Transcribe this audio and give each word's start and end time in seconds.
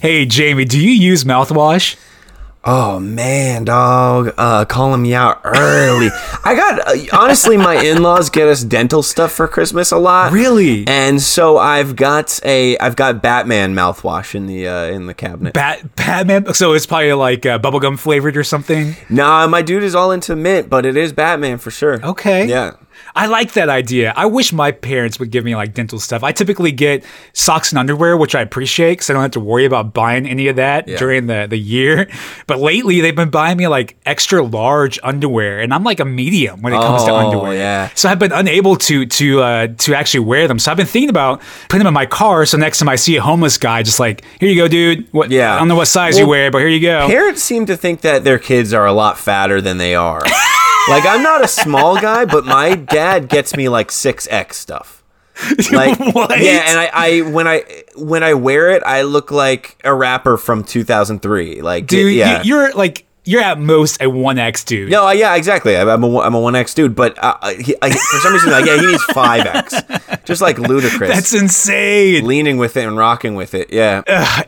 Hey, 0.00 0.24
Jamie, 0.24 0.64
do 0.64 0.80
you 0.80 0.90
use 0.90 1.24
mouthwash? 1.24 1.96
Oh 2.70 3.00
man, 3.00 3.64
dog, 3.64 4.34
uh, 4.36 4.66
calling 4.66 5.00
me 5.00 5.14
out 5.14 5.40
early. 5.42 6.10
I 6.44 6.54
got 6.54 6.86
uh, 6.86 7.16
honestly, 7.18 7.56
my 7.56 7.82
in-laws 7.82 8.28
get 8.28 8.46
us 8.46 8.62
dental 8.62 9.02
stuff 9.02 9.32
for 9.32 9.48
Christmas 9.48 9.90
a 9.90 9.96
lot. 9.96 10.32
Really? 10.32 10.86
And 10.86 11.18
so 11.18 11.56
I've 11.56 11.96
got 11.96 12.38
a, 12.44 12.76
I've 12.76 12.94
got 12.94 13.22
Batman 13.22 13.74
mouthwash 13.74 14.34
in 14.34 14.44
the 14.44 14.68
uh, 14.68 14.84
in 14.84 15.06
the 15.06 15.14
cabinet. 15.14 15.54
Bat 15.54 15.96
Batman. 15.96 16.52
So 16.52 16.74
it's 16.74 16.84
probably 16.84 17.14
like 17.14 17.46
uh, 17.46 17.58
bubblegum 17.58 17.98
flavored 17.98 18.36
or 18.36 18.44
something. 18.44 18.96
nah, 19.08 19.46
my 19.46 19.62
dude 19.62 19.82
is 19.82 19.94
all 19.94 20.12
into 20.12 20.36
mint, 20.36 20.68
but 20.68 20.84
it 20.84 20.94
is 20.94 21.14
Batman 21.14 21.56
for 21.56 21.70
sure. 21.70 22.04
Okay. 22.04 22.48
Yeah. 22.48 22.72
I 23.14 23.26
like 23.26 23.52
that 23.54 23.68
idea. 23.68 24.12
I 24.16 24.26
wish 24.26 24.52
my 24.52 24.70
parents 24.72 25.18
would 25.18 25.30
give 25.30 25.44
me 25.44 25.56
like 25.56 25.74
dental 25.74 25.98
stuff. 25.98 26.22
I 26.22 26.32
typically 26.32 26.72
get 26.72 27.04
socks 27.32 27.70
and 27.72 27.78
underwear, 27.78 28.16
which 28.16 28.34
I 28.34 28.40
appreciate 28.40 28.92
because 28.94 29.10
I 29.10 29.12
don't 29.14 29.22
have 29.22 29.30
to 29.32 29.40
worry 29.40 29.64
about 29.64 29.92
buying 29.94 30.26
any 30.26 30.48
of 30.48 30.56
that 30.56 30.86
Yeah. 30.88 30.98
during 30.98 31.26
the, 31.26 31.46
the 31.48 31.58
year. 31.58 32.08
But 32.46 32.60
lately, 32.60 33.00
they've 33.02 33.14
been 33.14 33.28
buying 33.30 33.58
me 33.58 33.68
like 33.68 33.96
extra 34.06 34.42
large 34.42 34.98
underwear, 35.02 35.60
and 35.60 35.74
I'm 35.74 35.84
like 35.84 36.00
a 36.00 36.04
medium 36.06 36.62
when 36.62 36.72
it 36.72 36.76
comes 36.76 37.04
to 37.04 37.10
Oh, 37.10 37.16
underwear. 37.16 37.54
yeah. 37.54 37.90
So 37.94 38.08
I've 38.08 38.18
been 38.18 38.32
unable 38.32 38.76
to 38.76 39.04
to 39.04 39.40
uh, 39.42 39.66
to 39.78 39.94
actually 39.94 40.20
wear 40.20 40.48
them. 40.48 40.58
So 40.58 40.70
I've 40.70 40.76
been 40.78 40.86
thinking 40.86 41.10
about 41.10 41.42
putting 41.68 41.80
them 41.80 41.88
in 41.88 41.94
my 41.94 42.06
car. 42.06 42.46
So 42.46 42.56
next 42.56 42.78
time 42.78 42.88
I 42.88 42.96
see 42.96 43.16
a 43.16 43.22
homeless 43.22 43.58
guy, 43.58 43.82
just 43.82 44.00
like, 44.00 44.24
here 44.40 44.48
you 44.48 44.56
go, 44.56 44.66
dude. 44.68 45.06
What? 45.12 45.30
Yeah. 45.30 45.54
I 45.54 45.58
don't 45.58 45.68
know 45.68 45.76
what 45.76 45.88
size 45.88 46.18
you 46.18 46.26
wear, 46.26 46.50
but 46.50 46.58
here 46.58 46.68
you 46.68 46.80
go. 46.80 47.06
Parents 47.06 47.42
seem 47.42 47.66
to 47.66 47.76
think 47.76 48.00
that 48.00 48.24
their 48.24 48.38
kids 48.38 48.72
are 48.72 48.86
a 48.86 48.92
lot 48.92 49.18
fatter 49.18 49.60
than 49.60 49.76
they 49.78 49.94
are. 49.94 50.22
like 50.88 51.04
I'm 51.06 51.22
not 51.22 51.44
a 51.44 51.48
small 51.48 52.00
guy, 52.00 52.24
but 52.24 52.44
my 52.44 52.74
dad 52.74 53.28
gets 53.28 53.56
me 53.56 53.68
like 53.68 53.90
six 53.90 54.26
X 54.30 54.56
stuff. 54.56 54.94
Like 55.72 55.98
What? 56.14 56.40
yeah, 56.40 56.64
and 56.66 56.78
I, 56.78 56.90
I 56.92 57.20
when 57.30 57.46
I 57.46 57.62
when 57.94 58.22
I 58.24 58.34
wear 58.34 58.70
it, 58.70 58.82
I 58.84 59.02
look 59.02 59.30
like 59.30 59.78
a 59.84 59.94
rapper 59.94 60.36
from 60.36 60.64
2003. 60.64 61.62
Like 61.62 61.86
Dude, 61.86 62.12
yeah. 62.14 62.42
you're 62.42 62.72
like 62.72 63.06
you're 63.28 63.42
at 63.42 63.58
most 63.58 64.00
a 64.00 64.08
one 64.08 64.38
X 64.38 64.64
dude. 64.64 64.90
no, 64.90 65.10
yeah, 65.10 65.36
exactly. 65.36 65.76
I'm 65.76 66.02
a 66.02 66.20
I'm 66.20 66.34
a 66.34 66.40
one 66.40 66.56
X 66.56 66.72
dude, 66.72 66.94
but 66.94 67.14
uh, 67.22 67.50
he, 67.50 67.76
I, 67.82 67.90
for 67.90 68.18
some 68.20 68.32
reason, 68.32 68.50
like, 68.50 68.64
yeah, 68.64 68.80
he 68.80 68.86
needs 68.86 69.04
five 69.04 69.44
X, 69.44 69.74
just 70.24 70.40
like 70.40 70.58
ludicrous. 70.58 71.10
That's 71.10 71.34
insane. 71.34 72.26
leaning 72.26 72.56
with 72.56 72.76
it 72.78 72.86
and 72.86 72.96
rocking 72.96 73.34
with 73.34 73.52
it. 73.52 73.70
Yeah. 73.70 74.02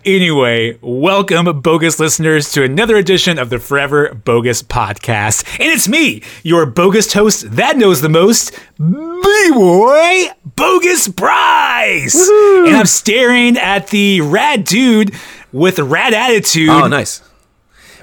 Anyway, 0.06 0.78
welcome, 0.80 1.60
bogus 1.60 2.00
listeners, 2.00 2.50
to 2.52 2.64
another 2.64 2.96
edition 2.96 3.38
of 3.38 3.50
the 3.50 3.58
Forever 3.58 4.14
Bogus 4.14 4.62
Podcast. 4.62 5.46
And 5.60 5.68
it's 5.68 5.86
me, 5.86 6.22
your 6.42 6.64
bogus 6.64 7.12
host 7.12 7.50
that 7.50 7.76
knows 7.76 8.00
the 8.00 8.08
most, 8.08 8.58
B-Boy 8.78 10.28
Bogus 10.56 11.06
Bryce. 11.08 12.28
And 12.30 12.76
I'm 12.76 12.86
staring 12.86 13.58
at 13.58 13.88
the 13.88 14.22
rad 14.22 14.64
dude 14.64 15.14
with 15.52 15.78
a 15.78 15.84
rad 15.84 16.14
attitude. 16.14 16.70
Oh, 16.70 16.86
nice. 16.86 17.22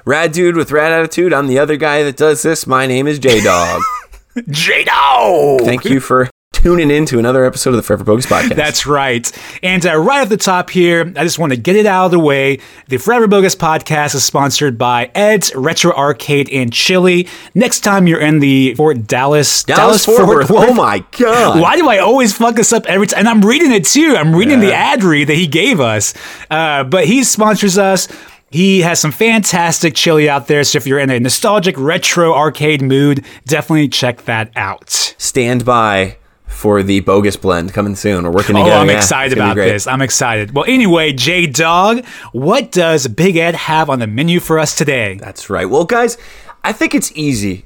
Rad 0.08 0.32
dude 0.32 0.56
with 0.56 0.72
rad 0.72 0.94
attitude. 0.94 1.34
I'm 1.34 1.48
the 1.48 1.60
other 1.60 1.76
guy 1.76 2.02
that 2.04 2.16
does 2.16 2.42
this. 2.42 2.66
My 2.66 2.88
name 2.88 3.08
is 3.08 3.20
J-Dawg. 3.20 3.82
J-Dawg! 4.50 5.64
Thank 5.64 5.84
you 5.84 6.00
for 6.00 6.30
tuning 6.54 6.90
in 6.90 7.06
to 7.08 7.20
another 7.20 7.44
episode 7.44 7.72
of 7.72 7.76
the 7.76 7.84
Forever 7.84 8.06
Bogus 8.06 8.26
podcast. 8.26 8.56
That's 8.56 8.88
right. 8.88 9.30
And 9.62 9.86
uh, 9.86 9.98
right 9.98 10.22
off 10.22 10.30
the 10.30 10.38
top 10.38 10.70
here, 10.70 11.02
I 11.18 11.26
just 11.26 11.40
want 11.40 11.52
to 11.52 11.58
get 11.58 11.76
it 11.76 11.86
out 11.86 12.06
of 12.06 12.12
the 12.12 12.20
way. 12.20 12.60
The 12.88 12.96
Forever 12.96 13.28
Bogus 13.28 13.54
podcast 13.54 14.16
is 14.16 14.24
sponsored 14.24 14.78
by 14.78 15.12
Ed's 15.14 15.54
Retro 15.54 15.92
Arcade 15.92 16.48
in 16.48 16.72
Chile. 16.72 17.28
Next 17.54 17.82
time 17.82 18.08
you're 18.08 18.22
in 18.22 18.40
the 18.40 18.76
Fort 18.76 19.08
Dallas, 19.08 19.66
Dallas, 19.66 20.06
Fort 20.06 20.26
Worth. 20.26 20.52
Oh 20.52 20.74
my 20.74 21.04
god. 21.20 21.60
Why 21.60 21.76
do 21.76 21.90
I 21.90 21.98
always 21.98 22.34
fuck 22.34 22.56
this 22.56 22.72
up 22.72 22.86
every 22.86 23.08
time? 23.08 23.20
And 23.20 23.28
I'm 23.28 23.42
reading 23.42 23.74
it 23.74 23.84
too. 23.84 24.16
I'm 24.18 24.34
reading 24.34 24.62
the 24.62 24.74
ad 24.74 25.04
read 25.04 25.28
that 25.28 25.36
he 25.36 25.48
gave 25.48 25.82
us. 25.82 26.14
Uh, 26.50 26.86
but 26.86 27.08
he 27.08 27.26
sponsors 27.26 27.78
us. 27.78 28.08
He 28.50 28.82
has 28.82 29.00
some 29.00 29.12
fantastic 29.12 29.94
chili 29.94 30.30
out 30.30 30.48
there. 30.48 30.64
So 30.64 30.78
if 30.78 30.88
you're 30.88 31.00
in 31.00 31.10
a 31.10 31.20
nostalgic 31.20 31.78
retro 31.78 32.34
arcade 32.34 32.82
mood, 32.82 33.26
definitely 33.46 33.90
check 33.90 34.24
that 34.24 34.52
out. 34.56 34.90
Stand 34.90 35.66
by 35.66 36.18
for 36.46 36.82
the 36.82 37.02
bogus 37.02 37.36
blend 37.36 37.74
coming 37.74 37.94
soon. 37.96 38.24
We're 38.24 38.32
working 38.32 38.56
together. 38.56 38.72
Oh. 38.72 38.80
I'm 38.80 38.90
Yeah, 38.90 38.98
excited 38.98 39.38
about 39.38 39.58
this. 39.58 39.86
I'm 39.86 40.02
excited. 40.02 40.56
Well, 40.56 40.66
anyway, 40.66 41.12
J-Dawg, 41.12 42.06
what 42.32 42.72
does 42.72 43.08
Big 43.08 43.36
Ed 43.36 43.54
have 43.54 43.90
on 43.90 44.00
the 44.00 44.08
menu 44.08 44.40
for 44.40 44.58
us 44.58 44.76
today? 44.76 45.18
That's 45.22 45.50
right. 45.50 45.70
Well, 45.70 45.86
guys, 45.86 46.18
I 46.64 46.72
think 46.72 46.96
it's 46.96 47.12
easy. 47.16 47.66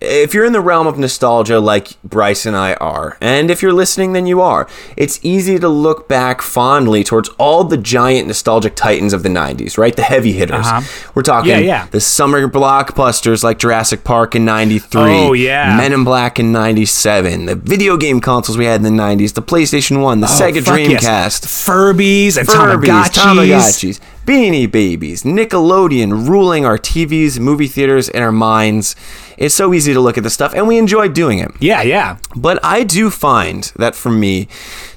If 0.00 0.32
you're 0.32 0.44
in 0.44 0.52
the 0.52 0.60
realm 0.60 0.86
of 0.86 0.96
nostalgia 0.96 1.58
like 1.58 2.00
Bryce 2.04 2.46
and 2.46 2.56
I 2.56 2.74
are, 2.74 3.18
and 3.20 3.50
if 3.50 3.62
you're 3.62 3.72
listening, 3.72 4.12
then 4.12 4.28
you 4.28 4.40
are, 4.40 4.68
it's 4.96 5.18
easy 5.24 5.58
to 5.58 5.68
look 5.68 6.06
back 6.08 6.40
fondly 6.40 7.02
towards 7.02 7.28
all 7.30 7.64
the 7.64 7.76
giant 7.76 8.28
nostalgic 8.28 8.76
titans 8.76 9.12
of 9.12 9.24
the 9.24 9.28
90s, 9.28 9.76
right? 9.76 9.96
The 9.96 10.02
heavy 10.04 10.32
hitters. 10.34 10.66
Uh-huh. 10.66 11.10
We're 11.16 11.22
talking 11.22 11.50
Yeah, 11.50 11.58
yeah. 11.58 11.86
the 11.90 12.00
summer 12.00 12.46
blockbusters 12.46 13.42
like 13.42 13.58
Jurassic 13.58 14.04
Park 14.04 14.36
in 14.36 14.44
93, 14.44 15.00
Oh, 15.02 15.32
yeah. 15.32 15.76
Men 15.76 15.92
in 15.92 16.04
Black 16.04 16.38
in 16.38 16.52
97, 16.52 17.46
the 17.46 17.56
video 17.56 17.96
game 17.96 18.20
consoles 18.20 18.56
we 18.56 18.66
had 18.66 18.76
in 18.76 18.96
the 18.96 19.02
90s, 19.02 19.34
the 19.34 19.42
PlayStation 19.42 20.00
1, 20.00 20.20
the 20.20 20.28
Sega 20.28 20.64
Oh, 20.68 20.76
yes. 20.76 21.40
Dreamcast, 21.40 21.46
Furbies 21.46 22.38
and 22.38 22.46
Furbies, 22.46 23.08
Tamagotchis. 23.08 23.98
Tamagotchis, 23.98 24.00
Beanie 24.24 24.70
Babies, 24.70 25.24
Nickelodeon 25.24 26.28
ruling 26.28 26.64
our 26.64 26.78
TVs, 26.78 27.40
movie 27.40 27.66
theaters, 27.66 28.08
and 28.10 28.22
our 28.22 28.30
minds. 28.30 28.94
It's 29.38 29.54
so 29.54 29.72
easy 29.72 29.94
to 29.94 30.00
look 30.00 30.18
at 30.18 30.24
this 30.24 30.34
stuff, 30.34 30.52
and 30.52 30.66
we 30.66 30.78
enjoy 30.78 31.08
doing 31.08 31.38
it. 31.38 31.50
Yeah, 31.60 31.82
yeah. 31.82 32.18
But 32.34 32.58
I 32.64 32.82
do 32.82 33.08
find 33.08 33.72
that 33.76 33.94
for 33.94 34.10
me, 34.10 34.48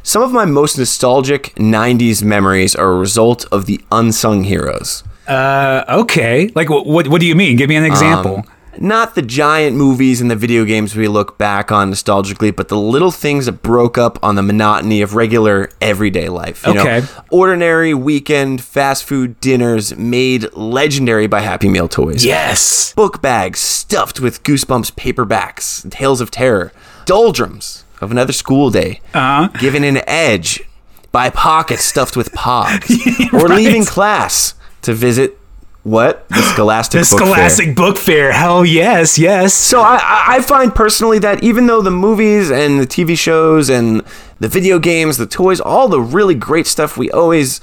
some 0.04 0.24
of 0.24 0.32
my 0.32 0.46
most 0.46 0.78
nostalgic 0.78 1.54
90s 1.56 2.24
memories 2.24 2.76
are 2.76 2.92
a 2.92 2.98
result 2.98 3.46
of 3.52 3.68
the 3.68 3.80
unsung 3.92 4.44
heroes. 4.44 5.04
Uh, 5.28 5.86
okay. 5.88 6.50
Like, 6.56 6.70
what, 6.70 6.88
what, 6.88 7.08
what 7.08 7.22
do 7.22 7.28
you 7.28 7.36
mean? 7.36 7.56
Give 7.56 7.70
me 7.70 7.76
an 7.76 7.86
example. 7.86 8.38
Um, 8.38 8.44
Not 8.80 9.16
the 9.16 9.22
giant 9.22 9.76
movies 9.76 10.22
and 10.22 10.32
the 10.32 10.36
video 10.36 10.64
games 10.66 10.96
we 10.96 11.08
look 11.08 11.38
back 11.38 11.72
on 11.72 11.92
nostalgically, 11.92 12.56
but 12.56 12.70
the 12.70 12.78
little 12.78 13.12
things 13.12 13.46
that 13.46 13.62
broke 13.62 13.98
up 13.98 14.18
on 14.24 14.36
the 14.36 14.42
monotony 14.42 15.02
of 15.02 15.14
regular 15.14 15.70
everyday 15.82 16.30
life. 16.30 16.64
You 16.66 16.80
Okay. 16.80 17.00
know, 17.02 17.08
ordinary 17.30 17.94
weekend 17.94 18.62
fast 18.64 19.04
food 19.04 19.40
dinners 19.42 19.96
made 19.98 20.52
legendary 20.54 21.28
by 21.28 21.42
Happy 21.42 21.68
Meal 21.70 21.88
toys. 21.90 22.24
yes. 22.24 22.94
Book 22.94 23.22
bags 23.22 23.60
stuffed 23.60 24.20
with 24.20 24.42
Goosebumps 24.44 24.92
paperbacks, 24.94 25.90
Tales 25.92 26.22
of 26.22 26.32
Terror, 26.32 26.72
doldrums 27.06 27.84
of 28.00 28.10
another 28.12 28.34
school 28.34 28.70
day, 28.70 29.02
Uh-huh. 29.14 29.50
given 29.60 29.84
an 29.84 30.02
edge 30.08 30.64
by 31.12 31.30
pockets 31.30 31.84
stuffed 31.84 32.16
with 32.16 32.32
pogs, 32.32 32.90
or 33.34 33.48
Right. 33.48 33.58
leaving 33.58 33.84
class 33.86 34.54
to 34.84 34.94
visit 34.94 35.38
what 35.84 36.28
the 36.30 36.42
Scholastic 36.54 37.02
The 37.02 37.16
Book 37.16 37.36
Fair. 37.36 37.74
Book 37.76 37.98
Fair. 37.98 38.32
Hell 38.32 38.64
yes, 38.66 39.18
yes. 39.18 39.54
So 39.54 39.82
I, 39.82 39.96
I- 39.96 40.26
I 40.38 40.42
find 40.42 40.74
personally 40.74 41.20
that 41.20 41.44
even 41.44 41.66
though 41.68 41.82
the 41.82 41.92
movies 41.92 42.52
and 42.52 42.80
the 42.80 42.86
TV 42.88 43.18
shows 43.18 43.70
and 43.70 44.02
the 44.40 44.48
video 44.48 44.78
games, 44.80 45.18
the 45.18 45.26
toys, 45.26 45.60
all 45.60 45.88
the 45.88 46.00
really 46.00 46.36
great 46.36 46.68
stuff 46.68 46.98
we 46.98 47.10
always 47.12 47.60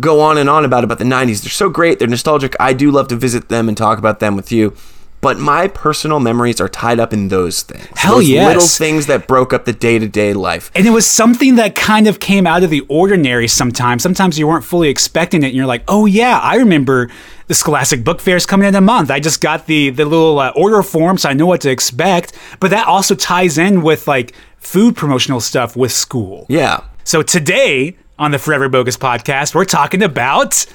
go 0.00 0.20
on 0.20 0.38
and 0.38 0.48
on 0.48 0.64
about 0.64 0.82
about 0.84 0.98
the 0.98 1.04
90s, 1.04 1.42
they're 1.42 1.50
so 1.50 1.68
great, 1.68 1.98
they're 1.98 2.08
nostalgic. 2.08 2.56
I 2.58 2.72
do 2.72 2.90
love 2.90 3.08
to 3.08 3.16
visit 3.16 3.48
them 3.50 3.68
and 3.68 3.76
talk 3.76 3.98
about 3.98 4.18
them 4.20 4.34
with 4.36 4.50
you. 4.50 4.74
But 5.24 5.38
my 5.38 5.68
personal 5.68 6.20
memories 6.20 6.60
are 6.60 6.68
tied 6.68 7.00
up 7.00 7.14
in 7.14 7.28
those 7.28 7.62
things. 7.62 7.88
Hell 7.96 8.16
those 8.16 8.28
yes. 8.28 8.46
little 8.46 8.68
things 8.68 9.06
that 9.06 9.26
broke 9.26 9.54
up 9.54 9.64
the 9.64 9.72
day-to-day 9.72 10.34
life. 10.34 10.70
And 10.74 10.86
it 10.86 10.90
was 10.90 11.10
something 11.10 11.54
that 11.54 11.74
kind 11.74 12.06
of 12.06 12.20
came 12.20 12.46
out 12.46 12.62
of 12.62 12.68
the 12.68 12.82
ordinary 12.90 13.48
sometimes. 13.48 14.02
Sometimes 14.02 14.38
you 14.38 14.46
weren't 14.46 14.66
fully 14.66 14.90
expecting 14.90 15.42
it, 15.42 15.46
and 15.46 15.54
you're 15.54 15.64
like, 15.64 15.82
oh, 15.88 16.04
yeah, 16.04 16.38
I 16.40 16.56
remember 16.56 17.08
the 17.46 17.54
Scholastic 17.54 18.04
Book 18.04 18.20
Fair 18.20 18.36
is 18.36 18.44
coming 18.44 18.68
in 18.68 18.74
a 18.74 18.82
month. 18.82 19.10
I 19.10 19.18
just 19.18 19.40
got 19.40 19.64
the, 19.64 19.88
the 19.88 20.04
little 20.04 20.38
uh, 20.38 20.52
order 20.54 20.82
form, 20.82 21.16
so 21.16 21.30
I 21.30 21.32
know 21.32 21.46
what 21.46 21.62
to 21.62 21.70
expect. 21.70 22.34
But 22.60 22.70
that 22.72 22.86
also 22.86 23.14
ties 23.14 23.56
in 23.56 23.80
with 23.80 24.06
like 24.06 24.34
food 24.58 24.94
promotional 24.94 25.40
stuff 25.40 25.74
with 25.74 25.92
school. 25.92 26.44
Yeah. 26.50 26.84
So 27.04 27.22
today 27.22 27.96
on 28.18 28.30
the 28.30 28.38
Forever 28.38 28.68
Bogus 28.68 28.98
podcast, 28.98 29.54
we're 29.54 29.64
talking 29.64 30.02
about 30.02 30.66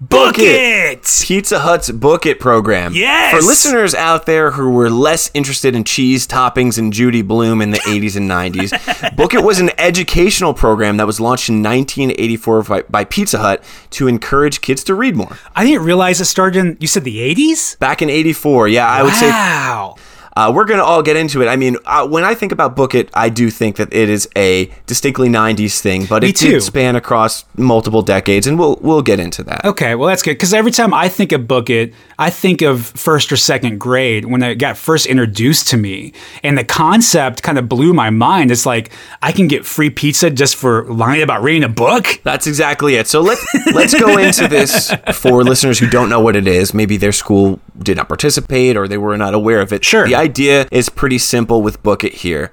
Book 0.00 0.38
It. 0.38 0.98
It. 0.98 1.22
Pizza 1.24 1.60
Hut's 1.60 1.90
Book 1.90 2.26
It 2.26 2.38
program. 2.38 2.92
Yes! 2.94 3.34
For 3.34 3.40
listeners 3.40 3.94
out 3.94 4.26
there 4.26 4.50
who 4.50 4.70
were 4.70 4.90
less 4.90 5.30
interested 5.32 5.74
in 5.74 5.84
cheese 5.84 6.26
toppings 6.26 6.76
and 6.78 6.92
Judy 6.92 7.22
Blume 7.22 7.62
in 7.62 7.70
the 7.70 7.78
80s 7.86 8.14
and 8.16 8.30
90s, 8.30 9.16
Book 9.16 9.32
It 9.32 9.42
was 9.42 9.58
an 9.58 9.70
educational 9.78 10.52
program 10.52 10.98
that 10.98 11.06
was 11.06 11.18
launched 11.18 11.48
in 11.48 11.62
1984 11.62 12.62
by, 12.64 12.82
by 12.82 13.04
Pizza 13.04 13.38
Hut 13.38 13.64
to 13.90 14.06
encourage 14.06 14.60
kids 14.60 14.84
to 14.84 14.94
read 14.94 15.16
more. 15.16 15.38
I 15.54 15.64
didn't 15.64 15.84
realize 15.84 16.20
it 16.20 16.26
started 16.26 16.58
in, 16.58 16.76
you 16.78 16.86
said 16.88 17.04
the 17.04 17.18
80s? 17.34 17.78
Back 17.78 18.02
in 18.02 18.10
84, 18.10 18.68
yeah, 18.68 18.86
I 18.86 19.02
would 19.02 19.14
say 19.14 19.28
Wow. 19.30 19.96
Uh, 20.36 20.52
we're 20.54 20.66
going 20.66 20.78
to 20.78 20.84
all 20.84 21.02
get 21.02 21.16
into 21.16 21.40
it. 21.42 21.46
I 21.46 21.56
mean, 21.56 21.78
uh, 21.86 22.06
when 22.06 22.22
I 22.22 22.34
think 22.34 22.52
about 22.52 22.76
Book 22.76 22.94
It, 22.94 23.08
I 23.14 23.30
do 23.30 23.48
think 23.50 23.76
that 23.76 23.90
it 23.92 24.10
is 24.10 24.28
a 24.36 24.70
distinctly 24.86 25.30
90s 25.30 25.80
thing, 25.80 26.04
but 26.04 26.22
Me 26.22 26.28
it 26.28 26.36
too. 26.36 26.50
did 26.52 26.62
span 26.62 26.94
across 26.94 27.46
multiple 27.56 28.02
decades, 28.02 28.46
and 28.46 28.58
we'll 28.58 28.76
we'll 28.82 29.00
get 29.00 29.18
into 29.18 29.42
that. 29.44 29.64
Okay, 29.64 29.94
well 29.94 30.08
that's 30.08 30.22
good 30.22 30.32
because 30.34 30.52
every 30.52 30.70
time 30.72 30.92
I 30.92 31.08
think 31.08 31.32
of 31.32 31.48
Book 31.48 31.70
It, 31.70 31.94
I 32.18 32.28
think 32.28 32.60
of 32.60 32.84
first 32.84 33.32
or 33.32 33.36
second 33.36 33.78
grade 33.80 34.26
when 34.26 34.42
it 34.42 34.56
got 34.56 34.76
first 34.76 35.06
introduced 35.06 35.68
to 35.68 35.78
me, 35.78 36.12
and 36.42 36.58
the 36.58 36.64
concept 36.64 37.42
kind 37.42 37.58
of 37.58 37.68
blew 37.68 37.94
my 37.94 38.10
mind. 38.10 38.50
It's 38.50 38.66
like 38.66 38.92
I 39.22 39.32
can 39.32 39.48
get 39.48 39.64
free 39.64 39.88
pizza 39.88 40.28
just 40.28 40.56
for 40.56 40.84
lying 40.84 41.22
about 41.22 41.42
reading 41.42 41.64
a 41.64 41.68
book. 41.68 42.20
That's 42.24 42.46
exactly 42.46 42.96
it. 42.96 43.06
So 43.08 43.22
let's 43.22 43.44
let's 43.72 43.98
go 43.98 44.18
into 44.18 44.48
this 44.48 44.92
for 45.14 45.42
listeners 45.44 45.78
who 45.78 45.88
don't 45.88 46.10
know 46.10 46.20
what 46.20 46.36
it 46.36 46.46
is. 46.46 46.74
Maybe 46.74 46.98
their 46.98 47.12
school 47.12 47.58
did 47.78 47.96
not 47.96 48.08
participate 48.08 48.76
or 48.76 48.88
they 48.88 48.98
were 48.98 49.16
not 49.16 49.34
aware 49.34 49.60
of 49.60 49.72
it. 49.72 49.84
Sure. 49.84 50.06
The 50.06 50.14
idea 50.14 50.66
is 50.70 50.88
pretty 50.88 51.18
simple 51.18 51.62
with 51.62 51.82
Book 51.82 52.04
It 52.04 52.14
here. 52.14 52.52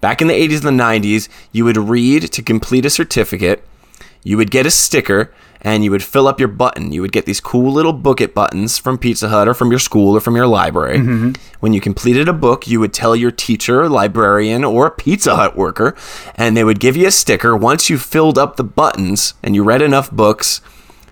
Back 0.00 0.20
in 0.20 0.28
the 0.28 0.34
80s 0.34 0.66
and 0.66 0.78
the 0.78 0.84
90s, 0.84 1.28
you 1.52 1.64
would 1.64 1.76
read 1.76 2.30
to 2.32 2.42
complete 2.42 2.84
a 2.84 2.90
certificate. 2.90 3.64
You 4.22 4.36
would 4.36 4.50
get 4.50 4.66
a 4.66 4.70
sticker 4.70 5.32
and 5.64 5.82
you 5.82 5.90
would 5.90 6.02
fill 6.02 6.28
up 6.28 6.38
your 6.38 6.48
button. 6.48 6.92
You 6.92 7.00
would 7.00 7.12
get 7.12 7.24
these 7.24 7.40
cool 7.40 7.72
little 7.72 7.94
Book 7.94 8.20
It 8.20 8.34
buttons 8.34 8.76
from 8.76 8.98
Pizza 8.98 9.30
Hut 9.30 9.48
or 9.48 9.54
from 9.54 9.70
your 9.70 9.78
school 9.78 10.14
or 10.14 10.20
from 10.20 10.36
your 10.36 10.46
library. 10.46 10.98
Mm-hmm. 10.98 11.32
When 11.60 11.72
you 11.72 11.80
completed 11.80 12.28
a 12.28 12.34
book, 12.34 12.68
you 12.68 12.80
would 12.80 12.92
tell 12.92 13.16
your 13.16 13.30
teacher, 13.30 13.88
librarian, 13.88 14.62
or 14.62 14.86
a 14.86 14.90
Pizza 14.90 15.36
Hut 15.36 15.56
worker, 15.56 15.96
and 16.34 16.54
they 16.54 16.64
would 16.64 16.80
give 16.80 16.96
you 16.96 17.06
a 17.06 17.10
sticker. 17.10 17.56
Once 17.56 17.88
you 17.88 17.96
filled 17.96 18.36
up 18.36 18.56
the 18.56 18.64
buttons 18.64 19.34
and 19.42 19.54
you 19.54 19.64
read 19.64 19.80
enough 19.80 20.10
books, 20.10 20.60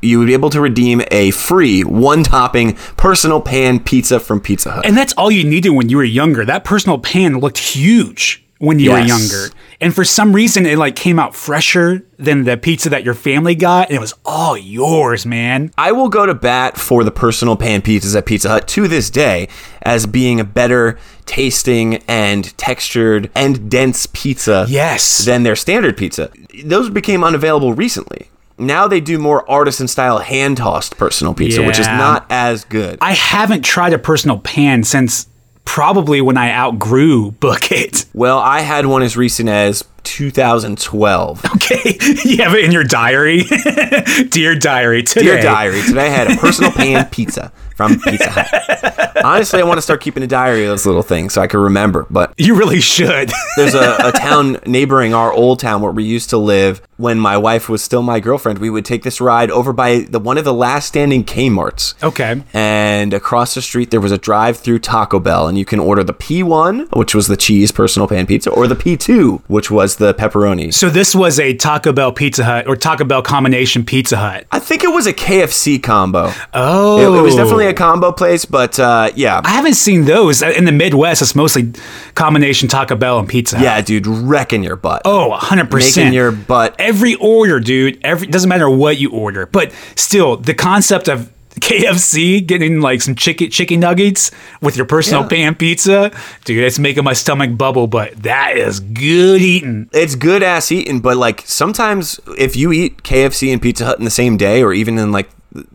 you 0.02 0.18
would 0.18 0.26
be 0.26 0.32
able 0.34 0.50
to 0.50 0.60
redeem 0.60 1.02
a 1.10 1.30
free 1.30 1.82
one 1.84 2.24
topping 2.24 2.74
personal 2.96 3.40
pan 3.40 3.80
pizza 3.80 4.18
from 4.20 4.40
Pizza 4.40 4.70
Hut. 4.72 4.84
And 4.86 4.96
that's 4.96 5.12
all 5.14 5.30
you 5.30 5.44
needed 5.44 5.70
when 5.70 5.88
you 5.88 5.96
were 5.96 6.04
younger. 6.04 6.44
That 6.44 6.64
personal 6.64 6.98
pan 6.98 7.38
looked 7.38 7.58
huge 7.58 8.44
when 8.58 8.78
you 8.78 8.92
were 8.92 9.00
younger. 9.00 9.46
And 9.80 9.92
for 9.92 10.04
some 10.04 10.32
reason 10.32 10.66
it 10.66 10.78
like 10.78 10.94
came 10.94 11.18
out 11.18 11.34
fresher 11.34 12.06
than 12.16 12.44
the 12.44 12.56
pizza 12.56 12.88
that 12.90 13.02
your 13.04 13.14
family 13.14 13.56
got 13.56 13.88
and 13.88 13.96
it 13.96 14.00
was 14.00 14.14
all 14.24 14.56
yours, 14.56 15.26
man. 15.26 15.72
I 15.76 15.90
will 15.92 16.08
go 16.08 16.26
to 16.26 16.34
bat 16.34 16.76
for 16.78 17.02
the 17.02 17.10
personal 17.10 17.56
pan 17.56 17.82
pizzas 17.82 18.14
at 18.16 18.26
Pizza 18.26 18.48
Hut 18.48 18.68
to 18.68 18.86
this 18.86 19.10
day 19.10 19.48
as 19.82 20.06
being 20.06 20.38
a 20.38 20.44
better 20.44 20.98
tasting 21.26 21.96
and 22.08 22.56
textured 22.58 23.30
and 23.34 23.68
dense 23.70 24.06
pizza 24.12 24.66
Yes. 24.68 25.24
than 25.24 25.42
their 25.42 25.56
standard 25.56 25.96
pizza. 25.96 26.30
Those 26.64 26.90
became 26.90 27.24
unavailable 27.24 27.74
recently. 27.74 28.28
Now 28.66 28.88
they 28.88 29.00
do 29.00 29.18
more 29.18 29.48
artisan 29.50 29.88
style 29.88 30.18
hand 30.18 30.58
tossed 30.58 30.96
personal 30.96 31.34
pizza, 31.34 31.62
which 31.62 31.78
is 31.78 31.86
not 31.86 32.26
as 32.30 32.64
good. 32.64 32.98
I 33.00 33.12
haven't 33.12 33.62
tried 33.64 33.92
a 33.92 33.98
personal 33.98 34.38
pan 34.38 34.84
since 34.84 35.26
probably 35.64 36.20
when 36.20 36.36
I 36.36 36.50
outgrew 36.52 37.32
Book 37.32 37.70
It. 37.70 38.06
well, 38.14 38.38
I 38.38 38.60
had 38.60 38.86
one 38.86 39.02
as 39.02 39.16
recent 39.16 39.48
as 39.48 39.84
2012. 40.04 41.44
Okay, 41.54 41.96
you 42.24 42.38
have 42.38 42.54
it 42.54 42.64
in 42.64 42.72
your 42.72 42.84
diary. 42.84 43.44
Dear 44.28 44.54
diary, 44.54 45.02
today. 45.02 45.22
Dear 45.22 45.42
diary, 45.42 45.82
today 45.82 46.06
I 46.06 46.10
had 46.10 46.30
a 46.30 46.36
personal 46.36 46.72
pan 46.72 47.06
pizza 47.10 47.52
from 47.88 48.00
Pizza 48.00 48.30
Hut. 48.30 49.12
Honestly, 49.24 49.60
I 49.60 49.64
want 49.64 49.78
to 49.78 49.82
start 49.82 50.00
keeping 50.00 50.22
a 50.22 50.26
diary 50.26 50.64
of 50.64 50.70
those 50.70 50.86
little 50.86 51.02
things 51.02 51.34
so 51.34 51.42
I 51.42 51.46
can 51.46 51.60
remember. 51.60 52.06
But 52.10 52.34
You 52.38 52.56
really 52.56 52.80
should. 52.80 53.30
there's 53.56 53.74
a, 53.74 53.96
a 54.04 54.12
town 54.16 54.58
neighboring 54.66 55.14
our 55.14 55.32
old 55.32 55.60
town 55.60 55.80
where 55.82 55.92
we 55.92 56.04
used 56.04 56.30
to 56.30 56.38
live 56.38 56.82
when 56.96 57.18
my 57.18 57.36
wife 57.36 57.68
was 57.68 57.82
still 57.82 58.02
my 58.02 58.20
girlfriend. 58.20 58.58
We 58.58 58.70
would 58.70 58.84
take 58.84 59.02
this 59.02 59.20
ride 59.20 59.50
over 59.50 59.72
by 59.72 60.00
the 60.00 60.18
one 60.18 60.38
of 60.38 60.44
the 60.44 60.54
last 60.54 60.86
standing 60.86 61.24
Kmart's. 61.24 61.94
okay. 62.02 62.42
And 62.52 63.12
across 63.14 63.54
the 63.54 63.62
street, 63.62 63.90
there 63.90 64.00
was 64.00 64.12
a 64.12 64.18
drive-through 64.18 64.78
Taco 64.80 65.18
Bell, 65.20 65.48
and 65.48 65.58
you 65.58 65.64
can 65.64 65.78
order 65.78 66.04
the 66.04 66.14
P1, 66.14 66.94
which 66.96 67.14
was 67.14 67.26
the 67.26 67.36
cheese 67.36 67.72
personal 67.72 68.06
pan 68.08 68.26
pizza, 68.26 68.50
or 68.50 68.66
the 68.66 68.76
P2, 68.76 69.42
which 69.48 69.70
was 69.70 69.96
the 69.96 70.14
pepperoni. 70.14 70.72
So 70.72 70.90
this 70.90 71.14
was 71.14 71.38
a 71.40 71.54
Taco 71.54 71.92
Bell 71.92 72.12
Pizza 72.12 72.44
Hut 72.44 72.66
or 72.66 72.76
Taco 72.76 73.04
Bell 73.04 73.22
combination 73.22 73.84
Pizza 73.84 74.16
Hut. 74.16 74.46
I 74.52 74.58
think 74.58 74.84
it 74.84 74.92
was 74.92 75.06
a 75.06 75.12
KFC 75.12 75.82
combo. 75.82 76.32
Oh, 76.54 76.98
It, 76.98 77.18
it 77.18 77.22
was 77.22 77.34
definitely 77.34 77.66
a 77.66 77.71
combo 77.74 78.12
place, 78.12 78.44
but 78.44 78.78
uh, 78.78 79.10
yeah. 79.14 79.40
I 79.44 79.50
haven't 79.50 79.74
seen 79.74 80.04
those 80.04 80.42
in 80.42 80.64
the 80.64 80.72
Midwest. 80.72 81.22
It's 81.22 81.34
mostly 81.34 81.72
combination 82.14 82.68
Taco 82.68 82.96
Bell 82.96 83.18
and 83.18 83.28
Pizza 83.28 83.56
Hut. 83.56 83.64
Yeah, 83.64 83.80
dude, 83.80 84.06
wrecking 84.06 84.62
your 84.62 84.76
butt. 84.76 85.02
Oh, 85.04 85.36
100%. 85.40 85.72
Making 85.96 86.12
your 86.12 86.32
butt. 86.32 86.74
Every 86.78 87.14
order, 87.16 87.60
dude, 87.60 87.98
every 88.04 88.26
doesn't 88.26 88.48
matter 88.48 88.68
what 88.70 88.98
you 88.98 89.10
order. 89.10 89.46
But 89.46 89.72
still, 89.96 90.36
the 90.36 90.54
concept 90.54 91.08
of 91.08 91.30
KFC 91.60 92.44
getting 92.46 92.80
like 92.80 93.02
some 93.02 93.14
chicken 93.14 93.50
chicken 93.50 93.78
nuggets 93.80 94.30
with 94.62 94.74
your 94.76 94.86
personal 94.86 95.22
Yeah. 95.22 95.28
pan 95.28 95.54
pizza, 95.54 96.10
dude, 96.46 96.64
it's 96.64 96.78
making 96.78 97.04
my 97.04 97.12
stomach 97.12 97.58
bubble, 97.58 97.86
but 97.86 98.14
that 98.22 98.56
is 98.56 98.80
good 98.80 99.42
eating. 99.42 99.88
It's 99.92 100.14
good 100.14 100.42
ass 100.42 100.72
eating, 100.72 101.00
but 101.00 101.18
like 101.18 101.42
sometimes 101.44 102.18
if 102.38 102.56
you 102.56 102.72
eat 102.72 103.02
KFC 103.02 103.52
and 103.52 103.60
Pizza 103.60 103.84
Hut 103.84 103.98
in 103.98 104.04
the 104.06 104.10
same 104.10 104.38
day, 104.38 104.62
or 104.62 104.72
even 104.72 104.98
in 104.98 105.12
like 105.12 105.28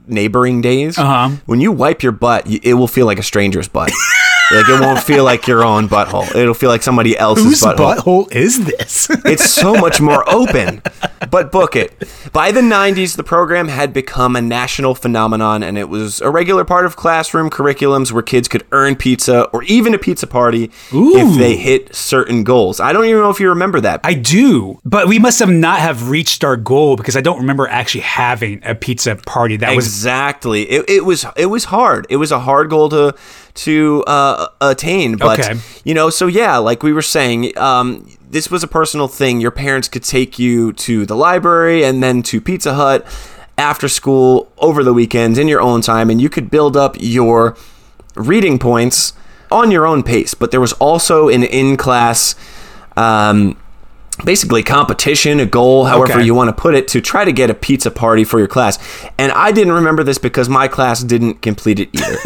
neighboring 0.07 0.61
days, 0.61 0.97
Uh-huh. 0.97 1.35
when 1.45 1.59
you 1.61 1.71
wipe 1.71 2.03
your 2.03 2.11
butt, 2.11 2.45
it 2.47 2.73
will 2.75 2.87
feel 2.87 3.05
like 3.05 3.19
a 3.19 3.23
stranger's 3.23 3.67
butt. 3.67 3.91
like 4.51 4.67
it 4.69 4.79
won't 4.79 4.99
feel 5.03 5.23
like 5.25 5.45
your 5.47 5.63
own 5.63 5.89
butthole. 5.89 6.33
It'll 6.33 6.53
feel 6.53 6.69
like 6.69 6.81
somebody 6.81 7.17
else's 7.17 7.43
Whose 7.45 7.61
butthole. 7.61 7.95
butthole 7.97 8.31
is 8.33 8.63
this? 8.65 9.09
It's 9.25 9.49
so 9.49 9.73
much 9.75 9.99
more 9.99 10.23
open. 10.29 10.81
But 11.29 11.51
book 11.51 11.75
it. 11.75 12.07
By 12.31 12.51
the 12.53 12.61
90s, 12.61 13.17
the 13.17 13.23
program 13.23 13.67
had 13.67 13.91
become 13.91 14.37
a 14.37 14.41
national 14.41 14.95
phenomenon 14.95 15.63
and 15.63 15.77
it 15.77 15.89
was 15.89 16.21
a 16.21 16.29
regular 16.29 16.63
part 16.63 16.85
of 16.85 16.95
classroom 16.95 17.49
curriculums 17.49 18.13
where 18.13 18.23
kids 18.23 18.47
could 18.47 18.65
earn 18.71 18.95
pizza 18.95 19.43
or 19.49 19.63
even 19.63 19.93
a 19.93 19.97
pizza 19.97 20.27
party 20.27 20.71
Ooh. 20.93 21.17
if 21.17 21.37
they 21.37 21.57
hit 21.57 21.93
certain 21.93 22.45
goals. 22.45 22.79
I 22.79 22.93
don't 22.93 23.03
even 23.05 23.19
know 23.21 23.29
if 23.29 23.41
you 23.41 23.49
remember 23.49 23.81
that. 23.81 23.99
I 24.05 24.13
do, 24.13 24.79
but 24.85 25.07
we 25.09 25.19
must 25.19 25.39
have 25.39 25.49
not 25.49 25.79
have 25.79 26.09
reached 26.09 26.45
our 26.45 26.55
goal 26.55 26.95
because 26.95 27.17
I 27.17 27.21
don't 27.21 27.39
remember 27.39 27.67
actually 27.67 28.01
having 28.01 28.61
a 28.63 28.75
pizza 28.75 29.17
party. 29.17 29.57
That 29.57 29.75
was 29.75 29.96
exactly. 29.97 30.63
It, 30.69 30.89
it 30.89 31.05
was 31.05 31.25
it 31.35 31.47
was 31.47 31.65
hard. 31.65 32.05
It 32.09 32.17
was 32.17 32.31
a 32.31 32.39
hard 32.39 32.69
goal 32.69 32.89
to 32.89 33.15
to 33.65 34.03
uh, 34.07 34.47
attain. 34.61 35.17
But 35.17 35.39
Okay. 35.39 35.59
you 35.83 35.93
know, 35.93 36.09
so 36.09 36.27
yeah, 36.27 36.57
like 36.57 36.83
we 36.83 36.93
were 36.93 37.01
saying, 37.01 37.57
um, 37.57 38.07
this 38.29 38.51
was 38.51 38.63
a 38.63 38.67
personal 38.67 39.07
thing. 39.07 39.41
Your 39.41 39.51
parents 39.51 39.87
could 39.87 40.03
take 40.03 40.37
you 40.37 40.73
to 40.73 41.05
the 41.05 41.15
library 41.15 41.83
and 41.83 42.03
then 42.03 42.21
to 42.23 42.39
Pizza 42.41 42.73
Hut 42.75 43.05
after 43.57 43.87
school 43.89 44.51
over 44.59 44.83
the 44.83 44.93
weekends 44.93 45.39
in 45.39 45.47
your 45.47 45.61
own 45.61 45.81
time, 45.81 46.09
and 46.11 46.21
you 46.21 46.29
could 46.29 46.49
build 46.51 46.77
up 46.77 46.95
your 46.99 47.55
reading 48.15 48.59
points 48.59 49.13
on 49.51 49.71
your 49.71 49.85
own 49.87 50.03
pace. 50.03 50.33
But 50.35 50.51
there 50.51 50.61
was 50.61 50.73
also 50.73 51.29
an 51.29 51.43
in 51.43 51.77
class. 51.77 52.35
Um, 52.95 53.57
basically 54.25 54.63
competition, 54.63 55.39
a 55.39 55.45
goal, 55.45 55.85
however 55.85 56.13
Okay. 56.13 56.23
you 56.23 56.33
want 56.33 56.49
to 56.49 56.53
put 56.61 56.73
it, 56.75 56.87
to 56.89 57.01
try 57.01 57.23
to 57.25 57.31
get 57.31 57.49
a 57.49 57.53
pizza 57.53 57.91
party 57.91 58.23
for 58.23 58.39
your 58.39 58.47
class. 58.47 58.79
And 59.17 59.31
I 59.31 59.51
didn't 59.51 59.73
remember 59.73 60.03
this 60.03 60.17
because 60.17 60.49
my 60.49 60.67
class 60.67 61.03
didn't 61.03 61.41
complete 61.41 61.79
it 61.79 61.89
either. 61.93 62.17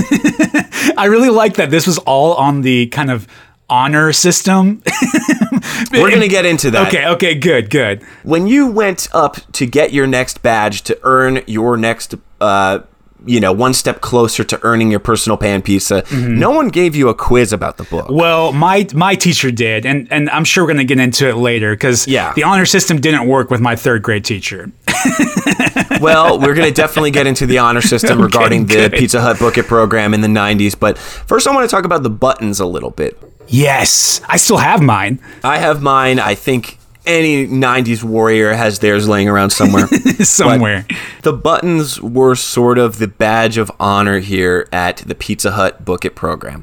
I 0.98 1.06
really 1.06 1.30
like 1.30 1.56
that 1.56 1.70
this 1.70 1.86
was 1.88 1.98
all 2.00 2.34
on 2.36 2.62
the 2.62 2.88
kind 2.88 3.12
of 3.12 3.28
honor 3.70 4.12
system. 4.14 4.82
We're 5.92 6.10
going 6.10 6.22
to 6.22 6.28
get 6.28 6.46
into 6.46 6.72
that. 6.72 6.88
Okay, 6.88 7.08
okay, 7.08 7.36
good, 7.36 7.70
good. 7.70 8.04
When 8.24 8.48
you 8.48 8.68
went 8.68 9.08
up 9.14 9.38
to 9.54 9.66
get 9.66 9.94
your 9.94 10.08
next 10.08 10.42
badge 10.42 10.82
to 10.84 11.00
earn 11.04 11.42
your 11.48 11.78
next 11.78 12.16
uh 12.40 12.80
you 13.26 13.40
know, 13.40 13.52
one 13.52 13.74
step 13.74 14.02
closer 14.02 14.44
to 14.44 14.60
earning 14.64 14.90
your 14.92 15.00
personal 15.00 15.38
pan 15.38 15.62
pizza. 15.62 16.02
Mm-hmm. 16.04 16.40
No 16.40 16.52
one 16.52 16.70
gave 16.70 16.96
you 16.96 17.10
a 17.10 17.14
quiz 17.14 17.54
about 17.54 17.78
the 17.78 17.84
book. 17.84 18.10
Well, 18.10 18.52
my 18.54 18.88
my 18.94 19.16
teacher 19.16 19.52
did, 19.52 19.86
and 19.86 20.08
and 20.12 20.30
I'm 20.30 20.44
sure 20.44 20.64
we're 20.64 20.70
gonna 20.74 20.84
get 20.84 21.00
into 21.00 21.30
it 21.30 21.36
later 21.36 21.74
because 21.74 22.08
Yeah. 22.08 22.34
the 22.34 22.44
honor 22.44 22.66
system 22.66 23.00
didn't 23.00 23.28
work 23.28 23.50
with 23.52 23.62
my 23.62 23.76
third 23.76 24.02
grade 24.04 24.26
teacher. 24.26 24.72
well, 26.00 26.40
we're 26.40 26.54
going 26.54 26.68
to 26.68 26.74
definitely 26.74 27.12
get 27.12 27.28
into 27.28 27.46
the 27.46 27.58
honor 27.58 27.82
system 27.82 28.12
Okay, 28.18 28.24
regarding 28.24 28.66
the 28.66 28.74
good. 28.74 28.94
Pizza 28.94 29.22
Hut 29.22 29.40
Book 29.40 29.58
It 29.58 29.66
program 29.68 30.14
in 30.14 30.22
the 30.22 30.28
90s, 30.28 30.78
but 30.80 30.98
first 30.98 31.48
I 31.48 31.54
want 31.56 31.68
to 31.70 31.74
talk 31.76 31.86
about 31.86 32.04
the 32.04 32.10
buttons 32.10 32.60
a 32.60 32.66
little 32.66 32.92
bit. 32.92 33.18
Yes, 33.48 34.22
I 34.28 34.38
still 34.38 34.58
have 34.58 34.82
mine 34.82 35.20
I 35.44 35.58
have 35.58 35.82
mine. 35.82 36.20
I 36.20 36.36
think 36.36 36.78
any 37.06 37.48
90s 37.48 38.04
warrior 38.04 38.54
has 38.54 38.80
theirs 38.80 39.08
laying 39.08 39.28
around 39.28 39.50
somewhere. 39.50 39.88
somewhere. 40.24 40.86
the 41.24 41.34
buttons 41.34 42.02
were 42.02 42.36
sort 42.36 42.78
of 42.78 43.00
the 43.00 43.08
badge 43.08 43.58
of 43.58 43.72
honor 43.80 44.20
here 44.20 44.68
at 44.72 44.98
the 44.98 45.16
Pizza 45.16 45.52
Hut 45.52 45.84
Book 45.84 46.06
It 46.06 46.16
program. 46.16 46.60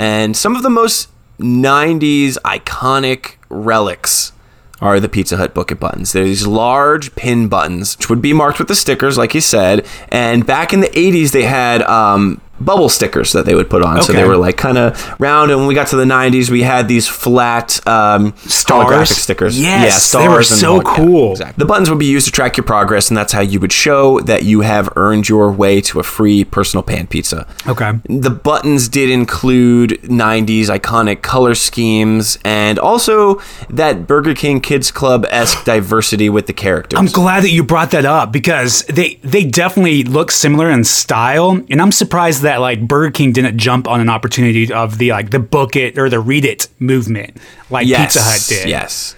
And 0.00 0.36
some 0.36 0.56
of 0.56 0.62
the 0.62 0.70
most 0.70 1.08
90s 1.38 2.36
iconic 2.44 3.36
relics 3.48 4.32
are 4.80 5.00
the 5.00 5.08
Pizza 5.08 5.36
Hut 5.36 5.54
Book 5.54 5.72
It 5.72 5.80
buttons. 5.80 6.12
They're 6.12 6.24
these 6.24 6.46
large 6.46 7.14
pin 7.16 7.48
buttons, 7.48 7.96
which 7.96 8.08
would 8.08 8.22
be 8.22 8.32
marked 8.32 8.58
with 8.58 8.68
the 8.68 8.76
stickers, 8.76 9.18
like 9.18 9.34
you 9.34 9.40
said. 9.40 9.86
And 10.10 10.46
back 10.46 10.72
in 10.72 10.80
the 10.80 10.88
80s, 10.88 11.32
they 11.32 11.44
had 11.44 11.82
um, 11.82 12.40
bubble 12.60 12.88
stickers 12.88 13.32
that 13.32 13.46
they 13.46 13.54
would 13.54 13.70
put 13.70 13.82
on. 13.82 14.02
So 14.02 14.12
they 14.12 14.24
were 14.24 14.36
like 14.36 14.56
kind 14.56 14.78
of 14.78 15.20
round. 15.20 15.50
And 15.50 15.60
when 15.60 15.68
we 15.68 15.74
got 15.74 15.88
to 15.88 15.96
the 15.96 16.04
90s, 16.04 16.50
we 16.50 16.62
had 16.62 16.88
these 16.88 17.06
flat 17.08 17.86
um, 17.86 18.34
Stars? 18.38 19.10
stickers. 19.10 19.60
Yes, 19.60 20.12
yeah, 20.14 20.20
they 20.20 20.28
were 20.28 20.42
stars 20.42 20.50
and 20.52 20.60
so 20.60 20.80
holo- 20.80 20.90
yeah, 20.90 20.96
cool. 20.96 21.30
exactly. 21.32 21.62
The 21.62 21.66
buttons 21.66 21.90
would 21.90 21.98
be 21.98 22.06
used 22.06 22.26
to 22.26 22.32
track 22.32 22.56
your 22.56 22.64
progress, 22.64 23.08
and 23.10 23.16
that's 23.16 23.32
how 23.32 23.40
you 23.40 23.60
would 23.60 23.72
show 23.72 24.20
that 24.20 24.44
you 24.44 24.60
have 24.62 24.88
earned 24.96 25.28
your 25.28 25.50
way 25.50 25.80
to 25.82 26.00
a 26.00 26.02
free 26.02 26.44
personal 26.44 26.82
pan 26.82 27.06
pizza. 27.06 27.46
Okay. 27.66 27.92
The 28.08 28.30
buttons 28.30 28.88
did 28.88 29.10
include 29.10 29.90
90s 30.02 30.66
iconic 30.66 31.22
color 31.22 31.54
schemes 31.54 32.38
and 32.44 32.78
also 32.78 33.40
that 33.68 34.06
Burger 34.06 34.34
King 34.34 34.60
Kids 34.60 34.90
Club 34.90 35.26
esque 35.30 35.64
diversity 35.64 36.28
with 36.28 36.46
the 36.46 36.52
characters. 36.52 36.98
I'm 36.98 37.06
glad 37.06 37.42
that 37.42 37.50
you 37.50 37.62
brought 37.62 37.90
that 37.90 38.04
up 38.04 38.32
because 38.32 38.82
they 38.84 39.16
they 39.22 39.44
definitely 39.44 40.02
look 40.04 40.30
similar 40.30 40.70
in 40.70 40.84
style, 40.84 41.62
and 41.70 41.80
I'm 41.82 41.92
surprised 41.92 42.42
that 42.42 42.47
like 42.56 42.86
Burger 42.86 43.10
King 43.10 43.32
didn't 43.32 43.58
jump 43.58 43.86
on 43.86 44.00
an 44.00 44.08
opportunity 44.08 44.72
of 44.72 44.98
the 44.98 45.10
like 45.10 45.30
the 45.30 45.38
book 45.38 45.76
it 45.76 45.98
or 45.98 46.08
the 46.08 46.20
read 46.20 46.44
it 46.44 46.68
movement 46.78 47.36
like 47.70 47.86
yes, 47.86 48.14
Pizza 48.14 48.20
Hut 48.22 48.46
did. 48.48 48.68
Yes. 48.68 49.14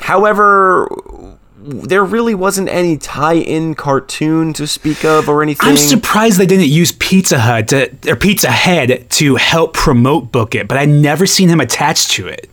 However, 0.00 0.88
there 1.60 2.04
really 2.04 2.34
wasn't 2.34 2.68
any 2.68 2.96
tie-in 2.96 3.74
cartoon 3.74 4.52
to 4.54 4.66
speak 4.66 5.04
of 5.04 5.28
or 5.28 5.42
anything. 5.42 5.68
I'm 5.68 5.76
surprised 5.76 6.38
they 6.38 6.46
didn't 6.46 6.68
use 6.68 6.92
Pizza 6.92 7.38
Hut 7.38 7.68
to, 7.68 7.90
or 8.06 8.16
Pizza 8.16 8.50
Head 8.50 9.10
to 9.10 9.36
help 9.36 9.74
promote 9.74 10.30
Book 10.30 10.54
It, 10.54 10.68
but 10.68 10.78
I 10.78 10.84
never 10.84 11.26
seen 11.26 11.48
him 11.48 11.60
attached 11.60 12.10
to 12.12 12.28
it. 12.28 12.48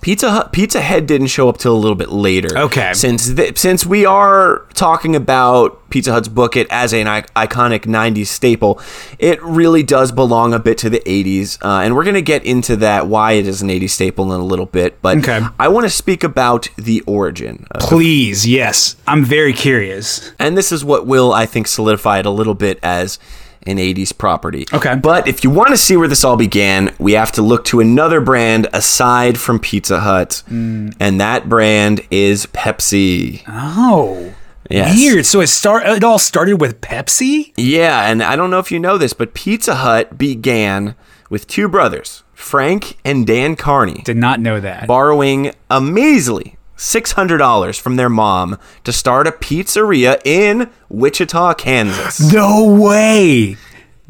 Pizza 0.00 0.30
Hut, 0.30 0.52
Pizza 0.52 0.80
Head 0.80 1.06
didn't 1.06 1.26
show 1.28 1.48
up 1.48 1.58
till 1.58 1.74
a 1.74 1.78
little 1.78 1.96
bit 1.96 2.10
later. 2.10 2.56
Okay. 2.56 2.92
Since 2.94 3.34
th- 3.34 3.58
since 3.58 3.84
we 3.84 4.06
are 4.06 4.66
talking 4.74 5.16
about 5.16 5.88
Pizza 5.90 6.12
Hut's 6.12 6.28
Book 6.28 6.56
It 6.56 6.66
as 6.70 6.92
an 6.92 7.08
I- 7.08 7.22
iconic 7.36 7.80
'90s 7.86 8.28
staple, 8.28 8.80
it 9.18 9.42
really 9.42 9.82
does 9.82 10.12
belong 10.12 10.54
a 10.54 10.58
bit 10.58 10.78
to 10.78 10.90
the 10.90 11.02
'80s, 11.06 11.58
uh, 11.62 11.80
and 11.82 11.94
we're 11.96 12.04
gonna 12.04 12.20
get 12.20 12.44
into 12.44 12.76
that 12.76 13.06
why 13.06 13.32
it 13.32 13.46
is 13.46 13.62
an 13.62 13.68
'80s 13.70 13.90
staple 13.92 14.32
in 14.32 14.40
a 14.40 14.44
little 14.44 14.66
bit. 14.66 15.00
But 15.02 15.18
Okay. 15.18 15.40
I 15.58 15.68
want 15.68 15.84
to 15.84 15.90
speak 15.90 16.22
about 16.24 16.68
the 16.76 17.02
origin, 17.06 17.66
Please, 17.80 18.46
yes, 18.46 18.96
I'm 19.06 19.24
very 19.24 19.52
curious. 19.52 20.32
and 20.38 20.56
this 20.56 20.70
is 20.72 20.84
what 20.84 21.06
will 21.06 21.32
I 21.32 21.46
think 21.46 21.66
solidify 21.66 22.20
it 22.20 22.26
a 22.26 22.30
little 22.30 22.54
bit 22.54 22.78
as 22.82 23.18
an 23.66 23.76
80s 23.78 24.16
property. 24.16 24.66
Okay. 24.72 24.94
But 24.96 25.26
if 25.28 25.42
you 25.44 25.50
want 25.50 25.70
to 25.70 25.76
see 25.76 25.96
where 25.96 26.08
this 26.08 26.24
all 26.24 26.36
began, 26.36 26.94
we 26.98 27.12
have 27.12 27.32
to 27.32 27.42
look 27.42 27.64
to 27.66 27.80
another 27.80 28.20
brand 28.20 28.68
aside 28.72 29.38
from 29.38 29.58
Pizza 29.58 30.00
Hut, 30.00 30.42
Mm. 30.50 30.94
and 31.00 31.20
that 31.20 31.48
brand 31.48 32.00
is 32.10 32.46
Pepsi. 32.46 33.42
Oh, 33.48 34.32
Yes. 34.70 34.96
weird. 34.96 35.24
So 35.24 35.40
it 35.40 35.46
start 35.46 35.86
it 35.86 36.04
all 36.04 36.18
started 36.18 36.60
with 36.60 36.80
Pepsi. 36.82 37.52
Yeah, 37.56 38.06
and 38.10 38.22
I 38.22 38.36
don't 38.36 38.50
know 38.50 38.58
if 38.58 38.70
you 38.70 38.78
know 38.78 38.98
this, 38.98 39.14
but 39.14 39.32
Pizza 39.32 39.76
Hut 39.76 40.18
began 40.18 40.94
with 41.30 41.46
two 41.46 41.68
brothers, 41.68 42.22
Frank 42.34 42.98
and 43.04 43.26
Dan 43.26 43.56
Carney, 43.56 44.02
Did 44.04 44.18
not 44.18 44.40
know 44.40 44.60
that. 44.60 44.86
borrowing 44.86 45.52
a 45.70 45.80
measly 45.80 46.57
$600 46.78 47.78
from 47.80 47.96
their 47.96 48.08
mom 48.08 48.58
to 48.84 48.92
start 48.92 49.26
a 49.26 49.32
pizzeria 49.32 50.20
in 50.24 50.70
Wichita, 50.88 51.54
Kansas. 51.54 52.20
no 52.32 52.64
way. 52.64 53.56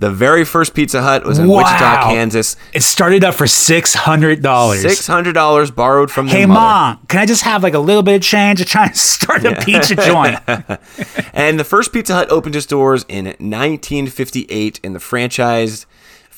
The 0.00 0.10
very 0.12 0.44
first 0.44 0.74
Pizza 0.74 1.02
Hut 1.02 1.24
was 1.24 1.40
in 1.40 1.48
Wow. 1.48 1.56
Wichita, 1.56 2.04
Kansas. 2.04 2.54
It 2.72 2.84
started 2.84 3.24
up 3.24 3.34
for 3.34 3.48
six 3.48 3.94
hundred 3.94 4.42
dollars. 4.42 4.82
Six 4.82 5.08
hundred 5.08 5.32
dollars 5.32 5.72
borrowed 5.72 6.08
from 6.08 6.28
Hey 6.28 6.46
mom, 6.46 7.00
can 7.08 7.18
I 7.18 7.26
just 7.26 7.42
have 7.42 7.64
like 7.64 7.74
a 7.74 7.80
little 7.80 8.04
bit 8.04 8.14
of 8.14 8.22
change 8.22 8.60
to 8.60 8.64
try 8.64 8.86
and 8.86 8.96
start 8.96 9.44
a 9.44 9.56
pizza 9.56 9.96
joint? 9.96 10.38
And 11.34 11.58
the 11.58 11.64
first 11.64 11.92
Pizza 11.92 12.14
Hut 12.14 12.30
opened 12.30 12.54
its 12.54 12.66
doors 12.66 13.04
in 13.08 13.24
1958, 13.26 14.78
and 14.84 14.94
the 14.94 15.00
franchise 15.00 15.86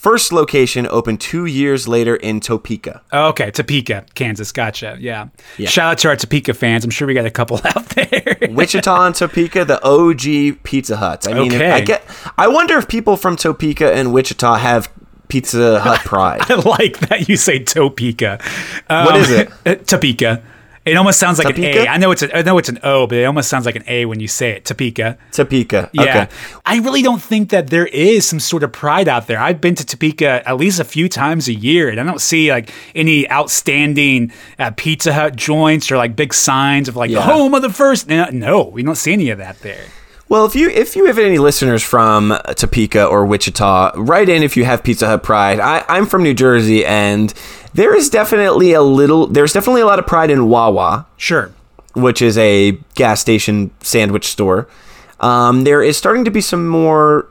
first 0.01 0.33
location 0.33 0.87
opened 0.91 1.21
two 1.21 1.45
years 1.45 1.87
later 1.87 2.17
in 2.17 2.41
Topeka. 2.41 3.03
okay, 3.13 3.51
Topeka, 3.51 4.07
Kansas. 4.15 4.51
Gotcha. 4.53 4.97
Yeah. 4.99 5.29
Yeah. 5.59 5.69
Shout 5.69 5.93
out 5.93 5.99
to 5.99 6.09
our 6.09 6.17
Topeka 6.17 6.55
fans. 6.55 6.85
I'm 6.85 6.91
sure 6.91 7.07
we 7.07 7.13
got 7.15 7.27
a 7.27 7.31
couple 7.31 7.61
out 7.65 7.85
there. 7.91 8.39
Wichita 8.51 9.07
and 9.07 9.15
Topeka, 9.15 9.65
the 9.67 9.79
OG 9.85 10.63
Pizza 10.63 10.97
Huts. 10.97 11.27
I 11.27 11.35
mean, 11.35 11.53
Okay. 11.53 11.71
I 11.71 11.81
get. 11.83 12.03
I 12.39 12.49
wonder 12.49 12.79
if 12.79 12.89
people 12.89 13.17
from 13.17 13.37
Topeka 13.37 13.93
and 13.93 14.13
Wichita 14.15 14.57
have 14.57 14.91
Pizza 15.29 15.81
Hut 15.81 16.01
pride. 16.05 16.41
I 16.51 16.55
like 16.55 16.99
that 17.09 17.29
you 17.29 17.37
say 17.37 17.59
Topeka. 17.63 18.41
Um, 18.89 19.05
What 19.05 19.17
is 19.17 19.31
it? 19.31 19.87
Topeka. 19.87 20.43
It 20.91 20.97
almost 20.97 21.19
sounds 21.19 21.39
like 21.39 21.55
Topeka? 21.55 21.81
an 21.83 21.87
A. 21.87 21.91
I 21.91 21.97
know 21.97 22.11
it's 22.11 22.23
a, 22.23 22.37
I 22.37 22.43
know 22.43 22.59
it's 22.59 22.69
an 22.69 22.79
O, 22.83 23.07
but 23.07 23.19
it 23.19 23.25
almost 23.25 23.49
sounds 23.49 23.65
like 23.67 23.77
an 23.77 23.85
A 23.87 24.05
when 24.07 24.21
you 24.21 24.29
say 24.29 24.51
it. 24.51 24.65
Topeka. 24.65 25.17
Topeka. 25.33 25.89
Yeah. 25.93 26.03
Okay. 26.03 26.29
I 26.67 26.79
really 26.79 27.03
don't 27.03 27.23
think 27.23 27.51
that 27.51 27.69
there 27.71 27.87
is 27.87 28.27
some 28.27 28.41
sort 28.41 28.63
of 28.63 28.73
pride 28.73 29.09
out 29.09 29.27
there. 29.27 29.39
I've 29.41 29.61
been 29.61 29.75
to 29.77 29.87
Topeka 29.87 30.47
at 30.49 30.57
least 30.57 30.81
a 30.81 30.85
few 30.85 31.09
times 31.09 31.49
a 31.49 31.55
year, 31.55 31.89
and 31.89 32.01
I 32.01 32.05
don't 32.05 32.21
see 32.21 32.51
like 32.51 32.71
any 32.95 33.31
outstanding 33.31 34.33
uh, 34.59 34.73
Pizza 34.77 35.13
Hut 35.13 35.37
joints 35.37 35.91
or 35.91 35.97
like 35.97 36.17
big 36.17 36.35
signs 36.35 36.89
of 36.89 36.97
like 36.97 37.11
Yeah. 37.11 37.21
home 37.21 37.55
of 37.55 37.63
the 37.63 37.71
first. 37.71 38.09
No, 38.09 38.27
no, 38.33 38.63
we 38.65 38.83
don't 38.83 38.97
see 38.97 39.13
any 39.13 39.31
of 39.31 39.39
that 39.39 39.61
there. 39.61 39.85
Well, 40.31 40.47
if 40.47 40.55
you 40.55 40.71
if 40.71 40.95
you 40.95 41.07
have 41.07 41.19
any 41.19 41.39
listeners 41.39 41.83
from 41.83 42.39
Topeka 42.55 43.05
or 43.05 43.27
Wichita, 43.27 43.93
write 43.97 44.29
in 44.29 44.45
if 44.45 44.57
you 44.57 44.65
have 44.65 44.85
Pizza 44.85 45.07
Hut 45.09 45.25
pride. 45.25 45.59
I, 45.59 45.85
I'm 45.89 46.07
from 46.07 46.23
New 46.23 46.35
Jersey, 46.35 46.87
and 46.87 47.35
there 47.75 47.95
is 47.97 48.09
definitely 48.09 48.73
a 48.73 48.81
little. 48.81 49.27
There's 49.27 49.53
definitely 49.53 49.81
a 49.81 49.87
lot 49.87 49.99
of 49.99 50.07
pride 50.07 50.31
in 50.31 50.49
Wawa, 50.49 51.05
Sure. 51.17 51.51
which 51.95 52.23
is 52.23 52.39
a 52.39 52.79
gas 52.95 53.21
station 53.21 53.73
sandwich 53.81 54.27
store. 54.27 54.69
Um, 55.19 55.65
there 55.65 55.83
is 55.83 55.97
starting 55.97 56.25
to 56.25 56.31
be 56.31 56.41
some 56.41 56.69
more 56.69 57.27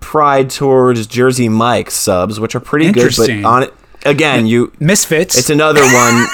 pride 0.00 0.48
towards 0.48 1.06
Jersey 1.06 1.50
Mike's 1.50 1.92
subs, 1.94 2.40
which 2.40 2.54
are 2.54 2.60
pretty 2.60 2.90
good. 2.90 3.12
But 3.18 3.30
on 3.44 3.62
it 3.64 3.74
again, 4.04 4.46
you 4.46 4.72
Misfits. 4.80 5.36
it's 5.38 5.50
another 5.50 5.82
one. 5.82 6.26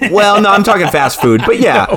well, 0.12 0.40
no, 0.40 0.50
I'm 0.50 0.62
talking 0.62 0.88
fast 0.88 1.20
food, 1.20 1.42
but 1.46 1.58
yeah, 1.60 1.96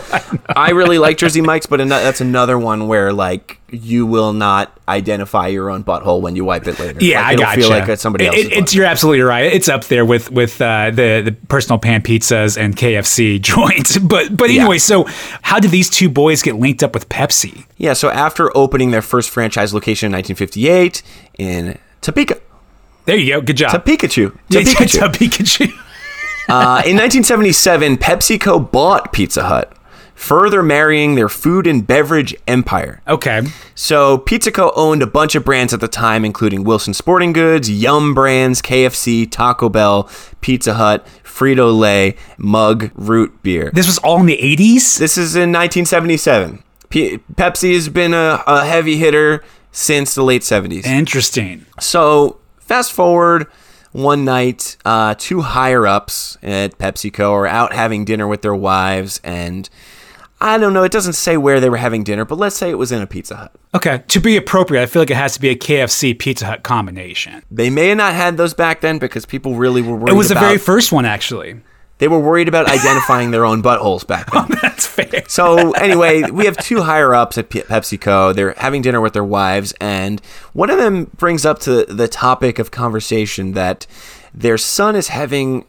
I 0.56 0.72
really 0.72 0.98
like 1.00 1.18
Jersey 1.18 1.42
Mike's, 1.42 1.66
but 1.66 1.86
that's 1.88 2.22
another 2.22 2.58
one 2.60 2.88
where 2.88 3.14
like 3.14 3.60
you 3.72 4.06
will 4.06 4.32
not 4.32 4.78
identify 4.88 5.48
your 5.48 5.70
own 5.70 5.84
butthole 5.84 6.22
when 6.22 6.36
you 6.36 6.46
wipe 6.46 6.66
it 6.68 6.80
later. 6.80 7.00
yeah, 7.04 7.22
like, 7.22 7.28
I 7.28 7.34
it'll 7.54 7.56
feel 7.64 7.70
like 7.70 7.90
it's 7.90 8.02
somebody 8.02 8.28
else's. 8.28 8.48
it's 8.52 8.76
you're 8.76 8.86
absolutely 8.86 9.22
right. 9.22 9.46
It's 9.52 9.68
up 9.68 9.86
there 9.86 10.06
with 10.06 10.32
with 10.32 10.62
uh, 10.62 10.92
the 10.92 11.22
the 11.26 11.32
personal 11.50 11.80
pan 11.80 12.02
pizzas 12.02 12.58
and 12.58 12.76
KFC 12.76 13.42
joints. 13.42 13.98
But 13.98 14.36
but 14.38 14.50
Yeah. 14.52 14.62
anyway, 14.62 14.78
so 14.78 15.06
how 15.42 15.60
did 15.60 15.72
these 15.72 15.90
two 15.90 16.10
boys 16.10 16.42
get 16.42 16.56
linked 16.56 16.84
up 16.84 16.94
with 16.94 17.10
Pepsi? 17.10 17.66
yeah, 17.78 17.94
so 17.94 18.10
after 18.10 18.56
opening 18.56 18.92
their 18.92 19.02
first 19.02 19.30
franchise 19.30 19.74
location 19.74 20.08
in 20.08 20.12
1958 20.14 21.02
in 21.38 21.78
Topeka, 22.02 22.40
There 23.06 23.18
you 23.18 23.34
go. 23.36 23.42
Good 23.42 23.58
job. 23.58 23.72
Pikachu, 23.86 24.36
Yeah, 24.50 24.62
Pikachu. 24.62 25.10
Pikachu. 25.14 25.82
Uh, 26.48 26.78
in 26.86 26.96
1977, 26.96 27.98
PepsiCo 27.98 28.72
bought 28.72 29.12
Pizza 29.12 29.46
Hut, 29.46 29.76
further 30.14 30.62
marrying 30.62 31.16
their 31.16 31.28
food 31.28 31.66
and 31.66 31.88
beverage 31.88 32.36
empire. 32.48 33.02
Okay. 33.08 33.42
So 33.74 34.20
PizzaCo 34.20 34.72
owned 34.76 35.02
a 35.02 35.08
bunch 35.08 35.34
of 35.34 35.44
brands 35.44 35.74
at 35.74 35.80
the 35.80 35.88
time, 35.88 36.24
including 36.24 36.64
Wilson 36.64 36.94
Sporting 36.94 37.34
Goods, 37.34 37.72
Yum 37.72 38.14
Brands, 38.14 38.62
KFC, 38.62 39.28
Taco 39.28 39.70
Bell, 39.70 40.08
Pizza 40.42 40.76
Hut, 40.76 41.04
Frito 41.24 41.76
Lay, 41.76 42.16
Mug, 42.38 42.92
Root 42.94 43.42
Beer. 43.42 43.72
This 43.74 43.88
was 43.88 43.98
all 43.98 44.20
in 44.20 44.28
the 44.28 44.38
80s? 44.38 45.00
This 45.00 45.18
is 45.18 45.36
in 45.36 45.52
1977. 45.52 46.62
P- 46.90 47.18
Pepsi 47.34 47.74
has 47.74 47.90
been 47.90 48.14
a, 48.14 48.44
a 48.46 48.66
heavy 48.66 48.98
hitter 48.98 49.44
since 49.72 50.14
the 50.14 50.22
late 50.24 50.44
70s. 50.44 50.86
Interesting. 50.86 51.66
So 51.80 52.38
fast 52.66 52.92
forward 52.92 53.48
one 53.96 54.26
night, 54.26 54.76
uh, 54.84 55.16
two 55.18 55.42
higher 55.42 55.88
ups 55.88 56.38
at 56.44 56.78
PepsiCo 56.78 57.32
are 57.32 57.48
out 57.48 57.72
having 57.72 58.04
dinner 58.04 58.28
with 58.28 58.42
their 58.42 58.54
wives, 58.54 59.22
and 59.24 59.70
I 60.42 60.58
don't 60.58 60.74
know. 60.74 60.84
It 60.84 60.92
doesn't 60.92 61.14
say 61.14 61.38
where 61.38 61.62
they 61.62 61.70
were 61.70 61.78
having 61.78 62.04
dinner, 62.04 62.26
but 62.26 62.38
let's 62.38 62.58
say 62.58 62.70
it 62.70 62.78
was 62.78 62.92
in 62.92 63.02
a 63.02 63.08
Pizza 63.08 63.36
Hut. 63.38 63.56
Okay. 63.74 64.04
To 64.10 64.20
be 64.20 64.36
appropriate, 64.36 64.84
I 64.84 64.86
feel 64.86 65.02
like 65.02 65.12
it 65.12 65.16
has 65.16 65.34
to 65.36 65.40
be 65.40 65.50
a 65.50 65.56
KFC 65.56 66.18
Pizza 66.18 66.46
Hut 66.46 66.64
combination. 66.64 67.44
They 67.50 67.70
may 67.70 67.88
have 67.88 67.98
not 67.98 68.14
had 68.14 68.36
those 68.36 68.54
back 68.54 68.82
then 68.82 69.00
because 69.00 69.26
people 69.26 69.56
really 69.56 69.82
were 69.82 69.96
worried. 69.96 70.12
It 70.12 70.16
was 70.16 70.28
the 70.28 70.34
about, 70.34 70.46
very 70.46 70.58
first 70.58 70.92
one, 70.92 71.06
actually. 71.06 71.62
They 71.98 72.10
were 72.10 72.20
worried 72.20 72.50
about 72.50 72.68
identifying 72.68 73.32
their 73.32 73.46
own 73.46 73.64
buttholes 73.64 74.06
back 74.06 74.30
then. 74.32 74.48
That's 74.62 74.86
fair. 74.86 75.24
So 75.28 75.72
anyway, 75.72 76.24
we 76.30 76.46
have 76.46 76.58
two 76.58 76.82
higher 76.82 77.16
ups 77.16 77.38
at 77.38 77.50
P- 77.50 77.62
PepsiCo. 77.62 78.36
They're 78.36 78.54
having 78.58 78.82
dinner 78.82 79.00
with 79.00 79.14
their 79.14 79.24
wives, 79.24 79.74
and 79.80 80.20
one 80.52 80.70
of 80.70 80.78
them 80.78 81.06
brings 81.16 81.46
up 81.46 81.60
to 81.60 81.86
the 81.86 82.10
topic 82.10 82.60
of 82.60 82.70
conversation 82.72 83.54
that 83.54 83.88
their 84.34 84.58
son 84.58 84.96
is 84.96 85.08
having 85.08 85.66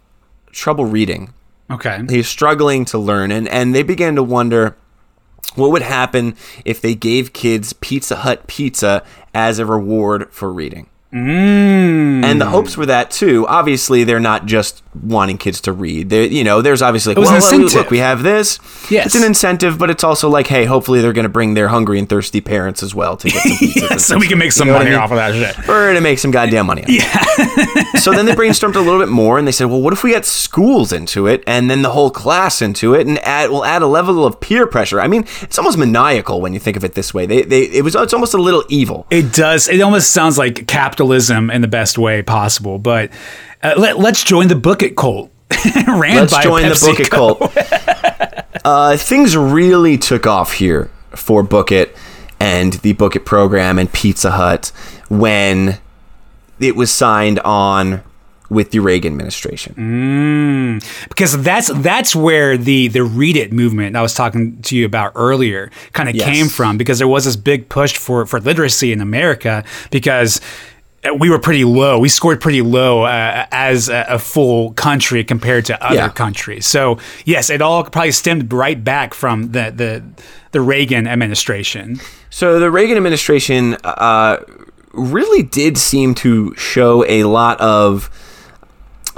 trouble 0.51 0.85
reading. 0.85 1.33
Okay. 1.71 2.03
He's 2.09 2.29
struggling 2.29 2.85
to 2.87 2.99
learn, 2.99 3.31
and 3.31 3.49
and 3.49 3.75
they 3.75 3.85
began 3.85 4.17
to 4.17 4.23
wonder 4.23 4.77
what 5.55 5.71
would 5.71 5.83
happen 5.83 6.37
if 6.65 6.81
they 6.81 6.95
gave 6.95 7.33
kids 7.33 7.73
Pizza 7.73 8.17
Hut 8.17 8.47
pizza 8.47 9.05
as 9.33 9.59
a 9.59 9.67
reward 9.67 10.33
for 10.33 10.53
reading. 10.53 10.89
Mm. 11.13 12.25
And 12.25 12.41
the 12.41 12.47
hopes 12.47 12.77
were 12.77 12.87
that 12.87 13.11
too. 13.11 13.47
Obviously, 13.47 14.05
they're 14.05 14.21
not 14.21 14.47
just 14.47 14.83
wanting 15.03 15.39
kids 15.39 15.61
to 15.63 15.73
read. 15.73 16.11
There, 16.11 16.25
you 16.25 16.45
know, 16.45 16.63
there's 16.63 16.83
obviously 16.83 17.15
like, 17.15 17.25
well, 17.25 17.35
look, 17.35 17.43
incentive. 17.43 17.75
look, 17.75 17.91
we 17.91 17.99
have 17.99 18.23
this. 18.23 18.59
Yes. 18.91 19.07
It's 19.07 19.15
an 19.15 19.25
incentive, 19.25 19.79
but 19.79 19.91
it's 19.91 20.05
also 20.05 20.29
like, 20.29 20.47
hey, 20.47 20.65
hopefully 20.65 21.01
they're 21.01 21.13
going 21.13 21.25
to 21.25 21.29
bring 21.31 21.55
their 21.55 21.69
hungry 21.69 21.99
and 21.99 22.09
thirsty 22.09 22.41
parents 22.41 22.83
as 22.83 22.95
well 22.95 23.17
to 23.17 23.29
get 23.29 23.43
some 23.43 23.57
pizza. 23.59 23.81
Yeah, 23.81 23.97
so 23.97 24.19
we 24.19 24.29
can 24.29 24.39
make 24.39 24.53
some 24.53 24.69
know 24.69 24.75
money 24.75 24.91
I 24.91 24.93
mean? 24.93 25.01
off 25.01 25.11
of 25.11 25.17
that 25.17 25.35
shit. 25.35 25.69
We're 25.69 25.85
going 25.85 25.97
to 25.97 26.01
make 26.01 26.19
some 26.19 26.31
goddamn 26.31 26.67
money. 26.67 26.85
Yeah. 26.89 27.25
so 27.99 28.13
then 28.13 28.27
they 28.27 28.33
brainstormed 28.37 28.77
a 28.77 28.81
little 28.81 29.01
bit 29.01 29.09
more 29.09 29.39
and 29.39 29.47
they 29.47 29.53
said, 29.53 29.67
well, 29.67 29.81
what 29.81 29.93
if 29.93 30.03
we 30.03 30.11
get 30.11 30.25
schools 30.25 30.93
into 30.93 31.27
it 31.27 31.43
and 31.47 31.71
then 31.71 31.83
the 31.83 31.91
whole 31.91 32.11
class 32.11 32.63
into 32.63 32.95
it 32.95 33.07
and 33.07 33.19
add, 33.21 33.51
we'll 33.51 33.65
add 33.65 33.83
a 33.83 33.87
level 33.87 34.25
of 34.25 34.41
peer 34.41 34.67
pressure. 34.67 35.01
I 35.01 35.09
mean, 35.09 35.25
it's 35.43 35.59
almost 35.59 35.79
maniacal 35.79 36.41
when 36.41 36.53
you 36.55 36.61
think 36.61 36.77
of 36.77 36.85
it 36.85 36.95
this 36.95 37.13
way. 37.13 37.27
They, 37.27 37.43
they, 37.43 37.63
it 37.65 37.85
was, 37.85 37.95
it's 37.95 38.15
almost 38.15 38.35
a 38.35 38.39
little 38.39 38.65
evil. 38.69 39.07
It 39.11 39.33
does. 39.33 39.69
It 39.69 39.81
almost 39.81 40.11
sounds 40.11 40.39
like 40.39 40.67
capitalism 40.67 41.51
in 41.51 41.63
the 41.63 41.69
best 41.69 41.99
way 41.99 42.23
possible. 42.23 42.79
But 42.79 43.11
uh, 43.63 43.75
let, 43.77 43.99
let's 43.99 44.23
join 44.25 44.49
the 44.49 44.57
book 44.57 44.83
it 44.83 44.97
cult. 44.97 45.31
Ran 45.87 46.17
Let's 46.17 46.39
join 46.43 46.63
the. 46.69 46.79
Book 46.81 46.99
It 47.01 47.09
cult. 47.11 47.41
uh, 48.65 48.97
things 48.97 49.37
really 49.37 49.97
took 49.97 50.27
off 50.27 50.55
here 50.55 50.91
for 51.11 51.43
Book 51.43 51.71
It 51.71 51.97
and 52.41 52.75
the 52.75 52.93
Book 52.95 53.15
It 53.17 53.25
program 53.25 53.79
and 53.79 53.91
Pizza 53.93 54.33
Hut 54.33 54.73
when 55.09 55.79
it 56.59 56.75
was 56.75 56.91
signed 56.93 57.39
on 57.41 58.03
with 58.49 58.71
the 58.73 58.79
Reagan 58.81 59.13
administration. 59.13 60.81
because 61.09 61.41
that's 61.43 61.69
that's 61.75 62.15
where 62.15 62.57
the 62.57 62.89
the 62.89 63.03
read 63.03 63.37
it 63.37 63.53
movement 63.53 63.97
I 63.97 64.03
was 64.03 64.15
talking 64.15 64.61
to 64.63 64.77
you 64.77 64.85
about 64.87 65.13
earlier 65.17 65.71
kind 65.93 66.09
of 66.09 66.15
Yes. 66.15 66.27
came 66.29 66.49
from 66.49 66.77
because 66.79 66.99
there 66.99 67.09
was 67.09 67.25
this 67.25 67.37
big 67.37 67.69
push 67.69 67.97
for 67.97 68.25
for 68.27 68.41
literacy 68.41 68.93
in 68.93 69.01
America 69.01 69.65
because 69.91 70.41
we 71.15 71.31
were 71.31 71.39
pretty 71.39 71.65
low. 71.65 71.99
We 71.99 72.09
scored 72.09 72.41
pretty 72.41 72.63
low 72.63 73.03
uh, 73.03 73.47
as 73.51 73.89
a, 73.89 74.05
a 74.09 74.19
full 74.19 74.73
country 74.73 75.25
compared 75.25 75.65
to 75.67 75.85
other 75.85 75.95
Yeah. 75.97 76.09
countries. 76.09 76.67
So 76.67 76.99
yes, 77.25 77.51
it 77.51 77.61
all 77.63 77.85
probably 77.85 78.13
stemmed 78.13 78.53
right 78.53 78.83
back 78.83 79.15
from 79.15 79.53
the 79.53 79.73
the 79.75 80.03
the 80.53 80.61
Reagan 80.61 81.07
administration. 81.07 82.01
So 82.31 82.59
the 82.59 82.71
Reagan 82.71 82.97
administration 82.97 83.77
uh, 83.85 84.39
really 84.93 85.43
did 85.43 85.77
seem 85.79 86.15
to 86.17 86.55
show 86.57 87.05
a 87.07 87.25
lot 87.25 87.61
of 87.61 88.11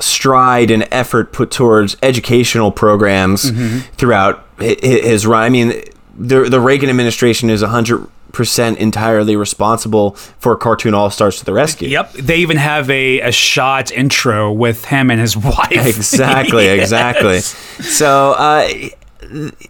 stride 0.01 0.71
and 0.71 0.87
effort 0.93 1.33
put 1.33 1.51
towards 1.51 1.97
educational 2.03 2.71
programs 2.71 3.51
throughout 3.97 4.45
hi- 4.59 4.77
hi- 4.81 5.01
his 5.03 5.27
run. 5.27 5.43
I 5.43 5.49
mean, 5.49 5.83
the 6.17 6.45
the 6.49 6.61
Reagan 6.61 6.91
administration 6.91 7.51
is 7.51 7.63
hundred 7.63 8.07
percent 8.33 8.79
entirely 8.79 9.37
responsible 9.37 10.13
for 10.39 10.55
Cartoon 10.57 10.95
All 10.95 11.11
Stars 11.11 11.39
to 11.39 11.45
the 11.45 11.53
Rescue. 11.53 11.89
Yep, 11.89 12.13
they 12.13 12.37
even 12.39 12.57
have 12.57 12.89
a, 12.91 13.21
a 13.21 13.33
shot 13.33 13.91
intro 13.91 14.53
with 14.53 14.85
him 14.87 15.11
and 15.11 15.21
his 15.21 15.37
wife. 15.53 15.71
Exactly, 15.73 16.65
Yes. 16.67 16.81
exactly. 16.83 17.41
So 17.41 18.33
uh, 18.33 18.69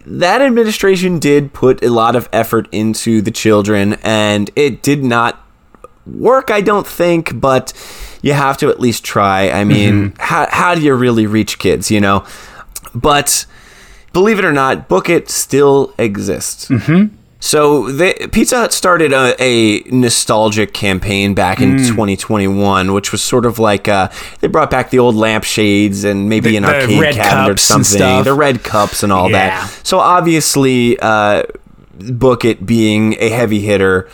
that 0.05 0.41
administration 0.41 1.19
did 1.19 1.53
put 1.53 1.83
a 1.83 1.89
lot 1.89 2.15
of 2.15 2.29
effort 2.31 2.67
into 2.71 3.21
the 3.21 3.31
children, 3.31 3.93
and 4.03 4.49
it 4.55 4.81
did 4.81 5.03
not 5.03 5.43
work. 6.05 6.51
I 6.51 6.61
don't 6.61 6.87
think, 6.87 7.39
but 7.39 7.73
you 8.21 8.33
have 8.33 8.57
to 8.57 8.69
at 8.69 8.79
least 8.79 9.03
try. 9.03 9.49
I 9.49 9.63
mean, 9.63 10.13
how 10.19 10.47
how 10.49 10.75
do 10.75 10.81
you 10.81 10.93
really 10.93 11.25
reach 11.27 11.59
kids? 11.59 11.89
You 11.91 12.01
know, 12.01 12.25
but 12.93 13.45
believe 14.13 14.39
it 14.39 14.45
or 14.45 14.51
not, 14.51 14.87
Book 14.87 15.09
It 15.09 15.29
still 15.29 15.93
exists. 15.97 16.67
Mm-hmm. 16.67 17.15
So 17.41 17.89
the, 17.89 18.27
Pizza 18.33 18.57
Hut 18.57 18.73
started 18.73 19.13
a, 19.13 19.33
a 19.41 19.79
nostalgic 19.89 20.73
campaign 20.73 21.33
back 21.33 21.61
in 21.61 21.77
2021, 21.77 22.91
which 22.91 23.13
was 23.13 23.21
sort 23.21 23.45
of 23.45 23.59
like 23.59 23.87
uh, 23.87 24.09
they 24.41 24.47
brought 24.47 24.69
back 24.69 24.89
the 24.89 24.99
old 24.99 25.15
lampshades 25.15 26.03
and 26.03 26.27
maybe 26.29 26.49
The- 26.51 26.57
an 26.57 26.65
arcade 26.65 27.15
cabinet 27.15 27.53
or 27.53 27.57
something, 27.57 28.23
the 28.25 28.33
red 28.33 28.63
cups 28.63 29.03
and 29.03 29.13
all 29.13 29.29
Yeah. 29.31 29.61
that. 29.61 29.79
So 29.83 29.99
obviously, 29.99 30.99
uh, 30.99 31.43
Book 31.97 32.43
It 32.45 32.65
being 32.65 33.15
a 33.19 33.29
heavy 33.29 33.59
hitter 33.61 34.09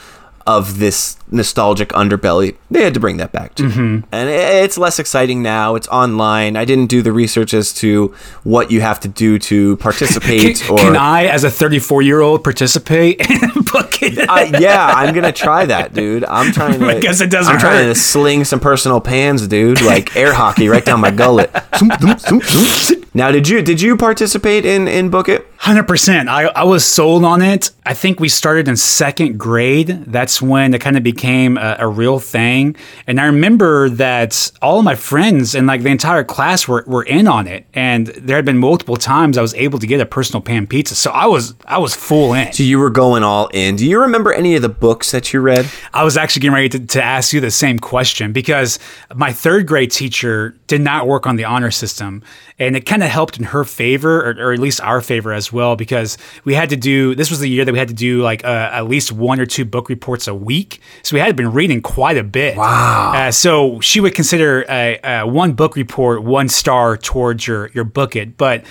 of 0.47 0.77
this 0.77 1.17
nostalgic 1.31 1.89
underbelly, 1.89 2.55
they 2.69 2.83
had 2.83 2.93
to 2.93 2.99
bring 2.99 3.17
that 3.17 3.31
back 3.31 3.55
too. 3.55 3.67
Mm-hmm. 3.67 4.07
And 4.11 4.29
it's 4.29 4.77
less 4.77 4.99
exciting 4.99 5.41
now. 5.41 5.73
It's 5.75 5.87
online. 5.87 6.55
I 6.55 6.65
didn't 6.65 6.85
do 6.85 7.01
the 7.01 7.11
research 7.11 7.53
as 7.53 7.73
to 7.75 8.13
what 8.43 8.69
you 8.69 8.81
have 8.81 8.99
to 9.01 9.07
do 9.07 9.39
to 9.39 9.77
participate 9.77 10.59
Can, 10.59 10.71
or. 10.71 10.77
can 10.77 10.95
I, 10.95 11.25
as 11.25 11.43
a 11.43 11.49
34 11.49 12.03
year 12.03 12.21
old, 12.21 12.43
participate 12.43 13.19
in 13.27 13.39
book 13.63 14.01
it? 14.03 14.29
Uh, 14.29 14.59
yeah, 14.59 14.85
I'm 14.85 15.15
gonna 15.15 15.31
try 15.31 15.65
that, 15.65 15.93
dude. 15.93 16.23
I'm 16.25 16.51
trying 16.51 16.79
to. 16.79 16.85
I 16.97 16.99
guess 16.99 17.21
it 17.21 17.31
doesn't 17.31 17.53
I'm 17.53 17.59
trying 17.59 17.85
to 17.85 17.95
sling 17.95 18.43
some 18.43 18.59
personal 18.59 19.01
pans, 19.01 19.47
dude, 19.47 19.81
like 19.81 20.15
air 20.15 20.33
hockey 20.33 20.69
right 20.69 20.85
down 20.85 20.99
my 20.99 21.11
gullet. 21.11 21.51
now, 23.13 23.31
did 23.31 23.47
you 23.47 23.63
did 23.63 23.81
you 23.81 23.97
participate 23.97 24.65
in 24.65 24.87
in 24.87 25.09
Book 25.09 25.27
It? 25.27 25.47
Hundred 25.57 25.88
percent. 25.88 26.30
I, 26.30 26.43
I 26.43 26.63
was 26.63 26.86
sold 26.86 27.23
on 27.23 27.41
it. 27.41 27.71
I 27.86 27.93
think 27.93 28.19
we 28.19 28.30
started 28.30 28.67
in 28.67 28.75
second 28.75 29.39
grade. 29.39 29.88
That's 30.06 30.41
when 30.41 30.73
it 30.73 30.82
kind 30.82 30.97
of 30.97 31.03
became 31.03 31.58
a, 31.58 31.77
a 31.80 31.88
real 31.88 32.19
thing. 32.19 32.75
And 33.08 33.19
I 33.19 33.25
remember 33.25 33.89
that 33.89 34.51
all 34.62 34.80
of 34.80 34.86
my 34.86 34.95
friends 34.95 35.56
and 35.56 35.65
like 35.65 35.82
the 35.82 35.89
entire 35.89 36.23
class 36.23 36.67
were, 36.67 36.84
were 36.88 37.03
in 37.03 37.27
on 37.27 37.47
it. 37.47 37.65
And 37.73 38.08
there 38.08 38.36
had 38.36 38.45
been 38.45 38.58
multiple 38.58 38.95
times 38.95 39.38
I 39.38 39.41
was 39.41 39.53
able 39.56 39.80
to 39.80 39.88
get 39.88 40.01
a 40.01 40.06
personal 40.06 40.41
pan 40.41 40.67
pizza. 40.67 40.93
So 40.93 41.12
I 41.12 41.25
was 41.25 41.56
I 41.65 41.77
was 41.77 41.95
full 41.95 42.34
in. 42.34 42.51
So 42.53 42.63
you 42.63 42.77
were 42.77 42.89
going 42.89 43.23
all 43.23 43.47
in. 43.53 43.75
Do 43.75 43.88
you 43.88 43.99
remember 44.01 44.34
any 44.34 44.56
of 44.56 44.62
the 44.62 44.69
books 44.69 45.12
that 45.12 45.34
you 45.34 45.39
read? 45.39 45.67
I 45.93 46.03
was 46.03 46.17
actually 46.17 46.41
getting 46.41 46.56
ready 46.56 46.69
to, 46.69 46.86
to 46.86 47.03
ask 47.03 47.34
you 47.34 47.39
the 47.39 47.51
same 47.51 47.80
question 47.80 48.34
because 48.34 48.77
my 49.15 49.32
third 49.32 49.67
grade 49.67 49.91
teacher 49.91 50.56
did 50.67 50.82
not 50.82 51.08
work 51.08 51.25
on 51.25 51.38
the 51.38 51.45
honor 51.45 51.71
system. 51.71 52.23
And 52.58 52.77
it 52.77 52.86
kind 52.86 53.03
of 53.03 53.10
helped 53.10 53.38
in 53.38 53.45
her 53.45 53.65
favor, 53.65 54.21
or, 54.21 54.47
or 54.47 54.53
at 54.53 54.60
least 54.60 54.80
our 54.80 55.01
favor 55.01 55.34
as 55.34 55.44
well, 55.51 55.75
because 55.75 56.17
we 56.43 56.53
had 56.53 56.69
to 56.69 56.75
do 56.75 57.15
this 57.15 57.29
was 57.29 57.39
the 57.39 57.49
year 57.49 57.65
that 57.65 57.71
we 57.71 57.79
had 57.79 57.88
to 57.88 57.93
do 57.93 58.21
like 58.21 58.43
uh, 58.43 58.69
at 58.71 58.88
least 58.88 59.12
one 59.12 59.39
or 59.39 59.45
two 59.45 59.65
book 59.65 59.89
reports 59.89 60.27
a 60.27 60.36
week. 60.36 60.81
So 61.03 61.15
we 61.15 61.19
had 61.19 61.36
been 61.36 61.51
reading 61.51 61.81
quite 61.81 62.17
a 62.17 62.23
bit. 62.23 62.58
Wow. 62.58 63.13
Uh, 63.15 63.31
so 63.31 63.79
she 63.79 63.99
would 63.99 64.15
consider 64.15 64.65
uh, 64.69 65.23
uh, 65.23 65.25
one 65.25 65.53
book 65.53 65.75
report 65.75 66.23
one 66.23 66.49
star 66.49 66.97
towards 66.97 67.47
your, 67.47 67.69
your 67.73 67.84
book 67.84 68.15
it. 68.15 68.38
But 68.38 68.63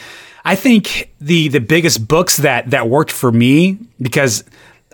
I 0.44 0.56
think 0.56 1.10
the, 1.20 1.48
the 1.48 1.60
biggest 1.60 2.06
books 2.06 2.36
that, 2.38 2.70
that 2.70 2.88
worked 2.88 3.12
for 3.12 3.32
me, 3.32 3.78
because 4.00 4.44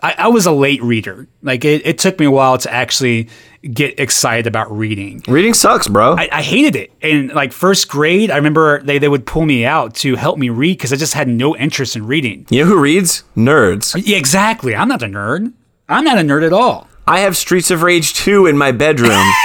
I, 0.03 0.15
I 0.17 0.27
was 0.29 0.45
a 0.45 0.51
late 0.51 0.81
reader. 0.81 1.27
Like 1.43 1.63
it, 1.65 1.85
it 1.85 1.97
took 1.99 2.19
me 2.19 2.25
a 2.25 2.31
while 2.31 2.57
to 2.57 2.71
actually 2.73 3.29
get 3.71 3.99
excited 3.99 4.47
about 4.47 4.75
reading. 4.75 5.23
Reading 5.27 5.53
sucks, 5.53 5.87
bro. 5.87 6.15
I, 6.17 6.27
I 6.31 6.41
hated 6.41 6.75
it. 6.75 6.91
And 7.01 7.31
like 7.33 7.51
first 7.53 7.87
grade, 7.87 8.31
I 8.31 8.37
remember 8.37 8.81
they, 8.81 8.97
they 8.97 9.07
would 9.07 9.25
pull 9.27 9.45
me 9.45 9.63
out 9.65 9.93
to 9.95 10.15
help 10.15 10.37
me 10.39 10.49
read 10.49 10.77
because 10.77 10.91
I 10.91 10.95
just 10.95 11.13
had 11.13 11.27
no 11.27 11.55
interest 11.55 11.95
in 11.95 12.07
reading. 12.07 12.47
you 12.49 12.63
know 12.63 12.69
who 12.69 12.79
reads? 12.79 13.23
Nerds. 13.37 14.01
Yeah, 14.03 14.17
exactly. 14.17 14.75
I'm 14.75 14.87
not 14.87 15.03
a 15.03 15.07
nerd. 15.07 15.53
I'm 15.87 16.03
not 16.03 16.17
a 16.17 16.21
nerd 16.21 16.45
at 16.45 16.53
all. 16.53 16.87
I 17.07 17.19
have 17.19 17.35
Streets 17.37 17.69
of 17.69 17.83
Rage 17.83 18.13
2 18.15 18.47
in 18.47 18.57
my 18.57 18.71
bedroom. 18.71 19.11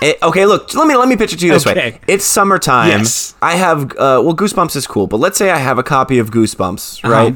It- 0.00 0.22
okay, 0.22 0.46
look, 0.46 0.72
let 0.74 0.86
me 0.86 0.94
let 0.94 1.08
me 1.08 1.16
pitch 1.16 1.32
it 1.32 1.40
to 1.40 1.46
you 1.46 1.50
this 1.52 1.66
way. 1.66 1.72
Okay. 1.72 2.00
It's 2.06 2.24
summertime. 2.24 2.86
Yes. 2.88 3.34
I 3.42 3.56
have 3.56 3.90
uh, 3.96 4.22
well, 4.22 4.32
Goosebumps 4.36 4.76
is 4.76 4.86
cool, 4.86 5.08
but 5.08 5.16
let's 5.16 5.36
say 5.36 5.50
I 5.50 5.58
have 5.58 5.76
a 5.76 5.82
copy 5.82 6.20
of 6.20 6.30
Goosebumps, 6.30 7.02
right? 7.02 7.34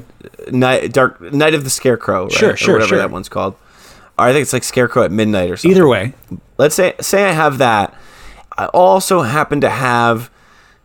Night, 0.50 0.92
Dark 0.92 1.20
Night 1.32 1.54
of 1.54 1.64
the 1.64 1.70
Scarecrow, 1.70 2.24
right? 2.24 2.32
Uh-huh. 2.32 2.38
Sure, 2.38 2.52
Or 2.52 2.56
sure, 2.56 2.74
whatever 2.74 2.88
sure. 2.90 2.98
that 2.98 3.10
one's 3.10 3.28
called. 3.28 3.54
Or 4.18 4.26
I 4.26 4.32
think 4.32 4.42
it's 4.42 4.52
like 4.52 4.64
Scarecrow 4.64 5.04
at 5.04 5.10
midnight 5.10 5.50
or 5.50 5.56
something. 5.56 5.70
Either 5.70 5.88
way. 5.88 6.12
Let's 6.58 6.74
say 6.74 6.94
say 7.00 7.24
I 7.24 7.32
have 7.32 7.58
that. 7.58 7.94
I 8.56 8.66
also 8.66 9.22
happen 9.22 9.60
to 9.62 9.70
have 9.70 10.30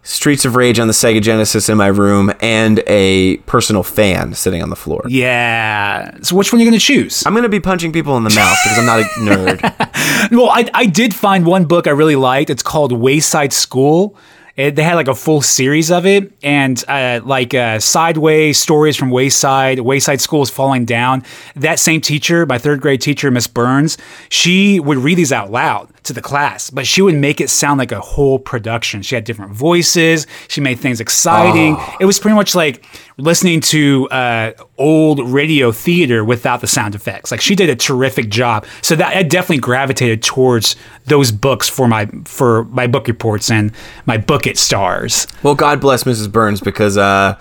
Streets 0.03 0.45
of 0.45 0.55
Rage 0.55 0.79
on 0.79 0.87
the 0.87 0.93
Sega 0.93 1.21
Genesis 1.21 1.67
in 1.67 1.77
my 1.77 1.87
room 1.87 2.31
and 2.41 2.81
a 2.87 3.37
personal 3.39 3.83
pan 3.83 4.33
sitting 4.33 4.63
on 4.63 4.69
the 4.69 4.75
floor. 4.77 5.03
Yeah. 5.09 6.17
So 6.21 6.37
which 6.37 6.53
one 6.53 6.61
are 6.61 6.63
you 6.63 6.69
going 6.69 6.79
to 6.79 6.83
choose? 6.85 7.25
I'm 7.25 7.35
gonna 7.35 7.49
be 7.49 7.59
punching 7.59 7.91
people 7.91 8.15
in 8.15 8.23
the 8.23 8.33
mouth 8.33 8.57
because 8.63 8.79
I'm 8.79 8.85
not 8.85 8.99
a 9.01 9.03
nerd. 9.19 10.31
Well, 10.31 10.49
I, 10.49 10.69
I 10.73 10.85
did 10.85 11.13
find 11.13 11.45
one 11.45 11.65
book 11.65 11.87
I 11.87 11.91
really 11.91 12.15
liked. 12.15 12.49
It's 12.49 12.63
called 12.63 12.93
Wayside 12.93 13.51
School. 13.51 14.15
It, 14.57 14.75
they 14.75 14.83
had 14.83 14.95
like 14.95 15.07
a 15.07 15.15
full 15.15 15.41
series 15.41 15.91
of 15.91 16.05
it, 16.05 16.33
and 16.41 16.83
uh, 16.87 17.21
like 17.23 17.53
uh, 17.53 17.79
Sideways 17.79 18.57
stories 18.57 18.97
from 18.97 19.11
Wayside. 19.11 19.79
Wayside 19.79 20.19
School 20.19 20.41
is 20.41 20.49
falling 20.49 20.83
down. 20.83 21.23
That 21.55 21.79
same 21.79 22.01
teacher, 22.01 22.45
my 22.45 22.57
third 22.57 22.81
grade 22.81 22.99
teacher, 22.99 23.29
Miss 23.29 23.45
Burns, 23.45 23.97
she 24.29 24.79
would 24.79 24.97
read 24.97 25.19
these 25.19 25.31
out 25.31 25.51
loud 25.51 25.89
to 26.07 26.13
the 26.13 26.21
class, 26.21 26.69
but 26.69 26.87
she 26.87 27.01
would 27.01 27.15
make 27.15 27.39
it 27.39 27.49
sound 27.49 27.77
like 27.77 27.91
a 27.91 27.99
whole 27.99 28.39
production. 28.39 29.01
She 29.01 29.15
had 29.15 29.23
different 29.23 29.51
voices. 29.53 30.27
She 30.47 30.61
made 30.61 30.79
things 30.79 30.99
exciting. 30.99 31.77
It 31.99 32.05
was 32.05 32.19
pretty 32.19 32.35
much 32.35 32.55
like 32.55 32.85
listening 33.17 33.61
to 33.61 34.09
uh, 34.09 34.51
old 34.77 35.19
radio 35.29 35.71
theater 35.71 36.23
without 36.23 36.61
the 36.61 36.67
sound 36.67 36.95
effects. 36.95 37.31
Like 37.31 37.41
she 37.41 37.55
did 37.55 37.69
a 37.69 37.75
terrific 37.75 38.29
job. 38.29 38.65
So 38.81 38.95
that 38.95 39.15
I 39.15 39.23
definitely 39.23 39.59
gravitated 39.59 40.23
towards 40.23 40.75
those 41.05 41.31
books 41.31 41.69
for 41.69 41.87
my 41.87 42.07
for 42.25 42.65
my 42.65 42.87
book 42.87 43.07
reports 43.07 43.49
and 43.49 43.71
my 44.05 44.17
book 44.17 44.47
it 44.47 44.57
stars. 44.57 45.27
Well, 45.43 45.55
God 45.55 45.79
bless 45.79 46.03
Mrs. 46.03 46.31
Burns 46.31 46.61
because 46.61 46.97
uh, 46.97 47.39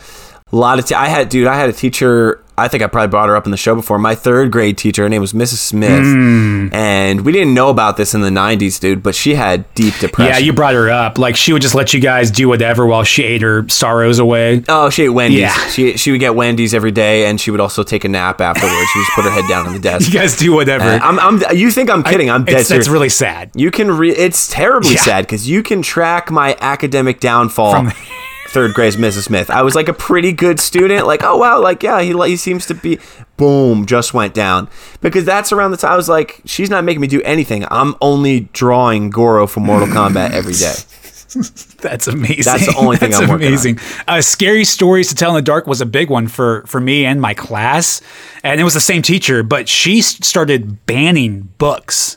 a 0.53 0.57
lot 0.57 0.79
of 0.79 0.87
t- 0.87 0.95
I 0.95 1.07
had 1.09 1.29
dude, 1.29 1.47
I 1.47 1.57
had 1.57 1.69
a 1.69 1.73
teacher 1.73 2.43
I 2.59 2.69
think 2.69 2.83
I 2.83 2.87
probably 2.87 3.09
brought 3.09 3.29
her 3.29 3.37
up 3.37 3.45
in 3.45 3.51
the 3.51 3.57
show 3.59 3.75
before. 3.75 3.99
My 3.99 4.15
third 4.15 4.51
grade 4.51 4.79
teacher, 4.79 5.03
her 5.03 5.09
name 5.11 5.21
was 5.21 5.35
Mrs. 5.35 5.57
Smith, 5.59 6.01
Hmm. 6.03 6.69
and 6.73 7.21
we 7.25 7.31
didn't 7.33 7.53
know 7.53 7.69
about 7.69 7.97
this 7.99 8.15
in 8.15 8.23
the 8.23 8.31
'90s, 8.31 8.79
dude. 8.81 9.03
But 9.03 9.15
she 9.15 9.35
had 9.35 9.73
deep 9.75 9.95
depression. 9.99 10.33
Yeah, 10.33 10.39
you 10.39 10.53
brought 10.55 10.73
her 10.75 10.89
up. 10.91 11.19
Like 11.19 11.37
she 11.37 11.53
would 11.53 11.61
just 11.63 11.75
let 11.75 11.93
you 11.93 12.01
guys 12.01 12.31
do 12.31 12.49
whatever 12.49 12.87
while 12.87 13.05
she 13.05 13.25
ate 13.25 13.43
her 13.43 13.69
sorrows 13.69 14.19
away. 14.19 14.63
Oh, 14.69 14.89
she 14.89 15.05
ate 15.05 15.11
Wendy's. 15.11 15.41
Yeah. 15.41 15.69
She 15.69 15.97
she 15.99 16.11
would 16.13 16.21
get 16.21 16.35
Wendy's 16.35 16.73
every 16.73 16.93
day, 16.93 17.27
and 17.27 17.39
she 17.41 17.51
would 17.51 17.61
also 17.61 17.83
take 17.83 18.05
a 18.05 18.09
nap 18.09 18.41
afterwards. 18.41 18.75
she 18.93 18.99
would 19.01 19.05
just 19.05 19.15
put 19.17 19.25
her 19.25 19.31
head 19.31 19.45
down 19.49 19.67
on 19.67 19.73
the 19.75 19.79
desk. 19.79 20.07
You 20.13 20.19
guys 20.19 20.37
do 20.37 20.53
whatever. 20.53 20.85
And 20.85 21.03
I'm, 21.03 21.19
I'm, 21.19 21.57
you 21.57 21.71
think 21.71 21.91
I'm 21.91 22.03
kidding? 22.03 22.31
I'm 22.31 22.45
dead 22.45 22.61
It's, 22.61 22.69
serious. 22.69 22.87
that's 22.87 22.93
really 22.93 23.09
sad. 23.11 23.51
You 23.55 23.71
can 23.71 23.91
re- 23.91 24.13
it's 24.17 24.49
terribly 24.49 24.95
Yeah. 24.95 25.01
sad 25.01 25.27
because 25.27 25.49
you 25.49 25.63
can 25.63 25.83
track 25.83 26.31
my 26.31 26.57
academic 26.61 27.21
downfall. 27.21 27.73
From- 27.73 27.93
third 28.49 28.75
grade 28.75 28.95
Mrs. 28.95 29.25
Smith. 29.25 29.51
I 29.51 29.63
was 29.63 29.75
like 29.75 29.89
a 29.89 29.93
pretty 29.93 30.33
good 30.33 30.61
student. 30.61 31.07
Like, 31.07 31.23
oh 31.23 31.37
wow, 31.37 31.61
like 31.61 31.83
yeah, 31.83 32.01
he 32.01 32.13
he 32.29 32.37
seems 32.37 32.67
to 32.67 32.75
be. 32.75 32.99
Boom, 33.37 33.85
just 33.85 34.15
went 34.15 34.33
down 34.33 34.69
because 35.03 35.25
that's 35.25 35.53
around 35.53 35.71
the 35.73 35.77
time 35.77 35.93
I 35.93 35.97
was 35.97 36.09
like, 36.09 36.41
she's 36.47 36.71
not 36.71 36.85
making 36.85 37.03
me 37.03 37.07
do 37.07 37.21
anything. 37.23 37.67
I'm 37.71 37.95
only 38.01 38.49
drawing 38.53 39.11
Goro 39.11 39.47
from 39.47 39.65
Mortal 39.65 39.89
Kombat 39.89 40.31
every 40.31 40.55
day. 40.55 40.75
That's 41.81 42.07
amazing. 42.07 42.45
That's 42.45 42.67
the 42.67 42.77
only 42.79 42.97
thing 42.97 43.11
That's 43.11 43.23
I'm 43.23 43.29
working 43.29 43.47
on. 43.47 43.53
amazing. 43.53 43.79
Uh, 44.09 44.23
scary 44.23 44.65
stories 44.65 45.09
to 45.09 45.15
tell 45.15 45.31
in 45.31 45.37
the 45.37 45.43
dark 45.43 45.67
was 45.67 45.81
a 45.81 45.87
big 45.87 46.09
one 46.09 46.29
for 46.29 46.65
for 46.67 46.81
me 46.81 47.05
and 47.05 47.21
my 47.21 47.35
class, 47.35 48.01
and 48.43 48.61
it 48.61 48.65
was 48.65 48.75
the 48.75 48.81
same 48.81 49.03
teacher, 49.03 49.43
but 49.43 49.69
she 49.69 50.01
started 50.01 50.87
banning 50.87 51.53
books 51.59 52.17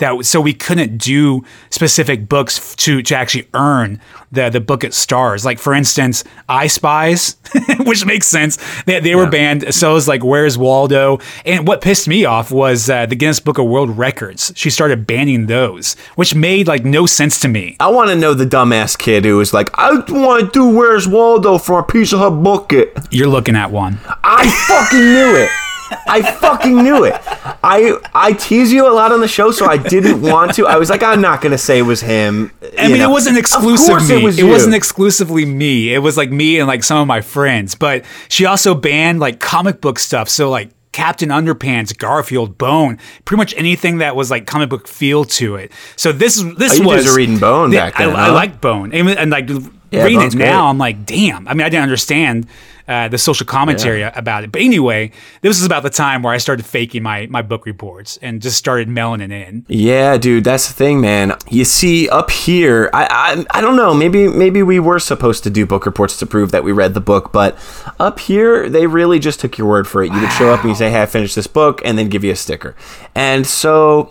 that 0.00 0.26
so 0.26 0.40
we 0.40 0.52
couldn't 0.52 0.98
do 0.98 1.44
specific 1.70 2.28
books 2.28 2.74
to 2.76 3.02
to 3.02 3.16
actually 3.16 3.48
earn 3.54 4.00
the 4.32 4.50
the 4.50 4.60
Book 4.60 4.84
It 4.84 4.92
stars. 4.92 5.44
Like 5.44 5.58
for 5.58 5.72
instance, 5.72 6.24
I 6.48 6.66
Spies, 6.66 7.36
which 7.80 8.04
makes 8.04 8.26
sense. 8.26 8.58
They, 8.84 9.00
they 9.00 9.14
were 9.14 9.28
banned. 9.28 9.72
So 9.74 9.92
it 9.92 9.94
was 9.94 10.08
like 10.08 10.24
Where's 10.24 10.58
Waldo? 10.58 11.18
And 11.44 11.66
what 11.66 11.80
pissed 11.80 12.08
me 12.08 12.24
off 12.24 12.50
was 12.50 12.90
uh, 12.90 13.06
the 13.06 13.16
Guinness 13.16 13.40
Book 13.40 13.58
of 13.58 13.66
World 13.66 13.96
Records. 13.96 14.52
She 14.56 14.70
started 14.70 15.06
banning 15.06 15.46
those, 15.46 15.94
which 16.16 16.34
made 16.34 16.66
like 16.66 16.84
no 16.84 17.06
sense 17.06 17.40
to 17.40 17.48
me. 17.48 17.76
I 17.80 17.88
want 17.88 18.10
to 18.10 18.16
know 18.16 18.34
the 18.34 18.46
dumbass 18.46 18.98
kid 18.98 19.24
who 19.24 19.36
was 19.36 19.54
like, 19.54 19.70
I 19.74 19.92
want 20.08 20.44
to 20.44 20.50
do 20.50 20.68
Where's 20.68 21.06
Waldo 21.06 21.58
for 21.58 21.78
a 21.78 21.84
piece 21.84 22.12
of 22.12 22.20
her 22.20 22.30
bucket. 22.30 22.98
You're 23.10 23.28
looking 23.28 23.56
at 23.56 23.70
one. 23.70 23.98
I 24.24 24.48
fucking 24.66 24.98
knew 24.98 25.36
it. 25.36 25.69
I 26.06 26.22
fucking 26.22 26.76
knew 26.76 27.04
it. 27.04 27.14
I 27.62 27.96
I 28.14 28.32
tease 28.32 28.72
you 28.72 28.88
a 28.88 28.92
lot 28.92 29.12
on 29.12 29.20
the 29.20 29.28
show, 29.28 29.50
so 29.50 29.66
I 29.66 29.76
didn't 29.76 30.22
want 30.22 30.54
to. 30.54 30.66
I 30.66 30.76
was 30.76 30.90
like, 30.90 31.02
I'm 31.02 31.20
not 31.20 31.40
gonna 31.40 31.58
say 31.58 31.78
it 31.78 31.82
was 31.82 32.00
him. 32.00 32.52
I 32.78 32.84
you 32.84 32.88
mean, 32.90 32.98
know. 32.98 33.10
it 33.10 33.12
wasn't 33.12 33.38
exclusive 33.38 34.08
me. 34.08 34.20
It, 34.20 34.24
was 34.24 34.38
it 34.38 34.44
wasn't 34.44 34.74
exclusively 34.74 35.44
me. 35.44 35.92
It 35.92 35.98
was 35.98 36.16
like 36.16 36.30
me 36.30 36.58
and 36.58 36.66
like 36.68 36.82
some 36.82 36.98
of 36.98 37.06
my 37.06 37.20
friends. 37.20 37.74
But 37.74 38.04
she 38.28 38.44
also 38.46 38.74
banned 38.74 39.20
like 39.20 39.40
comic 39.40 39.80
book 39.80 39.98
stuff. 39.98 40.28
So 40.28 40.48
like 40.50 40.70
Captain 40.92 41.28
Underpants, 41.28 41.96
Garfield, 41.96 42.58
Bone, 42.58 42.98
pretty 43.24 43.38
much 43.38 43.54
anything 43.56 43.98
that 43.98 44.16
was 44.16 44.30
like 44.30 44.46
comic 44.46 44.68
book 44.68 44.88
feel 44.88 45.24
to 45.24 45.56
it. 45.56 45.70
So 45.96 46.12
this 46.12 46.36
is 46.36 46.54
this 46.56 46.72
Oh, 46.72 46.82
you 46.82 46.86
was 46.88 47.16
reading 47.16 47.38
Bone 47.38 47.72
Yeah, 47.72 47.86
back 47.90 47.98
then, 47.98 48.10
I, 48.10 48.26
I 48.26 48.30
like 48.30 48.60
Bone, 48.60 48.92
and, 48.92 49.08
and 49.08 49.30
like 49.30 49.48
Yeah, 49.48 50.02
reading 50.04 50.18
Bone's 50.20 50.34
it 50.34 50.38
great. 50.38 50.46
now, 50.46 50.66
I'm 50.66 50.78
like, 50.78 51.06
damn. 51.06 51.46
I 51.46 51.54
mean, 51.54 51.62
I 51.64 51.68
didn't 51.68 51.84
understand. 51.84 52.48
Uh, 52.90 53.06
the 53.06 53.18
social 53.18 53.46
commentary 53.46 54.02
about 54.02 54.42
it, 54.42 54.50
but 54.50 54.60
anyway, 54.60 55.12
this 55.42 55.56
was 55.60 55.64
about 55.64 55.84
the 55.84 55.90
time 55.90 56.24
where 56.24 56.34
I 56.34 56.38
started 56.38 56.66
faking 56.66 57.04
my 57.04 57.28
my 57.30 57.40
book 57.40 57.64
reports 57.64 58.18
and 58.20 58.42
just 58.42 58.56
started 58.58 58.88
mailing 58.88 59.20
it 59.20 59.30
in. 59.30 59.64
Yeah, 59.68 60.16
dude, 60.16 60.42
that's 60.42 60.66
the 60.66 60.74
thing, 60.74 61.00
man. 61.00 61.36
You 61.48 61.64
see, 61.64 62.08
up 62.08 62.32
here, 62.32 62.90
I, 62.92 63.44
I 63.52 63.58
I 63.58 63.60
don't 63.60 63.76
know. 63.76 63.94
Maybe 63.94 64.26
maybe 64.26 64.64
we 64.64 64.80
were 64.80 64.98
supposed 64.98 65.44
to 65.44 65.50
do 65.50 65.66
book 65.66 65.86
reports 65.86 66.18
to 66.18 66.26
prove 66.26 66.50
that 66.50 66.64
we 66.64 66.72
read 66.72 66.94
the 66.94 67.00
book, 67.00 67.30
but 67.32 67.56
up 68.00 68.18
here 68.18 68.68
they 68.68 68.88
really 68.88 69.20
just 69.20 69.38
took 69.38 69.56
your 69.56 69.68
word 69.68 69.86
for 69.86 70.02
it. 70.02 70.12
You 70.12 70.20
would 70.20 70.32
show 70.32 70.50
up 70.52 70.62
and 70.62 70.70
you 70.70 70.74
say, 70.74 70.90
"Hey, 70.90 71.02
I 71.02 71.06
finished 71.06 71.36
this 71.36 71.46
book," 71.46 71.80
and 71.84 71.96
then 71.96 72.08
give 72.08 72.24
you 72.24 72.32
a 72.32 72.36
sticker. 72.36 72.74
And 73.14 73.46
so, 73.46 74.10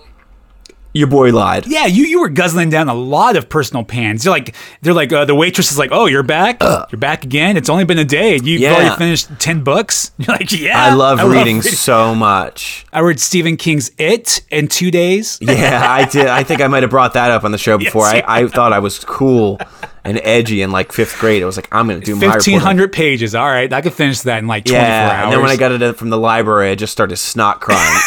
your 0.93 1.07
boy 1.07 1.31
lied. 1.31 1.67
Yeah, 1.67 1.85
you 1.85 2.05
you 2.05 2.19
were 2.21 2.29
guzzling 2.29 2.69
down 2.69 2.89
a 2.89 2.93
lot 2.93 3.35
of 3.35 3.47
personal 3.49 3.83
pans. 3.83 4.25
You're 4.25 4.33
like 4.33 4.55
they're 4.81 4.93
like 4.93 5.13
uh, 5.13 5.25
the 5.25 5.35
waitress 5.35 5.71
is 5.71 5.77
like, 5.77 5.89
"Oh, 5.91 6.07
you're 6.07 6.23
back. 6.23 6.57
you're 6.91 6.99
back 6.99 7.23
again. 7.23 7.57
It's 7.57 7.69
only 7.69 7.85
been 7.85 7.99
a 7.99 8.05
day. 8.05 8.35
You've 8.41 8.61
Yeah. 8.61 8.73
already 8.75 8.95
finished 8.95 9.27
ten 9.39 9.63
books." 9.63 10.11
You're 10.17 10.35
like, 10.35 10.51
"Yeah, 10.51 10.81
I 10.83 10.93
love 10.93 11.21
reading 11.29 11.61
so 11.61 12.13
much. 12.15 12.85
I 12.93 12.99
read 13.01 13.19
Stephen 13.19 13.55
King's 13.57 13.91
It 13.97 14.41
in 14.49 14.67
two 14.67 14.91
days. 14.91 15.37
Yeah, 15.49 15.85
I 15.87 16.05
did. 16.05 16.27
I 16.27 16.43
think 16.43 16.61
I 16.61 16.67
might 16.67 16.83
have 16.83 16.89
brought 16.89 17.13
that 17.13 17.31
up 17.31 17.43
on 17.43 17.51
the 17.51 17.57
show 17.57 17.77
before. 17.77 18.03
Yes, 18.05 18.15
you 18.15 18.21
I, 18.27 18.39
I 18.41 18.47
thought 18.47 18.71
I 18.73 18.79
was 18.79 18.99
cool 19.03 19.59
and 20.03 20.19
edgy 20.23 20.61
in 20.61 20.71
like 20.71 20.91
fifth 20.91 21.19
grade. 21.19 21.43
I 21.43 21.45
was 21.45 21.55
like, 21.57 21.67
I'm 21.73 21.87
gonna 21.87 21.99
do 21.99 22.15
my. 22.15 22.31
Fifteen 22.33 22.59
hundred 22.59 22.93
pages. 22.93 23.35
All 23.35 23.45
right, 23.47 23.71
I 23.71 23.81
could 23.81 23.93
finish 23.93 24.21
that 24.21 24.39
in 24.39 24.47
like 24.47 24.65
twenty 24.65 24.79
four 24.79 24.87
Yeah, 24.87 25.09
hours. 25.11 25.23
and 25.25 25.33
then 25.33 25.41
when 25.41 25.49
I 25.51 25.55
got 25.57 25.71
it 25.71 25.97
from 25.97 26.09
the 26.09 26.17
library, 26.17 26.71
I 26.71 26.75
just 26.75 26.91
started 26.93 27.17
snot 27.17 27.61
crying. 27.61 28.01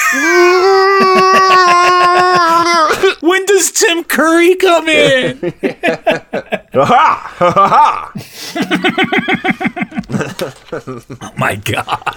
When 3.22 3.46
does 3.46 3.72
Tim 3.72 4.04
Curry 4.04 4.54
come 4.56 4.88
in? 4.88 5.54
Ha 6.74 7.34
ha 7.36 7.50
ha! 7.52 8.12
oh 11.20 11.32
my 11.36 11.56
god! 11.56 12.16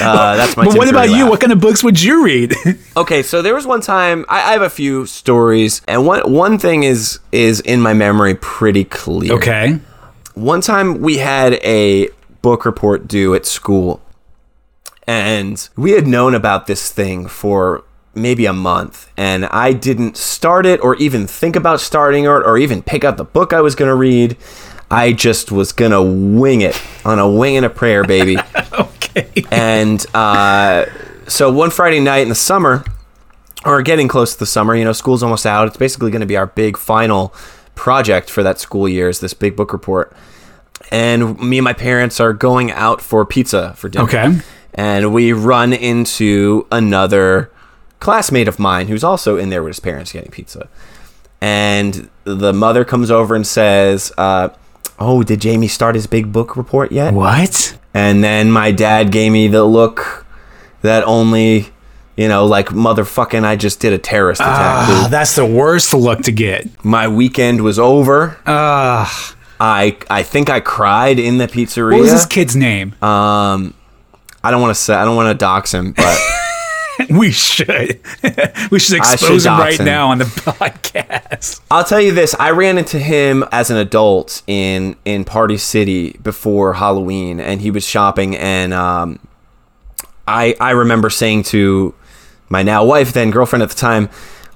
Uh, 0.00 0.36
that's 0.36 0.56
my. 0.56 0.64
But 0.64 0.70
Tim 0.72 0.78
what 0.78 0.88
about 0.90 1.08
you? 1.08 1.26
What 1.28 1.40
kind 1.40 1.52
of 1.52 1.60
books 1.60 1.82
would 1.82 2.00
you 2.00 2.24
read? 2.24 2.54
Okay, 2.96 3.22
so 3.22 3.40
there 3.40 3.54
was 3.54 3.66
one 3.66 3.80
time 3.80 4.26
I, 4.28 4.50
I 4.50 4.52
have 4.52 4.62
a 4.62 4.70
few 4.70 5.06
stories, 5.06 5.80
and 5.88 6.06
one 6.06 6.30
one 6.30 6.58
thing 6.58 6.82
is 6.82 7.20
is 7.32 7.60
in 7.60 7.80
my 7.80 7.94
memory 7.94 8.34
pretty 8.34 8.84
clear. 8.84 9.32
okay. 9.34 9.78
One 10.34 10.60
time 10.60 11.00
we 11.00 11.16
had 11.18 11.54
a 11.64 12.08
book 12.42 12.66
report 12.66 13.08
due 13.08 13.34
at 13.34 13.46
school, 13.46 14.02
and 15.06 15.66
we 15.74 15.92
had 15.92 16.06
known 16.06 16.34
about 16.34 16.66
this 16.66 16.92
thing 16.92 17.26
for 17.26 17.82
maybe 18.18 18.46
a 18.46 18.52
month, 18.52 19.10
and 19.16 19.46
I 19.46 19.72
didn't 19.72 20.16
start 20.16 20.66
it 20.66 20.80
or 20.82 20.96
even 20.96 21.26
think 21.26 21.56
about 21.56 21.80
starting 21.80 22.24
it 22.24 22.28
or 22.28 22.58
even 22.58 22.82
pick 22.82 23.04
up 23.04 23.16
the 23.16 23.24
book 23.24 23.52
I 23.52 23.60
was 23.60 23.74
going 23.74 23.88
to 23.88 23.94
read. 23.94 24.36
I 24.90 25.12
just 25.12 25.52
was 25.52 25.72
going 25.72 25.90
to 25.90 26.02
wing 26.02 26.62
it 26.62 26.80
on 27.04 27.18
a 27.18 27.30
wing 27.30 27.56
and 27.56 27.66
a 27.66 27.70
prayer, 27.70 28.04
baby. 28.04 28.36
Okay. 29.08 29.42
and 29.50 30.04
uh, 30.14 30.84
so 31.26 31.50
one 31.50 31.70
Friday 31.70 31.98
night 31.98 32.18
in 32.18 32.28
the 32.28 32.34
summer, 32.34 32.84
or 33.64 33.82
getting 33.82 34.06
close 34.06 34.34
to 34.34 34.38
the 34.38 34.46
summer, 34.46 34.74
you 34.74 34.84
know, 34.84 34.92
school's 34.92 35.22
almost 35.22 35.46
out. 35.46 35.66
It's 35.66 35.76
basically 35.76 36.10
going 36.10 36.20
to 36.20 36.26
be 36.26 36.36
our 36.36 36.46
big 36.46 36.76
final 36.76 37.34
project 37.74 38.28
for 38.28 38.42
that 38.42 38.58
school 38.58 38.88
year 38.88 39.08
is 39.08 39.20
this 39.20 39.34
big 39.34 39.56
book 39.56 39.72
report. 39.72 40.14
And 40.90 41.38
me 41.40 41.58
and 41.58 41.64
my 41.64 41.72
parents 41.72 42.20
are 42.20 42.32
going 42.32 42.70
out 42.70 43.00
for 43.00 43.24
pizza 43.24 43.74
for 43.74 43.88
dinner. 43.88 44.04
Okay. 44.04 44.38
And 44.74 45.12
we 45.12 45.32
run 45.32 45.72
into 45.72 46.66
another 46.70 47.50
classmate 48.00 48.48
of 48.48 48.58
mine 48.58 48.88
who's 48.88 49.04
also 49.04 49.36
in 49.36 49.50
there 49.50 49.62
with 49.62 49.70
his 49.70 49.80
parents 49.80 50.12
getting 50.12 50.30
pizza. 50.30 50.68
And 51.40 52.08
the 52.24 52.52
mother 52.52 52.84
comes 52.84 53.10
over 53.10 53.34
and 53.34 53.46
says, 53.46 54.12
uh, 54.18 54.48
Oh, 55.00 55.22
did 55.22 55.40
Jamie 55.40 55.68
start 55.68 55.94
his 55.94 56.06
big 56.08 56.32
book 56.32 56.56
report 56.56 56.90
yet? 56.90 57.14
What? 57.14 57.78
And 57.94 58.22
then 58.24 58.50
my 58.50 58.72
dad 58.72 59.12
gave 59.12 59.30
me 59.30 59.46
the 59.46 59.62
look 59.64 60.26
that 60.82 61.04
only, 61.04 61.68
you 62.16 62.26
know, 62.28 62.46
like 62.46 62.68
motherfucking 62.68 63.44
I 63.44 63.54
just 63.54 63.78
did 63.78 63.92
a 63.92 63.98
terrorist 63.98 64.40
attack. 64.40 64.56
Ah, 64.56 65.08
that's 65.10 65.36
the 65.36 65.46
worst 65.46 65.94
look 65.94 66.22
to 66.22 66.32
get. 66.32 66.66
My 66.84 67.06
weekend 67.06 67.60
was 67.62 67.78
over. 67.78 68.38
Ah. 68.46 69.36
I 69.60 69.96
I 70.10 70.22
think 70.24 70.50
I 70.50 70.60
cried 70.60 71.18
in 71.20 71.38
the 71.38 71.46
pizzeria. 71.46 71.92
what 71.92 72.00
was 72.02 72.12
this 72.12 72.26
kid's 72.26 72.54
name? 72.56 72.92
um 73.02 73.74
I 74.42 74.50
don't 74.52 74.60
want 74.60 74.70
to 74.76 74.80
say 74.80 74.94
I 74.94 75.04
don't 75.04 75.16
want 75.16 75.28
to 75.32 75.38
dox 75.38 75.72
him, 75.74 75.92
but 75.92 76.18
we 77.10 77.30
should. 77.30 78.00
we 78.70 78.78
should 78.78 78.96
expose 78.96 79.42
should 79.42 79.52
him 79.52 79.58
right 79.58 79.78
him. 79.78 79.86
now 79.86 80.08
on 80.08 80.18
the 80.18 80.24
podcast. 80.24 81.60
I'll 81.70 81.84
tell 81.84 82.00
you 82.00 82.12
this: 82.12 82.34
I 82.38 82.50
ran 82.50 82.78
into 82.78 82.98
him 82.98 83.44
as 83.52 83.70
an 83.70 83.76
adult 83.76 84.42
in 84.46 84.96
in 85.04 85.24
Party 85.24 85.56
City 85.56 86.18
before 86.22 86.74
Halloween, 86.74 87.40
and 87.40 87.60
he 87.60 87.70
was 87.70 87.86
shopping, 87.86 88.36
and 88.36 88.74
um, 88.74 89.20
I 90.26 90.54
I 90.60 90.70
remember 90.70 91.10
saying 91.10 91.44
to 91.44 91.94
my 92.48 92.62
now 92.62 92.84
wife, 92.84 93.12
then 93.12 93.30
girlfriend 93.30 93.62
at 93.62 93.68
the 93.68 93.76
time, 93.76 94.08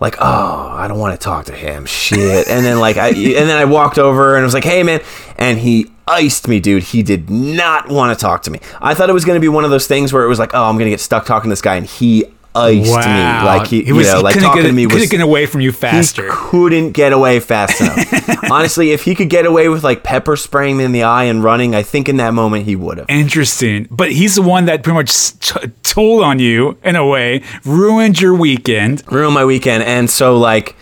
like, 0.02 0.16
"Oh, 0.20 0.68
I 0.70 0.86
don't 0.88 0.98
want 0.98 1.18
to 1.18 1.24
talk 1.24 1.46
to 1.46 1.52
him, 1.52 1.86
shit." 1.86 2.48
And 2.48 2.64
then 2.64 2.78
like 2.78 2.98
I 2.98 3.08
and 3.08 3.48
then 3.48 3.56
I 3.56 3.64
walked 3.64 3.98
over 3.98 4.34
and 4.34 4.42
I 4.42 4.44
was 4.44 4.52
like, 4.52 4.64
"Hey, 4.64 4.82
man," 4.82 5.00
and 5.38 5.58
he 5.58 5.90
iced 6.06 6.48
me, 6.48 6.60
dude. 6.60 6.82
He 6.82 7.02
did 7.02 7.30
not 7.30 7.88
want 7.88 8.16
to 8.16 8.20
talk 8.20 8.42
to 8.42 8.50
me. 8.50 8.60
I 8.80 8.92
thought 8.92 9.08
it 9.08 9.14
was 9.14 9.24
to 9.36 9.40
be 9.40 9.48
one 9.48 9.64
of 9.64 9.70
those 9.70 9.86
things 9.86 10.12
where 10.12 10.24
it 10.24 10.28
was 10.28 10.38
like, 10.38 10.54
"Oh, 10.54 10.64
I'm 10.64 10.76
to 10.86 10.90
get 10.90 11.00
stuck 11.00 11.24
talking 11.24 11.48
to 11.48 11.52
this 11.52 11.62
guy," 11.62 11.76
and 11.76 11.86
he 11.86 12.26
iced 12.54 12.90
Wow. 12.90 13.40
me, 13.40 13.46
like 13.46 13.66
he, 13.68 13.92
was, 13.92 14.06
you 14.06 14.12
know, 14.12 14.18
he 14.18 14.22
like 14.24 14.34
couldn't 14.34 14.48
talking 14.48 14.62
get, 14.62 14.68
to 14.68 14.74
me 14.74 14.84
couldn't 14.84 15.00
was 15.00 15.08
get 15.10 15.20
away 15.20 15.46
from 15.46 15.60
you 15.62 15.72
faster. 15.72 16.24
he 16.24 16.28
couldn't 16.32 16.92
get 16.92 17.12
away 17.12 17.40
fast 17.40 17.80
enough. 17.80 18.44
Honestly, 18.50 18.90
if 18.90 19.04
he 19.04 19.14
could 19.14 19.30
get 19.30 19.46
away 19.46 19.68
with 19.68 19.82
like 19.84 20.02
pepper 20.02 20.36
spraying 20.36 20.76
me 20.76 20.84
in 20.84 20.92
the 20.92 21.02
eye 21.02 21.24
and 21.24 21.42
running, 21.42 21.74
I 21.74 21.82
think 21.82 22.08
in 22.08 22.16
that 22.18 22.34
moment 22.34 22.64
he 22.66 22.76
would 22.76 22.98
have. 22.98 23.06
Interesting. 23.08 23.86
But 23.90 24.12
he's 24.12 24.34
the 24.34 24.42
one 24.42 24.66
that 24.66 24.82
pretty 24.82 24.94
much 24.96 25.38
t- 25.38 25.68
told 25.82 26.22
on 26.22 26.38
you 26.38 26.76
in 26.84 26.96
a 26.96 27.06
way, 27.06 27.42
ruined 27.64 28.20
your 28.20 28.34
weekend. 28.34 29.02
Ruined 29.10 29.34
my 29.34 29.44
weekend. 29.44 29.82
And 29.84 30.10
so 30.10 30.36
like 30.38 30.76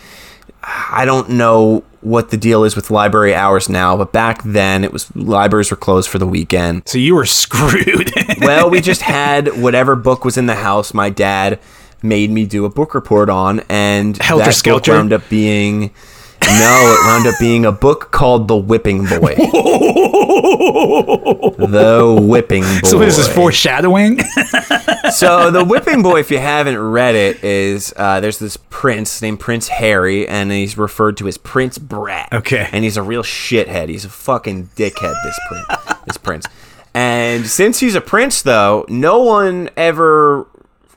I 0.62 1.04
don't 1.04 1.30
know 1.30 1.84
what 2.00 2.30
the 2.30 2.36
deal 2.36 2.64
is 2.64 2.76
with 2.76 2.90
library 2.90 3.34
hours 3.34 3.68
now, 3.68 3.96
but 3.96 4.12
back 4.12 4.42
then 4.42 4.84
it 4.84 4.92
was 4.92 5.14
libraries 5.14 5.70
were 5.70 5.76
closed 5.76 6.08
for 6.08 6.18
the 6.18 6.26
weekend. 6.26 6.82
So 6.86 6.98
you 6.98 7.14
were 7.14 7.26
screwed. 7.26 8.12
well, 8.40 8.70
we 8.70 8.80
just 8.80 9.02
had 9.16 9.60
whatever 9.60 9.96
book 9.96 10.24
was 10.24 10.36
in 10.36 10.46
the 10.46 10.54
house. 10.56 10.94
My 10.94 11.10
dad 11.10 11.58
made 12.02 12.30
me 12.30 12.46
do 12.46 12.64
a 12.64 12.70
book 12.70 12.94
report 12.94 13.28
on, 13.28 13.60
and 13.68 14.16
Helter 14.16 14.46
that 14.46 14.62
book 14.64 14.86
wound 14.86 15.12
up 15.12 15.28
being 15.28 15.90
no, 16.58 16.94
it 16.94 17.06
wound 17.06 17.26
up 17.26 17.34
being 17.38 17.64
a 17.64 17.72
book 17.72 18.10
called 18.10 18.48
The 18.48 18.56
Whipping 18.56 19.04
Boy. 19.06 19.34
the 21.58 22.18
Whipping 22.20 22.62
Boy. 22.62 22.80
so 22.88 22.98
this 22.98 23.18
is 23.18 23.28
foreshadowing. 23.28 24.18
so 25.12 25.50
the 25.50 25.64
whipping 25.64 26.02
boy 26.02 26.20
if 26.20 26.30
you 26.30 26.38
haven't 26.38 26.78
read 26.78 27.14
it 27.14 27.42
is 27.42 27.92
uh, 27.96 28.20
there's 28.20 28.38
this 28.38 28.56
prince 28.56 29.20
named 29.22 29.40
prince 29.40 29.68
harry 29.68 30.26
and 30.28 30.50
he's 30.52 30.78
referred 30.78 31.16
to 31.16 31.26
as 31.26 31.36
prince 31.38 31.78
brat 31.78 32.28
Okay. 32.32 32.68
and 32.72 32.84
he's 32.84 32.96
a 32.96 33.02
real 33.02 33.22
shithead 33.22 33.88
he's 33.88 34.04
a 34.04 34.08
fucking 34.08 34.68
dickhead 34.76 35.14
this 35.24 35.38
prince 35.48 35.66
this 36.06 36.16
prince 36.16 36.46
and 36.94 37.46
since 37.46 37.80
he's 37.80 37.94
a 37.94 38.00
prince 38.00 38.42
though 38.42 38.84
no 38.88 39.18
one 39.22 39.68
ever 39.76 40.46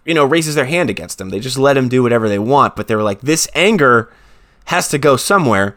you 0.05 0.13
know 0.13 0.25
raises 0.25 0.55
their 0.55 0.65
hand 0.65 0.89
against 0.89 1.19
him 1.19 1.29
they 1.29 1.39
just 1.39 1.57
let 1.57 1.75
him 1.77 1.87
do 1.89 2.03
whatever 2.03 2.29
they 2.29 2.39
want 2.39 2.75
but 2.75 2.87
they 2.87 2.95
were 2.95 3.03
like 3.03 3.21
this 3.21 3.47
anger 3.55 4.11
has 4.65 4.87
to 4.89 4.97
go 4.97 5.15
somewhere 5.15 5.75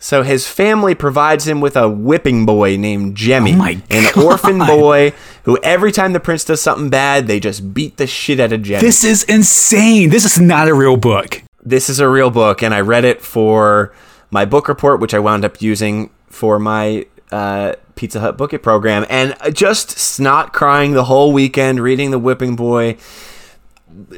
so 0.00 0.22
his 0.22 0.46
family 0.46 0.94
provides 0.94 1.46
him 1.48 1.60
with 1.60 1.76
a 1.76 1.88
whipping 1.88 2.46
boy 2.46 2.76
named 2.76 3.16
Jemmy, 3.16 3.52
Oh 3.54 3.56
my 3.56 3.82
an 3.90 4.06
orphan 4.22 4.58
boy 4.60 5.12
who 5.42 5.58
every 5.62 5.90
time 5.90 6.12
the 6.12 6.20
prince 6.20 6.44
does 6.44 6.62
something 6.62 6.88
bad, 6.88 7.26
they 7.26 7.40
just 7.40 7.74
beat 7.74 7.96
the 7.96 8.06
shit 8.06 8.38
out 8.38 8.52
of 8.52 8.62
Jemmy. 8.62 8.80
this 8.80 9.02
is 9.02 9.24
insane. 9.24 10.10
This 10.10 10.24
is 10.24 10.40
not 10.40 10.68
a 10.68 10.74
real 10.74 10.96
book. 10.96 11.42
this 11.64 11.90
is 11.90 11.98
a 11.98 12.08
real 12.08 12.30
book, 12.30 12.62
and 12.62 12.72
I 12.72 12.80
read 12.80 13.04
it 13.04 13.20
for 13.20 13.92
my 14.30 14.44
book 14.44 14.68
report, 14.68 15.00
which 15.00 15.14
I 15.14 15.18
wound 15.18 15.44
up 15.44 15.60
using 15.60 16.10
for 16.28 16.60
my 16.60 17.06
uh, 17.32 17.74
Pizza 17.96 18.20
Hut 18.20 18.38
Book 18.38 18.52
It 18.52 18.62
program, 18.62 19.04
and 19.10 19.34
just 19.52 19.98
snot 19.98 20.52
crying 20.52 20.92
the 20.92 21.04
whole 21.04 21.32
weekend, 21.32 21.80
reading 21.80 22.12
The 22.12 22.20
Whipping 22.20 22.54
Boy, 22.54 22.98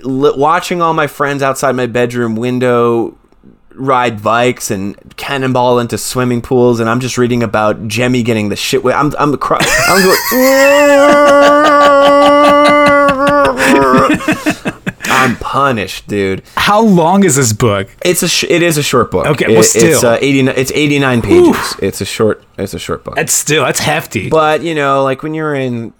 watching 0.04 0.82
all 0.82 0.92
my 0.92 1.06
friends 1.06 1.42
outside 1.42 1.72
my 1.74 1.86
bedroom 1.86 2.36
window 2.36 3.16
ride 3.74 4.22
bikes 4.22 4.70
and 4.70 4.96
cannonball 5.16 5.78
into 5.78 5.96
swimming 5.98 6.42
pools, 6.42 6.80
and 6.80 6.88
I'm 6.90 7.00
just 7.00 7.16
reading 7.18 7.42
about 7.42 7.87
Jemmy 7.88 8.22
getting 8.22 8.48
the 8.48 8.56
shit. 8.56 8.83
With, 8.85 8.94
I'm 8.94 9.12
I'm 9.18 9.37
cry- 9.38 9.59
I'm 9.88 10.02
going. 10.02 10.16
I'm 15.12 15.37
punished, 15.37 16.06
dude. 16.09 16.42
How 16.56 16.80
long 16.80 17.24
is 17.24 17.37
this 17.37 17.52
book? 17.52 17.88
It's 18.04 18.22
a 18.22 18.28
sh- 18.28 18.44
it 18.44 18.62
is 18.62 18.78
a 18.78 18.83
short 18.83 19.11
book. 19.11 19.26
Okay, 19.26 19.46
It- 19.46 19.50
well, 19.50 19.61
it's 19.61 19.70
still. 19.70 20.06
uh, 20.06 20.18
80 20.20 20.48
it's 20.48 20.72
89 20.72 21.22
pages. 21.22 21.74
It's 21.83 22.00
a 22.00 22.04
short 22.04 22.42
it's 22.59 22.74
a 22.74 22.78
short 22.78 23.04
book. 23.04 23.16
That's 23.16 23.33
still 23.35 23.64
that's 23.64 23.80
hefty. 23.80 24.28
But, 24.30 24.62
you 24.62 24.74
know, 24.74 25.02
like 25.04 25.22
when 25.22 25.35
you're 25.35 25.54
in 25.54 25.92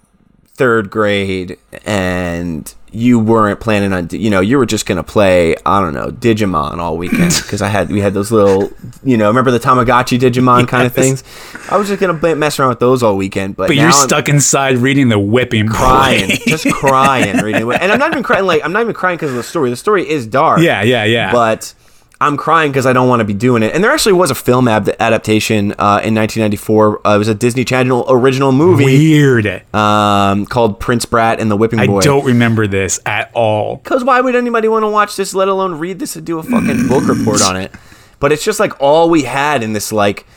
3rd 0.57 0.89
grade 0.89 1.57
and 1.85 2.73
you 2.93 3.19
weren't 3.19 3.59
planning 3.61 3.93
on 3.93 4.09
you 4.11 4.29
know, 4.29 4.41
you 4.41 4.57
were 4.57 4.65
just 4.65 4.85
going 4.85 4.97
to 4.97 5.03
play, 5.03 5.55
I 5.65 5.79
don't 5.79 5.93
know, 5.93 6.09
Digimon 6.09 6.77
all 6.77 6.97
weekend 6.97 7.33
because 7.41 7.61
I 7.61 7.69
had 7.69 7.89
we 7.89 8.01
had 8.01 8.13
those 8.13 8.31
little, 8.31 8.71
you 9.03 9.15
know, 9.17 9.27
remember 9.27 9.49
the 9.51 9.59
Tamagotchi 9.59 10.19
Digimon 10.19 10.67
kind 10.67 10.85
of 10.85 10.93
things? 10.93 11.23
I 11.69 11.77
was 11.77 11.87
just 11.87 12.01
going 12.01 12.19
to 12.19 12.35
mess 12.35 12.59
around 12.59 12.69
with 12.69 12.79
those 12.79 13.01
all 13.01 13.15
weekend, 13.15 13.55
but, 13.55 13.67
but 13.67 13.75
you're 13.77 13.85
I'm- 13.85 14.07
stuck 14.07 14.27
inside 14.27 14.77
reading 14.77 15.09
the 15.09 15.19
whipping 15.19 15.67
crying, 15.67 16.29
just 16.45 16.65
crying, 16.73 17.37
reading. 17.37 17.71
And 17.71 17.91
I'm 17.91 17.99
not 17.99 18.11
even 18.11 18.23
crying 18.23 18.45
like 18.45 18.63
I'm 18.63 18.73
not 18.73 18.81
even 18.81 18.93
crying 18.93 19.17
because 19.17 19.31
of 19.31 19.37
the 19.37 19.43
story. 19.43 19.69
The 19.69 19.77
story 19.77 20.07
is 20.09 20.27
dark. 20.27 20.61
Yeah, 20.61 20.81
yeah, 20.83 21.05
yeah. 21.05 21.31
But 21.31 21.73
I'm 22.21 22.37
crying 22.37 22.71
because 22.71 22.85
I 22.85 22.93
don't 22.93 23.09
want 23.09 23.21
to 23.21 23.25
be 23.25 23.33
doing 23.33 23.63
it. 23.63 23.73
And 23.73 23.83
there 23.83 23.91
actually 23.91 24.13
was 24.13 24.29
a 24.29 24.35
film 24.35 24.67
ab- 24.67 24.95
adaptation 24.99 25.71
uh, 25.71 25.99
in 26.03 26.13
1994. 26.13 27.07
Uh, 27.07 27.15
it 27.15 27.17
was 27.17 27.27
a 27.27 27.33
Disney 27.33 27.65
Channel 27.65 28.05
original 28.09 28.51
movie 28.51 28.85
Weird. 28.85 29.63
um, 29.73 30.45
called 30.45 30.79
Prince 30.79 31.05
Brat 31.05 31.39
and 31.39 31.49
the 31.49 31.57
Whipping 31.57 31.83
Boy. 31.87 31.97
I 31.97 32.01
don't 32.01 32.23
remember 32.23 32.67
this 32.67 32.99
at 33.07 33.31
all. 33.33 33.77
Because 33.77 34.03
why 34.03 34.21
would 34.21 34.35
anybody 34.35 34.67
want 34.67 34.83
to 34.83 34.87
watch 34.87 35.15
this, 35.15 35.33
let 35.33 35.47
alone 35.47 35.79
read 35.79 35.97
this 35.97 36.15
and 36.15 36.23
do 36.23 36.37
a 36.37 36.43
fucking 36.43 36.87
book 36.87 37.07
report 37.07 37.41
on 37.41 37.57
it? 37.57 37.73
But 38.19 38.31
it's 38.31 38.45
just 38.45 38.59
like 38.59 38.79
all 38.79 39.09
we 39.09 39.23
had 39.23 39.63
in 39.63 39.73
this 39.73 39.91
like 39.91 40.27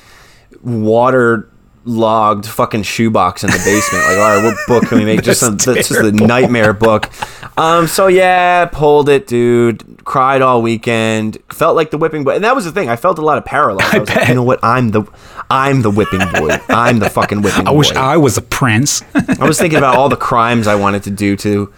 water 0.63 1.51
logged 1.85 2.47
fucking 2.47 2.83
shoebox 2.83 3.45
in 3.45 3.51
the 3.51 3.59
basement. 3.59 4.05
Like, 4.07 4.17
all 4.17 4.37
right, 4.37 4.43
what 4.43 4.57
book 4.67 4.89
can 4.89 4.99
we 4.99 5.05
make? 5.05 5.23
Just 5.25 5.41
some, 5.41 5.57
that's 5.59 5.89
just 5.89 6.01
a 6.01 6.13
nightmare 6.13 6.73
book. 6.73 7.11
Um, 7.59 7.87
so 7.87 8.07
yeah, 8.07 8.65
pulled 8.65 9.11
it, 9.11 9.27
dude. 9.27 9.94
Cried 10.05 10.43
all 10.43 10.63
weekend. 10.63 11.39
Felt 11.51 11.77
like 11.77 11.91
the 11.91 11.99
whipping 11.99 12.25
boy, 12.25 12.37
and 12.37 12.45
that 12.45 12.55
was 12.55 12.65
the 12.65 12.73
thing. 12.73 12.89
I 12.89 12.97
felt 12.97 13.19
a 13.19 13.23
lot 13.23 13.39
of 13.39 13.45
parallels. 13.45 13.89
I, 13.93 13.99
was 13.99 14.09
like, 14.09 14.29
you 14.29 14.35
know 14.35 14.43
what? 14.43 14.61
I'm 14.63 14.91
the, 14.91 15.05
I'm 15.51 15.83
the 15.83 15.91
whipping 15.91 16.21
boy. 16.33 16.59
I'm 16.69 16.99
the 16.99 17.11
fucking 17.11 17.43
whipping 17.43 17.65
boy. 17.65 17.71
I 17.71 17.73
boy. 17.73 17.79
wish 17.79 17.93
I 17.93 18.17
was 18.17 18.37
a 18.37 18.43
prince. 18.43 19.03
I 19.15 19.47
was 19.47 19.59
thinking 19.59 19.79
about 19.79 19.97
all 19.97 20.09
the 20.09 20.17
crimes 20.31 20.67
I 20.67 20.75
wanted 20.75 21.05
to 21.05 21.11
do 21.11 21.37
to 21.39 21.73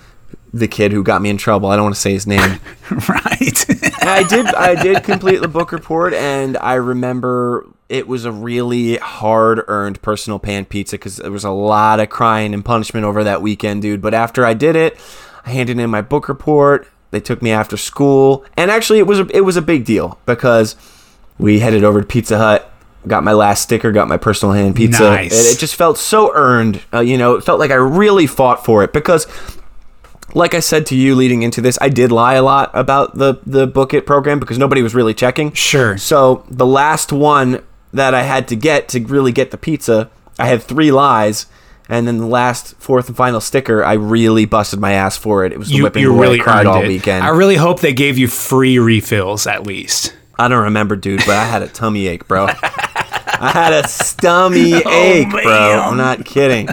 the 0.53 0.69
kid 0.69 0.93
who 0.93 1.03
got 1.03 1.23
me 1.23 1.31
in 1.31 1.37
trouble. 1.37 1.69
I 1.69 1.77
don't 1.77 1.85
want 1.85 1.95
to 1.95 2.01
say 2.01 2.13
his 2.13 2.27
name. 2.27 2.59
right. 3.09 3.67
I 4.03 4.25
did 4.29 4.47
I 4.47 4.81
did 4.81 5.05
complete 5.05 5.41
the 5.41 5.49
book 5.49 5.73
report 5.73 6.15
and 6.15 6.57
I 6.59 6.75
remember 6.75 7.67
it 7.89 8.09
was 8.09 8.25
a 8.25 8.33
really 8.33 8.97
hard 8.97 9.63
earned 9.69 10.01
personal 10.03 10.39
pan 10.39 10.65
pizza 10.65 10.97
because 10.97 11.17
there 11.17 11.31
was 11.31 11.45
a 11.45 11.51
lot 11.51 12.01
of 12.01 12.09
crying 12.09 12.55
and 12.55 12.65
punishment 12.65 13.05
over 13.05 13.23
that 13.25 13.43
weekend, 13.43 13.83
dude. 13.83 14.03
But 14.03 14.15
after 14.15 14.45
I 14.45 14.55
did 14.55 14.77
it, 14.77 14.99
I 15.45 15.51
handed 15.51 15.79
in 15.79 15.91
my 15.91 16.03
book 16.03 16.29
report. 16.29 16.89
They 17.11 17.21
took 17.21 17.41
me 17.41 17.51
after 17.51 17.77
school, 17.77 18.45
and 18.57 18.71
actually 18.71 18.99
it 18.99 19.07
was 19.07 19.21
a, 19.21 19.37
it 19.37 19.43
was 19.43 19.57
a 19.57 19.63
big 19.63 19.85
deal 19.85 20.19
because 20.27 20.77
we 21.39 21.61
headed 21.61 21.85
over 21.85 22.01
to 22.01 22.07
Pizza 22.07 22.39
Hut. 22.39 22.73
Got 23.07 23.23
my 23.23 23.33
last 23.33 23.63
sticker, 23.63 23.93
got 23.93 24.09
my 24.09 24.17
personal 24.17 24.55
pan 24.55 24.75
pizza. 24.75 25.05
Nice. 25.05 25.33
And 25.33 25.55
it 25.55 25.61
just 25.61 25.77
felt 25.77 25.97
so 25.97 26.33
earned. 26.35 26.83
Uh, 26.93 27.01
you 27.01 27.17
know, 27.17 27.37
it 27.37 27.45
felt 27.45 27.61
like 27.61 27.71
I 27.71 27.75
really 27.75 28.27
fought 28.27 28.65
for 28.65 28.83
it 28.83 28.93
because 28.93 29.29
like 30.35 30.55
I 30.55 30.61
said 30.61 30.87
to 30.87 30.97
you 30.97 31.15
leading 31.15 31.43
into 31.43 31.61
this, 31.61 31.79
I 31.81 31.89
did 31.89 32.13
lie 32.13 32.35
a 32.35 32.43
lot 32.43 32.71
about 32.75 33.17
the 33.17 33.41
the 33.47 33.67
book 33.67 33.95
it 33.95 34.07
program 34.07 34.39
because 34.39 34.59
nobody 34.59 34.83
was 34.83 34.95
really 34.95 35.15
checking. 35.15 35.53
Sure. 35.53 35.97
So 35.97 36.45
the 36.49 36.67
last 36.67 37.13
one 37.13 37.63
that 37.93 38.15
I 38.15 38.23
had 38.23 38.49
to 38.49 38.57
get 38.57 38.89
to 38.91 39.01
really 39.01 39.33
get 39.33 39.51
the 39.51 39.57
pizza, 39.57 40.11
I 40.39 40.47
had 40.47 40.63
three 40.63 40.93
lies, 40.93 41.47
and 41.89 42.07
then 42.07 42.19
the 42.19 42.27
last 42.27 42.75
fourth 42.79 43.09
and 43.09 43.17
final 43.17 43.41
sticker, 43.41 43.85
I 43.85 43.95
really 43.95 44.45
busted 44.45 44.81
my 44.81 44.93
ass 44.93 45.17
for 45.17 45.45
it. 45.45 45.53
It 45.53 45.59
was 45.59 45.69
the 45.69 45.75
You, 45.77 45.83
whipping 45.85 46.03
you 46.03 46.13
boy. 46.13 46.21
really 46.21 46.41
I 46.41 46.45
cried 46.45 46.67
all 46.67 46.83
it. 46.83 46.89
weekend. 46.89 47.25
I 47.25 47.29
really 47.29 47.57
hope 47.57 47.81
they 47.81 47.93
gave 47.95 48.19
you 48.19 48.29
free 48.29 48.79
refills 48.79 49.47
at 49.47 49.67
least. 49.67 50.15
I 50.39 50.49
don't 50.49 50.65
remember, 50.65 50.97
dude, 50.97 51.21
but 51.21 51.31
I 51.37 51.45
had 51.45 51.63
a 51.63 51.69
tummy 51.69 52.07
ache, 52.09 52.29
bro. 52.29 52.47
I 53.41 53.51
had 53.53 53.73
a 53.73 53.83
stummy 53.83 54.85
ache, 54.87 55.31
bro. 55.31 55.81
I'm 55.81 55.97
not 55.97 56.25
kidding. 56.25 56.69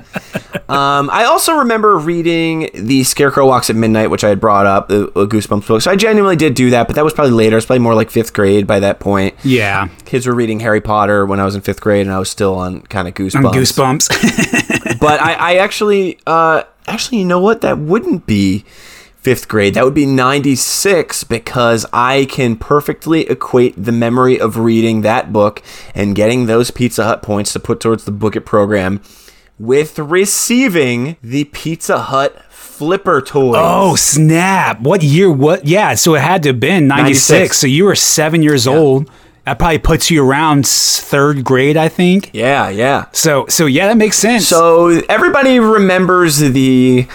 Um, 0.69 1.10
I 1.12 1.26
also 1.26 1.58
remember 1.58 1.97
reading 1.97 2.69
The 2.73 3.04
Scarecrow 3.04 3.45
Walks 3.47 3.69
at 3.69 3.76
Midnight, 3.76 4.10
which 4.10 4.23
I 4.23 4.30
had 4.30 4.39
brought 4.39 4.65
up, 4.65 4.88
the 4.88 5.08
Goosebumps 5.08 5.67
book. 5.67 5.82
So 5.82 5.91
I 5.91 5.95
genuinely 5.95 6.36
did 6.36 6.54
do 6.56 6.69
that, 6.71 6.88
but 6.88 6.95
that 6.95 7.04
was 7.04 7.13
probably 7.13 7.34
later. 7.34 7.58
It's 7.58 7.65
probably 7.65 7.80
more 7.84 7.95
like 7.95 8.10
fifth 8.10 8.34
grade 8.34 8.65
by 8.65 8.80
that 8.80 8.99
point. 8.99 9.36
Yeah. 9.43 9.89
Kids 10.06 10.26
were 10.26 10.34
reading 10.36 10.60
Harry 10.62 10.82
Potter 10.82 11.26
when 11.26 11.39
I 11.39 11.45
was 11.45 11.56
in 11.56 11.62
fifth 11.62 11.82
grade, 11.82 12.06
and 12.06 12.13
I 12.15 12.19
was 12.19 12.30
still 12.30 12.56
on 12.56 12.82
kind 12.84 13.08
of 13.08 13.13
Goosebumps. 13.13 13.54
Goosebumps. 13.54 14.99
but 14.99 15.21
I, 15.21 15.34
I 15.34 15.56
actually, 15.56 16.19
uh, 16.26 16.63
actually, 16.88 17.19
you 17.19 17.26
know 17.26 17.39
what? 17.39 17.62
That 17.62 17.78
wouldn't 17.78 18.26
be 18.26 18.65
fifth 19.24 19.48
grade. 19.48 19.74
That 19.74 19.86
would 19.86 19.94
be 19.94 20.06
96 20.06 21.24
because 21.24 21.86
I 21.94 22.26
can 22.30 22.58
perfectly 22.58 23.22
equate 23.30 23.74
the 23.82 23.94
memory 23.94 24.38
of 24.40 24.58
reading 24.58 25.02
that 25.02 25.32
book 25.32 25.64
and 25.96 26.14
getting 26.16 26.46
those 26.46 26.72
Pizza 26.72 27.06
Hut 27.06 27.24
points 27.24 27.54
to 27.54 27.60
put 27.60 27.80
towards 27.80 28.04
the 28.04 28.12
Book 28.12 28.36
It 28.36 28.42
program 28.42 29.02
with 29.58 29.98
receiving 29.98 31.16
the 31.24 31.46
Pizza 31.46 32.00
Hut 32.00 32.38
flipper 32.50 33.22
toys. 33.22 33.56
oh, 33.58 33.96
snap. 33.96 34.82
What 34.82 35.04
year? 35.04 35.32
What? 35.32 35.66
Yeah. 35.66 35.94
So 35.96 36.16
it 36.16 36.22
had 36.22 36.44
to 36.44 36.50
have 36.50 36.60
been 36.60 36.88
96. 36.88 37.30
96. 37.30 37.58
So 37.58 37.68
you 37.68 37.86
were 37.86 37.96
seven 37.96 38.44
years 38.44 38.68
old. 38.68 39.10
That 39.46 39.60
probably 39.60 39.80
puts 39.80 40.10
you 40.10 40.26
around 40.26 40.66
third 40.68 41.44
grade, 41.44 41.76
I 41.78 41.90
think. 41.90 42.30
Yeah, 42.34 42.70
yeah. 42.70 43.06
So, 43.12 43.46
so 43.48 43.66
yeah, 43.66 43.88
that 43.88 43.98
makes 43.98 44.18
sense. 44.18 44.48
So 44.48 45.02
everybody 45.10 45.60
remembers 45.60 46.38
the 46.40 47.08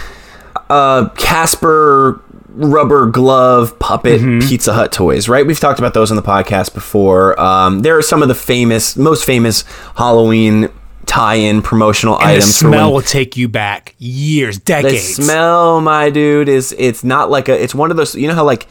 uh, 0.70 1.08
Casper 1.16 2.20
rubber 2.48 3.06
glove 3.06 3.78
puppet 3.78 4.20
Pizza 4.48 4.72
Hut 4.72 4.90
toys, 4.92 5.28
right? 5.28 5.46
We've 5.46 5.60
talked 5.60 5.78
about 5.78 5.94
those 5.94 6.10
on 6.10 6.16
the 6.16 6.22
podcast 6.22 6.74
before. 6.74 7.38
Um, 7.40 7.80
there 7.80 7.96
are 7.96 8.02
some 8.02 8.20
of 8.22 8.28
the 8.28 8.34
famous, 8.34 8.96
most 8.96 9.24
famous 9.24 9.62
Halloween 9.96 10.68
tie-in 11.06 11.62
promotional 11.62 12.14
and 12.16 12.22
the 12.22 12.32
items. 12.32 12.62
when- 12.62 12.72
smell 12.72 12.92
will 12.92 13.00
take 13.02 13.36
you 13.36 13.48
back 13.48 13.94
years, 13.98 14.58
the 14.58 14.64
decades. 14.64 15.14
smell, 15.16 15.80
my 15.80 16.10
dude, 16.10 16.48
is 16.48 16.74
it's 16.78 17.04
not 17.04 17.30
like 17.30 17.48
a. 17.48 17.62
It's 17.62 17.74
one 17.74 17.90
of 17.90 17.96
those. 17.96 18.14
You 18.14 18.28
know 18.28 18.34
how 18.34 18.44
like 18.44 18.66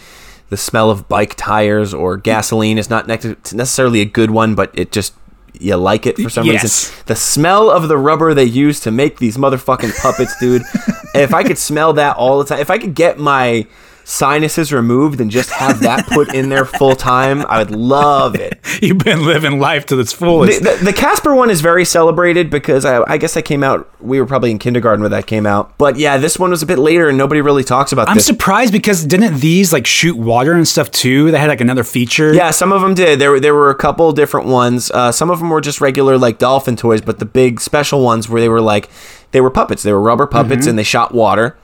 the 0.49 0.57
smell 0.57 0.89
of 0.91 1.07
bike 1.09 1.35
tires 1.35 1.93
or 1.93 2.15
gasoline 2.17 2.77
is 2.77 2.89
not 2.89 3.07
nec- 3.07 3.53
necessarily 3.53 4.01
a 4.01 4.05
good 4.05 4.31
one, 4.31 4.53
but 4.55 4.69
it 4.73 4.91
just 4.91 5.13
you 5.61 5.75
like 5.75 6.05
it 6.05 6.17
for 6.17 6.29
some 6.29 6.45
Yes. 6.45 6.63
reason. 6.63 7.03
The 7.07 7.15
smell 7.15 7.69
of 7.69 7.87
the 7.87 7.97
rubber 7.97 8.33
they 8.33 8.43
use 8.45 8.79
to 8.81 8.91
make 8.91 9.19
these 9.19 9.37
motherfucking 9.37 9.97
puppets, 10.01 10.37
dude. 10.39 10.63
if 11.15 11.33
I 11.33 11.43
could 11.43 11.57
smell 11.57 11.93
that 11.93 12.15
all 12.17 12.39
the 12.39 12.45
time, 12.45 12.59
if 12.59 12.69
I 12.69 12.77
could 12.77 12.93
get 12.95 13.19
my 13.19 13.65
sinuses 14.11 14.71
removed 14.71 15.19
and 15.19 15.29
just 15.29 15.49
have 15.51 15.81
that 15.81 16.07
put 16.11 16.33
in 16.33 16.47
there 16.49 16.63
full 16.63 16.95
time, 16.95 17.45
I 17.47 17.59
would 17.59 17.71
love 17.71 18.35
it. 18.35 18.57
You've 18.81 18.99
been 18.99 19.25
living 19.25 19.59
life 19.59 19.85
to 19.87 19.99
its 19.99 20.13
fullest. 20.13 20.63
The, 20.63 20.69
the, 20.77 20.85
the 20.85 20.93
Casper 20.93 21.35
one 21.35 21.49
is 21.49 21.59
very 21.59 21.83
celebrated 21.83 22.49
because 22.49 22.85
I, 22.85 23.03
I 23.05 23.17
guess 23.17 23.35
I 23.35 23.41
came 23.41 23.63
out. 23.63 23.89
We 24.01 24.19
were 24.21 24.25
probably 24.25 24.49
in 24.51 24.59
kindergarten 24.59 25.01
when 25.01 25.11
that 25.11 25.27
came 25.27 25.45
out. 25.45 25.77
But 25.77 25.97
yeah, 25.97 26.17
this 26.17 26.39
one 26.39 26.51
was 26.51 26.63
a 26.63 26.65
bit 26.65 26.79
later, 26.79 27.09
and 27.09 27.17
nobody 27.17 27.41
really 27.41 27.65
talks 27.65 27.91
about 27.91 28.05
that. 28.05 28.11
I'm 28.11 28.15
this. 28.17 28.25
surprised 28.25 28.71
because 28.71 29.03
didn't 29.05 29.39
these 29.41 29.73
like 29.73 29.85
shoot 29.85 30.15
water 30.17 30.53
and 30.53 30.65
stuff 30.67 30.89
too? 30.89 31.29
They 31.31 31.37
had 31.39 31.49
like 31.49 31.61
another 31.61 31.83
feature. 31.83 32.33
yeah, 32.33 32.51
some 32.51 32.71
of 32.71 32.81
them 32.81 32.93
did. 32.93 33.19
There, 33.19 33.31
were- 33.31 33.39
there 33.41 33.53
were 33.53 33.69
a 33.69 33.75
couple 33.75 34.11
different 34.13 34.47
ones. 34.47 34.89
Uh, 34.91 35.11
some 35.11 35.29
of 35.29 35.39
them 35.39 35.49
were 35.49 35.59
just 35.61 35.81
regular 35.81 36.17
like 36.17 36.37
dolphin 36.37 36.77
toys, 36.77 37.01
but 37.01 37.19
the 37.19 37.25
big 37.25 37.59
special 37.59 38.01
ones 38.03 38.29
where 38.29 38.39
they 38.39 38.49
were 38.49 38.61
like 38.61 38.89
they 39.31 39.41
were 39.41 39.49
puppets. 39.51 39.83
They 39.83 39.91
were 39.91 39.99
rubber 40.01 40.27
puppets, 40.27 40.61
Mm-hmm. 40.61 40.69
and 40.69 40.79
they 40.79 40.83
shot 40.83 41.13
water. 41.13 41.57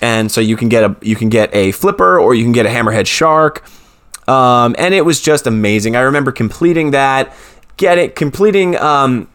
And 0.00 0.30
so 0.30 0.40
you 0.40 0.56
can 0.56 0.68
get 0.68 0.84
a 0.84 0.96
you 1.02 1.16
can 1.16 1.28
get 1.28 1.52
a 1.54 1.72
flipper 1.72 2.18
or 2.20 2.34
you 2.34 2.44
can 2.44 2.52
get 2.52 2.66
a 2.66 2.68
hammerhead 2.68 3.06
shark. 3.06 3.64
Um, 4.28 4.76
and 4.78 4.94
it 4.94 5.04
was 5.04 5.20
just 5.20 5.46
amazing. 5.46 5.96
I 5.96 6.00
remember 6.00 6.30
completing 6.32 6.90
that, 6.92 7.34
get 7.78 7.96
it, 7.98 8.14
completing 8.14 8.76
um, 8.76 9.28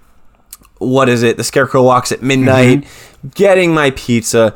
what 0.77 1.09
is 1.09 1.23
it? 1.23 1.35
The 1.37 1.43
Scarecrow 1.43 1.81
walks 1.83 2.11
at 2.11 2.21
midnight, 2.21 2.81
Mm-hmm. 2.81 3.27
getting 3.35 3.73
my 3.73 3.89
pizza. 3.91 4.53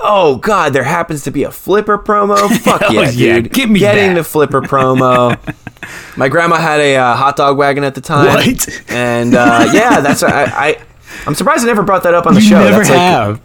Oh 0.00 0.36
God, 0.36 0.72
there 0.72 0.82
happens 0.82 1.22
to 1.24 1.30
be 1.30 1.44
a 1.44 1.50
flipper 1.52 1.96
promo. 1.98 2.36
Fuck 2.60 2.80
yeah, 2.90 3.08
yeah, 3.10 3.34
dude! 3.40 3.52
give 3.52 3.70
me 3.70 3.78
getting 3.78 4.08
that. 4.08 4.14
the 4.16 4.24
flipper 4.24 4.60
promo. 4.60 5.38
my 6.16 6.28
grandma 6.28 6.56
had 6.56 6.80
a 6.80 6.96
uh, 6.96 7.14
hot 7.14 7.36
dog 7.36 7.56
wagon 7.56 7.84
at 7.84 7.94
the 7.94 8.00
time. 8.00 8.26
What? 8.26 8.82
And 8.90 9.34
uh, 9.36 9.70
yeah, 9.72 10.00
that's 10.00 10.22
I, 10.24 10.42
I. 10.44 10.82
I'm 11.26 11.34
surprised 11.36 11.62
I 11.62 11.66
never 11.66 11.82
brought 11.84 12.02
that 12.02 12.14
up 12.14 12.26
on 12.26 12.34
the 12.34 12.40
you 12.40 12.48
show. 12.48 12.58
never 12.58 12.78
that's 12.78 12.90
like 12.90 12.98
have. 12.98 13.40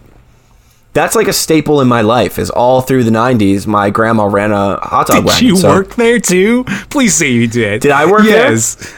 That's 0.95 1.15
like 1.15 1.27
a 1.27 1.33
staple 1.33 1.79
in 1.81 1.87
my 1.87 2.01
life. 2.01 2.39
Is 2.39 2.49
all 2.49 2.81
through 2.81 3.03
the 3.03 3.11
'90s, 3.11 3.67
my 3.67 3.91
grandma 3.91 4.25
ran 4.25 4.51
a 4.51 4.77
hot 4.77 5.05
dog 5.05 5.17
did 5.17 5.25
wagon. 5.25 5.47
you 5.47 5.55
so- 5.57 5.69
work 5.69 5.93
there 5.95 6.19
too? 6.19 6.63
Please 6.89 7.13
say 7.13 7.29
you 7.31 7.45
did. 7.47 7.81
Did 7.81 7.91
I 7.91 8.05
work 8.09 8.23
there? 8.23 8.49
yes. 8.51 8.93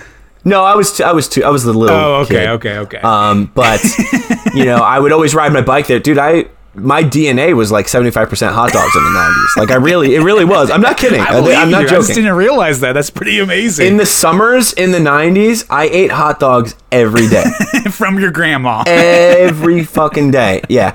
No, 0.46 0.64
I 0.64 0.76
was. 0.76 0.96
T- 0.96 1.04
I 1.04 1.12
was. 1.12 1.28
Too, 1.28 1.44
I 1.44 1.50
was 1.50 1.66
the 1.66 1.74
little. 1.74 1.94
Oh, 1.94 2.16
okay, 2.22 2.36
kid. 2.36 2.48
okay, 2.48 2.78
okay. 2.78 2.98
Um, 3.00 3.52
but 3.54 3.84
you 4.54 4.64
know, 4.64 4.78
I 4.78 4.98
would 4.98 5.12
always 5.12 5.36
ride 5.36 5.52
my 5.52 5.60
bike 5.62 5.88
there, 5.88 6.00
dude. 6.00 6.18
I 6.18 6.46
my 6.74 7.04
DNA 7.04 7.54
was 7.54 7.70
like 7.72 7.88
seventy 7.90 8.12
five 8.12 8.30
percent 8.30 8.54
hot 8.54 8.72
dogs 8.72 8.96
in 8.96 9.04
the 9.04 9.10
nineties. 9.10 9.58
Like 9.58 9.72
I 9.72 9.76
really, 9.76 10.16
it 10.16 10.22
really 10.22 10.46
was. 10.46 10.72
I'm 10.72 10.80
not 10.80 10.96
kidding. 10.96 11.20
I 11.20 11.40
I'm 11.40 11.70
not 11.70 11.82
you. 11.82 11.88
I 11.88 11.90
just 11.90 12.08
joking. 12.10 12.24
didn't 12.24 12.38
realize 12.38 12.80
that. 12.80 12.94
That's 12.94 13.10
pretty 13.10 13.40
amazing. 13.40 13.88
In 13.88 13.98
the 13.98 14.06
summers 14.06 14.72
in 14.72 14.92
the 14.92 15.00
nineties, 15.02 15.66
I 15.70 15.90
ate 15.90 16.12
hot 16.12 16.40
dogs 16.40 16.76
every 16.94 17.28
day, 17.28 17.44
From 17.92 18.18
your 18.20 18.32
grandma. 18.32 18.84
every 18.88 19.84
fucking 19.84 20.32
day. 20.32 20.62
Yeah. 20.70 20.92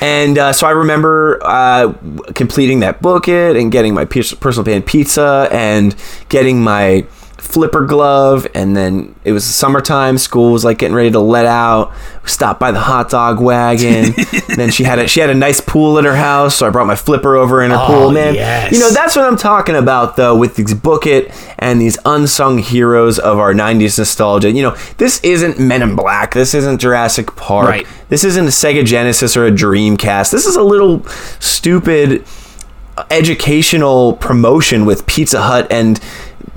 And 0.00 0.38
uh, 0.38 0.52
so 0.52 0.66
I 0.66 0.70
remember 0.70 1.38
uh, 1.42 1.92
completing 2.34 2.80
that 2.80 3.02
bucket 3.02 3.56
and 3.56 3.70
getting 3.70 3.94
my 3.94 4.04
personal 4.06 4.64
pan 4.64 4.82
pizza 4.82 5.48
and 5.50 5.94
getting 6.28 6.62
my 6.62 7.06
flipper 7.50 7.84
glove. 7.84 8.46
And 8.54 8.76
then 8.76 9.14
it 9.24 9.32
was 9.32 9.44
summertime. 9.44 10.18
School 10.18 10.52
was 10.52 10.64
like 10.64 10.78
getting 10.78 10.94
ready 10.94 11.10
to 11.10 11.20
let 11.20 11.46
out. 11.46 11.92
Stopped 12.24 12.60
by 12.60 12.70
the 12.70 12.80
hot 12.80 13.10
dog 13.10 13.40
wagon. 13.40 14.14
then 14.56 14.70
she 14.70 14.84
had 14.84 14.98
a 14.98 15.08
she 15.08 15.20
had 15.20 15.30
a 15.30 15.34
nice 15.34 15.60
pool 15.60 15.98
at 15.98 16.04
her 16.04 16.14
house, 16.14 16.56
so 16.56 16.66
I 16.66 16.70
brought 16.70 16.86
my 16.86 16.94
flipper 16.94 17.34
over 17.36 17.62
in 17.62 17.70
her 17.70 17.78
oh, 17.80 17.86
pool. 17.86 18.12
Man, 18.12 18.34
yes. 18.34 18.72
you 18.72 18.78
know 18.78 18.90
that's 18.90 19.16
what 19.16 19.24
I'm 19.24 19.38
talking 19.38 19.74
about 19.74 20.16
though 20.16 20.36
with 20.36 20.54
these 20.54 20.74
bucket 20.74 21.32
and 21.58 21.80
these 21.80 21.98
unsung 22.04 22.58
heroes 22.58 23.18
of 23.18 23.38
our 23.38 23.54
'90s 23.54 23.98
nostalgia. 23.98 24.50
You 24.52 24.62
know, 24.62 24.76
this 24.98 25.18
isn't 25.24 25.58
Men 25.58 25.82
in 25.82 25.96
Black. 25.96 26.34
This 26.34 26.54
isn't 26.54 26.80
Jurassic 26.80 27.34
Park. 27.36 27.68
Right. 27.68 27.86
This 28.10 28.22
isn't 28.24 28.44
a 28.44 28.50
Sega 28.50 28.84
Genesis 28.84 29.36
or 29.36 29.46
a 29.46 29.50
Dreamcast. 29.50 30.30
This 30.30 30.46
is 30.46 30.56
a 30.56 30.62
little 30.62 31.04
stupid 31.40 32.24
uh, 32.96 33.06
educational 33.10 34.14
promotion 34.14 34.84
with 34.84 35.06
Pizza 35.06 35.42
Hut 35.42 35.66
and 35.70 36.00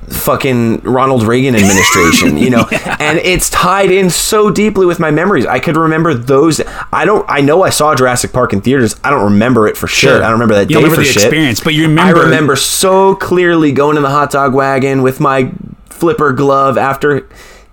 fucking 0.08 0.82
Ronald 0.82 1.24
Reagan 1.24 1.56
administration, 1.56 2.38
you 2.38 2.50
know. 2.50 2.66
And 3.04 3.18
it's 3.20 3.50
tied 3.50 3.92
in 3.92 4.10
so 4.10 4.50
deeply 4.50 4.86
with 4.86 5.00
my 5.00 5.12
memories. 5.12 5.46
I 5.46 5.60
could 5.60 5.76
remember 5.76 6.14
those 6.14 6.62
I 6.92 7.06
don't 7.06 7.26
I 7.30 7.42
know 7.42 7.64
I 7.64 7.70
saw 7.70 7.94
Jurassic 7.96 8.32
Park 8.32 8.54
in 8.54 8.62
theaters. 8.62 9.00
I 9.04 9.10
don't 9.10 9.24
remember 9.26 9.68
it 9.68 9.76
for 9.78 9.88
sure. 9.88 10.18
I 10.18 10.22
don't 10.30 10.34
remember 10.34 10.56
that 10.56 10.70
You 10.70 10.78
day 10.78 10.84
remember 10.84 10.96
for 10.96 11.02
the 11.02 11.06
shit. 11.06 11.24
experience, 11.24 11.60
but 11.60 11.74
you 11.74 11.84
remember. 11.84 12.20
I 12.22 12.24
remember 12.24 12.56
so 12.56 13.16
clearly 13.16 13.72
going 13.72 13.98
in 13.98 14.04
the 14.04 14.10
hot 14.10 14.32
dog 14.32 14.54
wagon 14.54 15.02
with 15.02 15.20
my 15.20 15.52
flipper 15.90 16.32
glove 16.34 16.78
after 16.78 17.28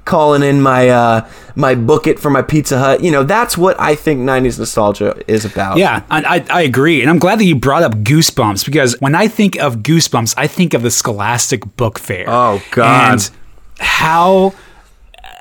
calling 0.04 0.42
in 0.42 0.60
my 0.60 0.88
uh 0.88 1.28
my 1.54 1.74
bucket 1.74 2.18
for 2.18 2.30
my 2.30 2.42
Pizza 2.42 2.78
Hut. 2.78 3.02
You 3.02 3.10
know, 3.10 3.22
that's 3.22 3.56
what 3.56 3.78
I 3.80 3.94
think 3.94 4.20
90s 4.20 4.58
nostalgia 4.58 5.20
is 5.26 5.44
about. 5.44 5.76
Yeah, 5.76 6.02
I, 6.10 6.22
I, 6.36 6.58
I 6.58 6.62
agree. 6.62 7.00
And 7.00 7.10
I'm 7.10 7.18
glad 7.18 7.38
that 7.38 7.44
you 7.44 7.54
brought 7.54 7.82
up 7.82 7.92
Goosebumps 7.92 8.64
because 8.64 8.98
when 9.00 9.14
I 9.14 9.28
think 9.28 9.56
of 9.56 9.78
Goosebumps, 9.78 10.34
I 10.36 10.46
think 10.46 10.74
of 10.74 10.82
the 10.82 10.90
Scholastic 10.90 11.76
Book 11.76 11.98
Fair. 11.98 12.24
Oh, 12.28 12.62
God. 12.70 13.12
And 13.12 13.30
how 13.78 14.54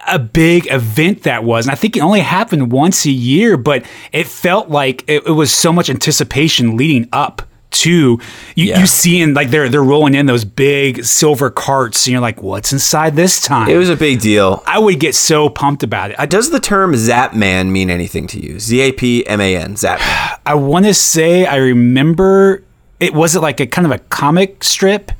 a 0.07 0.19
big 0.19 0.71
event 0.71 1.23
that 1.23 1.43
was. 1.43 1.65
And 1.65 1.71
I 1.71 1.75
think 1.75 1.95
it 1.95 2.01
only 2.01 2.21
happened 2.21 2.71
once 2.71 3.05
a 3.05 3.11
year, 3.11 3.57
but 3.57 3.85
it 4.11 4.27
felt 4.27 4.69
like 4.69 5.03
it, 5.07 5.25
it 5.27 5.31
was 5.31 5.53
so 5.53 5.71
much 5.71 5.89
anticipation 5.89 6.75
leading 6.75 7.07
up 7.11 7.43
to 7.71 7.89
you, 7.91 8.19
Yeah. 8.55 8.79
you 8.79 8.85
seeing 8.87 9.33
like 9.33 9.49
they're 9.51 9.69
they're 9.69 9.83
rolling 9.83 10.15
in 10.15 10.25
those 10.25 10.43
big 10.43 11.03
silver 11.05 11.49
carts 11.49 12.05
and 12.05 12.11
you're 12.11 12.21
like, 12.21 12.41
what's 12.41 12.73
inside 12.73 13.15
this 13.15 13.41
time? 13.41 13.69
It 13.69 13.77
was 13.77 13.89
a 13.89 13.95
big 13.95 14.19
deal. 14.21 14.63
I 14.65 14.79
would 14.79 14.99
get 14.99 15.13
so 15.15 15.49
pumped 15.49 15.83
about 15.83 16.11
it. 16.11 16.15
I, 16.19 16.25
Does 16.25 16.49
the 16.49 16.59
term 16.59 16.95
Zap 16.95 17.33
Man 17.35 17.71
mean 17.71 17.89
anything 17.89 18.27
to 18.27 18.39
you? 18.39 18.59
Z 18.59 18.79
A 18.79 18.91
P 18.91 19.25
M 19.27 19.39
A 19.39 19.55
N, 19.55 19.75
Zap 19.75 19.99
Man. 19.99 20.39
I 20.45 20.55
want 20.55 20.85
to 20.85 20.93
say 20.93 21.45
I 21.45 21.57
remember 21.57 22.63
it 22.99 23.13
was 23.13 23.35
it 23.35 23.41
like 23.41 23.59
a 23.59 23.67
kind 23.67 23.85
of 23.85 23.91
a 23.91 23.99
comic 23.99 24.63
strip. 24.63 25.11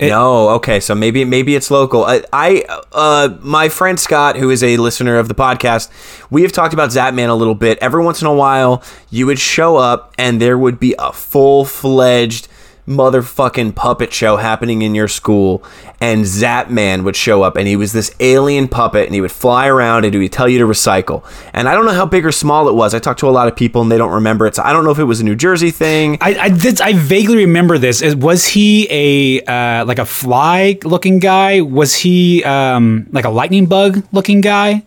No, 0.00 0.50
okay, 0.50 0.80
so 0.80 0.94
maybe 0.94 1.24
maybe 1.24 1.54
it's 1.54 1.70
local. 1.70 2.04
I, 2.04 2.22
I 2.32 2.64
uh, 2.92 3.36
my 3.40 3.68
friend 3.68 3.98
Scott, 3.98 4.36
who 4.36 4.50
is 4.50 4.62
a 4.62 4.76
listener 4.76 5.18
of 5.18 5.28
the 5.28 5.34
podcast, 5.34 5.90
we 6.30 6.42
have 6.42 6.52
talked 6.52 6.74
about 6.74 6.90
Zapman 6.90 7.28
a 7.28 7.34
little 7.34 7.54
bit. 7.54 7.78
Every 7.80 8.04
once 8.04 8.20
in 8.20 8.26
a 8.26 8.34
while, 8.34 8.82
you 9.10 9.26
would 9.26 9.38
show 9.38 9.76
up 9.76 10.14
and 10.18 10.40
there 10.40 10.58
would 10.58 10.78
be 10.78 10.94
a 10.98 11.12
full 11.12 11.64
fledged 11.64 12.48
motherfucking 12.86 13.74
puppet 13.74 14.12
show 14.12 14.36
happening 14.36 14.82
in 14.82 14.94
your 14.94 15.08
school, 15.08 15.62
and 16.00 16.26
Zap 16.26 16.70
Man 16.70 17.04
would 17.04 17.16
show 17.16 17.42
up, 17.42 17.56
and 17.56 17.66
he 17.66 17.76
was 17.76 17.92
this 17.92 18.14
alien 18.20 18.68
puppet, 18.68 19.06
and 19.06 19.14
he 19.14 19.20
would 19.20 19.32
fly 19.32 19.66
around 19.66 20.04
and 20.04 20.14
he 20.14 20.20
would 20.20 20.32
tell 20.32 20.48
you 20.48 20.58
to 20.58 20.64
recycle. 20.64 21.24
And 21.52 21.68
I 21.68 21.74
don't 21.74 21.84
know 21.84 21.92
how 21.92 22.06
big 22.06 22.24
or 22.24 22.32
small 22.32 22.68
it 22.68 22.74
was. 22.74 22.94
I 22.94 22.98
talked 22.98 23.20
to 23.20 23.28
a 23.28 23.30
lot 23.30 23.48
of 23.48 23.56
people 23.56 23.82
and 23.82 23.90
they 23.90 23.98
don't 23.98 24.12
remember 24.12 24.46
it. 24.46 24.54
So 24.54 24.62
I 24.62 24.72
don't 24.72 24.84
know 24.84 24.90
if 24.90 24.98
it 24.98 25.04
was 25.04 25.20
a 25.20 25.24
New 25.24 25.36
Jersey 25.36 25.70
thing. 25.70 26.18
I 26.20 26.36
I, 26.46 26.48
did, 26.48 26.80
I 26.80 26.92
vaguely 26.92 27.38
remember 27.38 27.78
this. 27.78 28.02
Was 28.14 28.46
he 28.46 28.86
a 28.90 29.42
uh, 29.44 29.84
like 29.84 29.98
a 29.98 30.06
fly 30.06 30.78
looking 30.84 31.18
guy? 31.18 31.60
Was 31.60 31.96
he 31.96 32.44
um, 32.44 33.06
like 33.12 33.24
a 33.24 33.30
lightning 33.30 33.66
bug 33.66 34.02
looking 34.12 34.40
guy? 34.40 34.84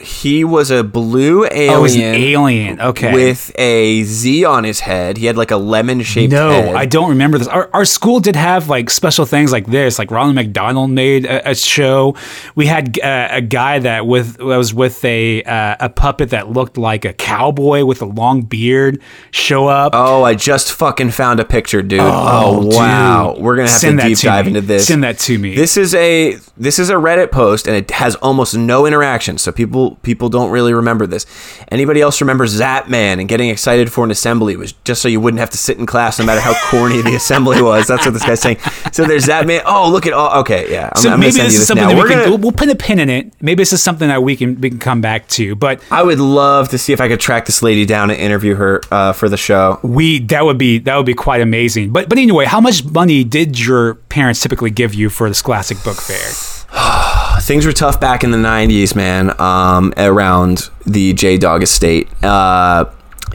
He 0.00 0.42
was 0.42 0.72
a 0.72 0.82
blue 0.82 1.44
alien. 1.44 1.74
Oh, 1.74 1.84
he's 1.84 1.94
an 1.94 2.02
alien. 2.02 2.80
Okay. 2.80 3.12
with 3.14 3.52
a 3.56 4.02
Z 4.02 4.44
on 4.44 4.64
his 4.64 4.80
head. 4.80 5.16
He 5.16 5.26
had 5.26 5.36
like 5.36 5.52
a 5.52 5.56
lemon 5.56 6.02
shaped 6.02 6.32
no, 6.32 6.50
head. 6.50 6.74
I 6.74 6.84
don't 6.84 7.10
remember 7.10 7.38
this. 7.38 7.46
Our, 7.46 7.70
our 7.72 7.84
school 7.84 8.18
did 8.18 8.34
have 8.34 8.68
like 8.68 8.90
special 8.90 9.24
things 9.24 9.52
like 9.52 9.66
this. 9.66 10.00
Like 10.00 10.10
Ronald 10.10 10.34
McDonald 10.34 10.90
made 10.90 11.26
a, 11.26 11.50
a 11.50 11.54
show. 11.54 12.16
We 12.56 12.66
had 12.66 12.98
uh, 12.98 13.28
a 13.30 13.40
guy 13.40 13.78
that 13.78 14.04
with 14.04 14.38
that 14.38 14.44
was 14.44 14.74
with 14.74 15.04
a 15.04 15.44
uh, 15.44 15.76
a 15.78 15.88
puppet 15.88 16.30
that 16.30 16.50
looked 16.50 16.76
like 16.76 17.04
a 17.04 17.12
cowboy 17.12 17.84
with 17.84 18.02
a 18.02 18.06
long 18.06 18.42
beard 18.42 19.00
show 19.30 19.68
up. 19.68 19.92
Oh, 19.94 20.24
I 20.24 20.34
just 20.34 20.72
fucking 20.72 21.12
found 21.12 21.38
a 21.38 21.44
picture, 21.44 21.82
dude. 21.82 22.00
Oh, 22.02 22.62
dude. 22.64 22.72
wow. 22.74 23.36
We're 23.38 23.54
gonna 23.54 23.68
have 23.68 23.78
Send 23.78 24.00
to 24.00 24.08
deep 24.08 24.18
to 24.18 24.26
dive 24.26 24.46
me. 24.46 24.50
into 24.50 24.60
this. 24.60 24.88
Send 24.88 25.04
that 25.04 25.20
to 25.20 25.38
me. 25.38 25.54
This 25.54 25.76
is 25.76 25.94
a 25.94 26.36
this 26.56 26.80
is 26.80 26.90
a 26.90 26.94
Reddit 26.94 27.30
post 27.30 27.68
and 27.68 27.76
it 27.76 27.92
has 27.92 28.16
almost 28.16 28.56
no 28.56 28.86
interaction, 28.86 29.38
so 29.38 29.52
people 29.52 29.61
people 29.66 29.96
people 30.02 30.28
don't 30.28 30.50
really 30.50 30.72
remember 30.74 31.06
this. 31.06 31.26
Anybody 31.70 32.00
else 32.00 32.20
remember 32.20 32.46
Zapman 32.46 33.18
and 33.20 33.28
getting 33.28 33.48
excited 33.50 33.92
for 33.92 34.04
an 34.04 34.10
assembly 34.10 34.56
was 34.56 34.72
just 34.84 35.00
so 35.02 35.08
you 35.08 35.20
wouldn't 35.20 35.40
have 35.40 35.50
to 35.50 35.58
sit 35.58 35.78
in 35.78 35.86
class 35.86 36.18
no 36.18 36.24
matter 36.24 36.40
how 36.40 36.54
corny 36.70 37.00
the 37.02 37.14
assembly 37.14 37.62
was. 37.62 37.86
That's 37.86 38.04
what 38.04 38.12
this 38.14 38.24
guy's 38.24 38.40
saying. 38.40 38.58
So 38.92 39.04
there's 39.04 39.26
Zapman. 39.26 39.62
Oh, 39.66 39.90
look 39.90 40.06
at 40.06 40.12
all. 40.12 40.40
Okay, 40.40 40.70
yeah. 40.72 40.90
I'm, 40.94 41.02
so 41.02 41.10
I'm 41.10 41.20
maybe 41.20 41.32
send 41.32 41.46
this 41.46 41.52
you 41.54 41.60
is 41.60 41.60
this 41.60 41.68
something 41.68 41.84
now. 41.84 41.90
that 41.90 41.96
we 41.96 42.02
We're 42.02 42.08
can 42.08 42.18
gonna- 42.18 42.30
we'll, 42.30 42.38
we'll 42.38 42.52
put 42.52 42.68
a 42.68 42.74
pin 42.76 42.98
in 42.98 43.08
it. 43.10 43.32
Maybe 43.40 43.62
this 43.62 43.72
is 43.72 43.82
something 43.82 44.08
that 44.08 44.22
we 44.22 44.36
can 44.36 44.60
we 44.60 44.70
can 44.70 44.78
come 44.78 45.00
back 45.00 45.28
to. 45.28 45.54
But 45.54 45.80
I 45.90 46.02
would 46.02 46.18
love 46.18 46.68
to 46.70 46.78
see 46.78 46.92
if 46.92 47.00
I 47.00 47.08
could 47.08 47.20
track 47.20 47.46
this 47.46 47.62
lady 47.62 47.86
down 47.86 48.10
and 48.10 48.18
interview 48.18 48.54
her 48.56 48.80
uh, 48.90 49.12
for 49.12 49.28
the 49.28 49.36
show. 49.36 49.78
we 49.82 50.18
that 50.26 50.44
would 50.44 50.58
be 50.58 50.78
that 50.80 50.96
would 50.96 51.06
be 51.06 51.14
quite 51.14 51.40
amazing. 51.40 51.92
But 51.92 52.08
but 52.08 52.18
anyway, 52.18 52.44
how 52.46 52.60
much 52.60 52.84
money 52.84 53.24
did 53.24 53.58
your 53.58 53.94
parents 54.12 54.40
typically 54.40 54.70
give 54.70 54.94
you 54.94 55.10
for 55.10 55.28
the 55.28 55.34
Scholastic 55.34 55.82
Book 55.82 55.96
Fair? 55.96 56.30
things 57.42 57.66
were 57.66 57.72
tough 57.72 58.00
back 58.00 58.22
in 58.22 58.30
the 58.30 58.38
90s 58.38 58.94
man 58.94 59.38
um, 59.40 59.92
around 59.96 60.70
the 60.86 61.12
J-Dawg 61.12 61.62
estate. 61.62 62.08
Uh, 62.22 62.86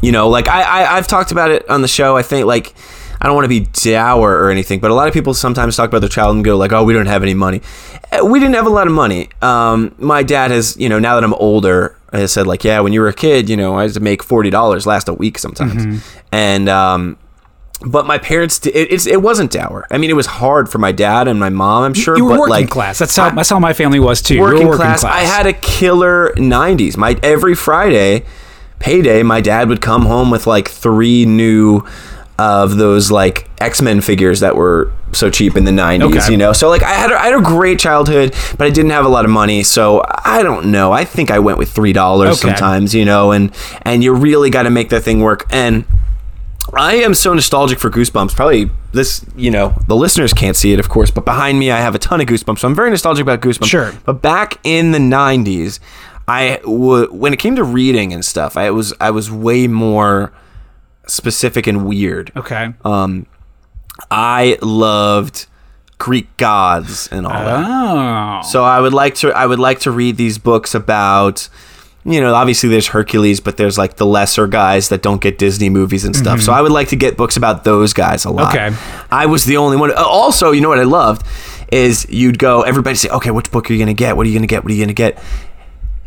you 0.01 0.11
know 0.11 0.29
like 0.29 0.47
I, 0.47 0.61
I 0.61 0.97
i've 0.97 1.07
talked 1.07 1.31
about 1.31 1.51
it 1.51 1.67
on 1.69 1.81
the 1.81 1.87
show 1.87 2.15
i 2.17 2.21
think 2.21 2.45
like 2.45 2.73
i 3.19 3.25
don't 3.25 3.35
want 3.35 3.45
to 3.45 3.49
be 3.49 3.61
dour 3.61 4.31
or 4.31 4.51
anything 4.51 4.79
but 4.79 4.91
a 4.91 4.93
lot 4.93 5.07
of 5.07 5.13
people 5.13 5.33
sometimes 5.33 5.75
talk 5.75 5.89
about 5.89 5.99
their 5.99 6.09
child 6.09 6.35
and 6.35 6.45
go 6.45 6.55
like 6.55 6.71
oh 6.71 6.83
we 6.83 6.93
don't 6.93 7.07
have 7.07 7.23
any 7.23 7.33
money. 7.33 7.61
Uh, 8.11 8.23
we 8.23 8.39
didn't 8.39 8.55
have 8.55 8.67
a 8.67 8.69
lot 8.69 8.87
of 8.87 8.93
money. 8.93 9.27
Um, 9.41 9.93
my 9.97 10.23
dad 10.23 10.51
has 10.51 10.77
you 10.77 10.87
know 10.89 10.99
now 10.99 11.15
that 11.15 11.23
i'm 11.23 11.33
older 11.33 11.97
has 12.13 12.31
said 12.31 12.47
like 12.47 12.63
yeah 12.63 12.79
when 12.79 12.93
you 12.93 13.01
were 13.01 13.07
a 13.07 13.13
kid 13.13 13.49
you 13.49 13.57
know 13.57 13.75
i 13.75 13.83
had 13.83 13.93
to 13.93 13.99
make 13.99 14.23
$40 14.23 14.85
last 14.85 15.07
a 15.09 15.13
week 15.13 15.37
sometimes. 15.39 16.03
And 16.31 16.69
um, 16.69 17.17
but 17.85 18.07
my 18.07 18.17
parents, 18.17 18.59
di- 18.59 18.71
it, 18.71 18.91
it's, 18.91 19.05
it 19.05 19.21
wasn't 19.21 19.51
dour. 19.51 19.85
I 19.91 19.97
mean, 19.97 20.09
it 20.09 20.15
was 20.15 20.25
hard 20.25 20.67
for 20.69 20.77
my 20.79 20.91
dad 20.91 21.27
and 21.27 21.39
my 21.39 21.49
mom, 21.49 21.83
I'm 21.83 21.93
sure. 21.93 22.17
You 22.17 22.25
were 22.25 22.31
but 22.31 22.39
working 22.39 22.51
like, 22.51 22.69
class. 22.69 22.97
That's 22.99 23.15
how 23.15 23.29
that's 23.29 23.49
how 23.49 23.59
my 23.59 23.73
family 23.73 23.99
was 23.99 24.21
too. 24.21 24.39
Were 24.39 24.53
working, 24.53 24.71
class, 24.71 25.03
I 25.03 25.19
had 25.19 25.45
a 25.45 25.53
killer 25.53 26.31
90s. 26.37 26.97
My 26.97 27.19
every 27.21 27.53
Friday 27.55 28.25
payday, 28.79 29.23
my 29.23 29.41
dad 29.41 29.69
would 29.69 29.81
come 29.81 30.03
home 30.05 30.29
with 30.31 30.47
like 30.47 30.67
three 30.67 31.25
new 31.25 31.81
of 32.39 32.77
those 32.77 33.09
like 33.11 33.49
X-Men 33.59 33.99
figures 34.01 34.41
that 34.41 34.55
were 34.55 34.91
so 35.11 35.29
cheap 35.31 35.55
in 35.55 35.63
the 35.63 35.71
90s, 35.71 36.03
Okay. 36.17 36.31
you 36.31 36.37
know. 36.37 36.53
So 36.53 36.69
like 36.69 36.83
I 36.83 36.91
had 36.93 37.11
a, 37.11 37.19
I 37.19 37.25
had 37.27 37.39
a 37.39 37.41
great 37.43 37.79
childhood, 37.79 38.35
but 38.57 38.67
I 38.67 38.69
didn't 38.69 38.91
have 38.91 39.05
a 39.05 39.09
lot 39.09 39.25
of 39.25 39.31
money, 39.31 39.63
so 39.63 40.03
I 40.07 40.43
don't 40.43 40.67
know. 40.71 40.91
I 40.91 41.03
think 41.05 41.31
I 41.31 41.39
went 41.39 41.57
with 41.57 41.73
$3 41.73 41.95
Okay. 42.27 42.33
sometimes, 42.35 42.93
you 42.93 43.05
know, 43.05 43.31
and 43.31 43.51
and 43.83 44.03
you 44.03 44.13
really 44.13 44.49
got 44.51 44.63
to 44.63 44.69
make 44.69 44.89
that 44.89 45.01
thing 45.01 45.21
work 45.21 45.45
and 45.51 45.85
I 46.73 46.95
am 46.95 47.13
so 47.13 47.33
nostalgic 47.33 47.79
for 47.79 47.89
Goosebumps. 47.89 48.35
Probably 48.35 48.69
this, 48.91 49.25
you 49.35 49.51
know, 49.51 49.73
the 49.87 49.95
listeners 49.95 50.33
can't 50.33 50.55
see 50.55 50.73
it, 50.73 50.79
of 50.79 50.89
course, 50.89 51.11
but 51.11 51.25
behind 51.25 51.59
me 51.59 51.71
I 51.71 51.77
have 51.79 51.95
a 51.95 51.99
ton 51.99 52.19
of 52.21 52.27
Goosebumps. 52.27 52.59
So 52.59 52.67
I'm 52.67 52.75
very 52.75 52.89
nostalgic 52.89 53.21
about 53.23 53.41
Goosebumps. 53.41 53.65
Sure. 53.67 53.93
But 54.05 54.21
back 54.21 54.59
in 54.63 54.91
the 54.91 54.99
'90s, 54.99 55.79
I 56.27 56.57
w- 56.63 57.11
when 57.13 57.33
it 57.33 57.39
came 57.39 57.55
to 57.55 57.63
reading 57.63 58.11
and 58.13 58.23
stuff, 58.25 58.57
I 58.57 58.71
was 58.71 58.93
I 58.99 59.11
was 59.11 59.31
way 59.31 59.67
more 59.67 60.33
specific 61.07 61.67
and 61.67 61.85
weird. 61.85 62.31
Okay. 62.35 62.73
Um, 62.83 63.27
I 64.11 64.57
loved 64.61 65.47
Greek 65.99 66.35
gods 66.37 67.07
and 67.11 67.25
all 67.25 67.33
that. 67.33 67.65
oh. 67.67 68.41
So 68.49 68.63
I 68.63 68.79
would 68.81 68.93
like 68.93 69.15
to 69.15 69.31
I 69.31 69.45
would 69.45 69.59
like 69.59 69.79
to 69.81 69.91
read 69.91 70.17
these 70.17 70.37
books 70.37 70.75
about 70.75 71.49
you 72.07 72.21
know, 72.21 72.33
obviously 72.33 72.69
there's 72.69 72.87
Hercules, 72.87 73.39
but 73.41 73.57
there's 73.57 73.77
like 73.77 73.97
the 73.97 74.05
lesser 74.05 74.47
guys 74.47 74.89
that 74.89 75.01
don't 75.01 75.19
get 75.21 75.37
Disney 75.37 75.69
movies 75.69 76.05
and 76.05 76.15
stuff. 76.15 76.41
So 76.41 76.53
I 76.53 76.61
would 76.61 76.71
like 76.71 76.87
to 76.89 76.95
get 76.95 77.17
books 77.17 77.35
about 77.37 77.63
those 77.65 77.93
guys 77.93 78.25
a 78.25 78.31
lot. 78.31 78.55
Okay. 78.55 78.75
I 79.11 79.25
was 79.25 79.43
the 79.45 79.57
only 79.57 79.75
one. 79.77 79.91
uh, 79.91 79.95
Also, 80.03 80.51
you 80.51 80.61
know 80.61 80.69
what 80.69 80.79
I 80.79 80.83
loved 80.83 81.25
is 81.71 82.07
you'd 82.09 82.39
go, 82.39 82.61
everybody 82.61 82.95
say, 82.95 83.09
okay, 83.09 83.29
which 83.31 83.51
book 83.51 83.69
are 83.69 83.73
you 83.73 83.79
gonna 83.79 83.93
get? 83.93 84.15
What 84.15 84.25
are 84.25 84.29
you 84.29 84.35
gonna 84.39 84.47
get? 84.47 84.63
What 84.63 84.71
are 84.71 84.75
you 84.75 84.83
gonna 84.83 84.93
get? 84.93 85.19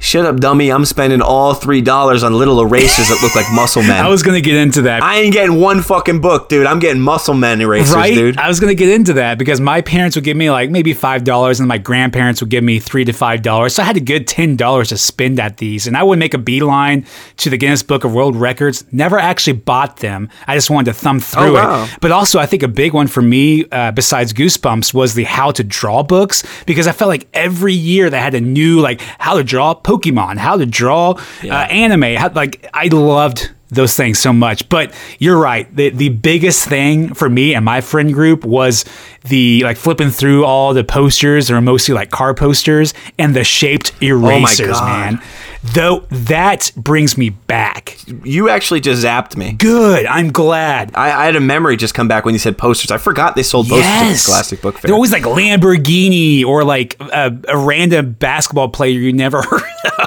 Shut 0.03 0.24
up, 0.24 0.40
dummy! 0.40 0.72
I'm 0.72 0.86
spending 0.86 1.20
all 1.20 1.53
three 1.53 1.82
dollars 1.82 2.22
on 2.22 2.32
little 2.32 2.59
erasers 2.62 3.09
that 3.09 3.20
look 3.22 3.36
like 3.36 3.44
Muscle 3.53 3.82
Men. 3.82 4.03
I 4.03 4.09
was 4.09 4.22
gonna 4.22 4.40
get 4.40 4.57
into 4.57 4.82
that. 4.82 5.03
I 5.03 5.16
ain't 5.16 5.34
getting 5.34 5.61
one 5.61 5.82
fucking 5.82 6.22
book, 6.22 6.48
dude. 6.48 6.66
I'm 6.66 6.78
getting 6.78 7.03
Muscle 7.03 7.34
Men 7.34 7.61
erasers, 7.61 7.94
right? 7.94 8.14
dude. 8.14 8.38
I 8.38 8.48
was 8.48 8.61
gonna 8.61 8.74
get 8.74 8.88
into 8.88 9.12
that 9.12 9.38
because 9.38 9.61
my 9.61 9.82
parents 9.82 10.16
would 10.16 10.24
give 10.24 10.38
me 10.38 10.51
like 10.51 10.70
maybe 10.70 10.94
five 10.94 11.22
dollars, 11.22 11.61
and 11.61 11.68
my 11.68 11.76
grandparents 11.76 12.40
would 12.40 12.48
give 12.48 12.64
me 12.64 12.80
three 12.80 13.05
to 13.05 13.12
five 13.12 13.42
dollars. 13.42 13.74
So 13.74 13.82
I 13.82 13.86
had 13.86 13.98
a 13.98 14.01
good 14.01 14.26
ten 14.26 14.57
dollars 14.57 14.88
to 14.88 14.96
spend 14.96 15.38
at 15.38 15.59
these, 15.59 15.86
and 15.86 15.98
I 15.98 16.03
would 16.03 16.18
make 16.18 16.32
a 16.32 16.38
beeline 16.38 17.05
to 17.36 17.51
the 17.51 17.59
Guinness 17.59 17.82
Book 17.82 18.03
of 18.03 18.14
World 18.14 18.36
Records. 18.36 18.86
Never 18.92 19.18
actually 19.18 19.59
bought 19.59 19.98
them. 19.98 20.30
I 20.46 20.55
just 20.55 20.70
wanted 20.70 20.94
to 20.94 20.98
thumb 20.98 21.20
through 21.20 21.55
wow. 21.55 21.84
it. 21.84 21.98
But 22.01 22.11
also, 22.11 22.38
I 22.38 22.46
think 22.46 22.62
a 22.62 22.68
big 22.68 22.94
one 22.94 23.07
for 23.07 23.20
me, 23.20 23.66
uh, 23.70 23.92
besides 23.92 24.32
Goosebumps, 24.32 24.94
was 24.94 25.12
the 25.12 25.24
how 25.24 25.51
to 25.51 25.62
draw 25.62 26.03
books 26.03 26.42
because 26.64 26.86
I 26.86 26.92
felt 26.92 27.11
like 27.11 27.28
every 27.34 27.74
year 27.74 28.09
they 28.09 28.18
had 28.18 28.34
a 28.34 28.40
new 28.40 28.80
like 28.80 29.03
how 29.18 29.36
to 29.36 29.44
draw 29.44 29.74
Pokemon, 29.91 30.38
how 30.38 30.57
to 30.57 30.66
draw 30.66 31.11
uh, 31.43 31.53
anime. 31.53 32.16
How, 32.16 32.30
like 32.32 32.68
I 32.72 32.86
loved 32.86 33.51
those 33.70 33.96
things 33.96 34.18
so 34.18 34.32
much. 34.32 34.68
But 34.68 34.94
you're 35.18 35.38
right. 35.38 35.74
The 35.74 35.90
the 35.90 36.08
biggest 36.10 36.68
thing 36.68 37.14
for 37.14 37.28
me 37.28 37.54
and 37.54 37.64
my 37.64 37.80
friend 37.80 38.12
group 38.12 38.44
was 38.44 38.84
the 39.28 39.62
like 39.64 39.76
flipping 39.76 40.10
through 40.10 40.44
all 40.44 40.74
the 40.74 40.84
posters. 40.84 41.48
They 41.48 41.54
were 41.54 41.60
mostly 41.60 41.94
like 41.94 42.10
car 42.10 42.34
posters 42.34 42.94
and 43.18 43.34
the 43.34 43.44
shaped 43.44 43.92
oh 44.02 44.06
erasers, 44.06 44.78
God. 44.78 44.86
man. 44.86 45.22
Though 45.62 46.06
that 46.10 46.72
brings 46.74 47.18
me 47.18 47.28
back. 47.30 47.98
You 48.24 48.48
actually 48.48 48.80
just 48.80 49.04
zapped 49.04 49.36
me. 49.36 49.52
Good. 49.52 50.06
I'm 50.06 50.32
glad. 50.32 50.90
I, 50.94 51.12
I 51.12 51.24
had 51.26 51.36
a 51.36 51.40
memory 51.40 51.76
just 51.76 51.92
come 51.92 52.08
back 52.08 52.24
when 52.24 52.34
you 52.34 52.38
said 52.38 52.56
posters. 52.56 52.90
I 52.90 52.96
forgot 52.96 53.36
they 53.36 53.42
sold 53.42 53.68
posters 53.68 53.84
at 53.86 54.08
the 54.08 54.16
Scholastic 54.16 54.62
Book 54.62 54.78
Fair. 54.78 54.88
They're 54.88 54.94
always 54.94 55.12
like 55.12 55.24
Lamborghini 55.24 56.44
or 56.46 56.64
like 56.64 56.96
a, 57.00 57.38
a 57.48 57.58
random 57.58 58.12
basketball 58.12 58.70
player 58.70 58.98
you 58.98 59.12
never 59.12 59.42
heard 59.50 59.62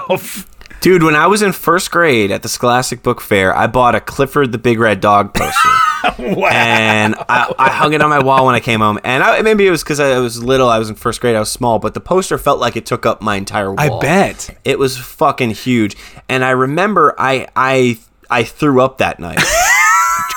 of. 0.10 0.50
Dude, 0.84 1.02
when 1.02 1.16
I 1.16 1.28
was 1.28 1.42
in 1.42 1.54
first 1.54 1.92
grade 1.92 2.30
at 2.30 2.44
the 2.44 2.50
Scholastic 2.50 3.04
Book 3.04 3.22
Fair, 3.22 3.56
I 3.56 3.68
bought 3.68 3.96
a 3.96 4.02
Clifford 4.02 4.52
the 4.52 4.58
Big 4.58 4.80
Red 4.80 5.00
Dog 5.00 5.34
poster. 5.34 5.70
Wow. 6.20 6.50
and 6.52 7.16
I, 7.16 7.54
I 7.58 7.70
hung 7.70 7.94
it 7.94 8.02
on 8.02 8.10
my 8.10 8.22
wall 8.22 8.46
when 8.46 8.56
I 8.56 8.60
came 8.60 8.82
home. 8.82 9.00
And 9.06 9.24
I, 9.24 9.42
maybe 9.42 9.66
it 9.66 9.72
was 9.72 9.82
because 9.84 10.02
I 10.02 10.20
was 10.20 10.44
little, 10.44 10.68
I 10.68 10.78
was 10.78 10.90
in 10.90 10.96
first 10.96 11.22
grade, 11.22 11.34
I 11.34 11.40
was 11.40 11.50
small, 11.50 11.80
but 11.80 11.94
the 11.94 12.02
poster 12.02 12.38
felt 12.38 12.60
like 12.60 12.76
it 12.76 12.86
took 12.86 13.06
up 13.06 13.22
my 13.22 13.38
entire 13.38 13.72
wall. 13.72 13.80
I 13.80 14.02
bet. 14.02 14.58
It 14.66 14.78
was 14.78 14.98
fucking 14.98 15.52
huge. 15.52 15.96
And 16.28 16.44
I 16.44 16.50
remember 16.50 17.16
I 17.18 17.48
I 17.56 17.98
I 18.30 18.44
threw 18.44 18.82
up 18.82 18.98
that 18.98 19.22
night. 19.22 19.40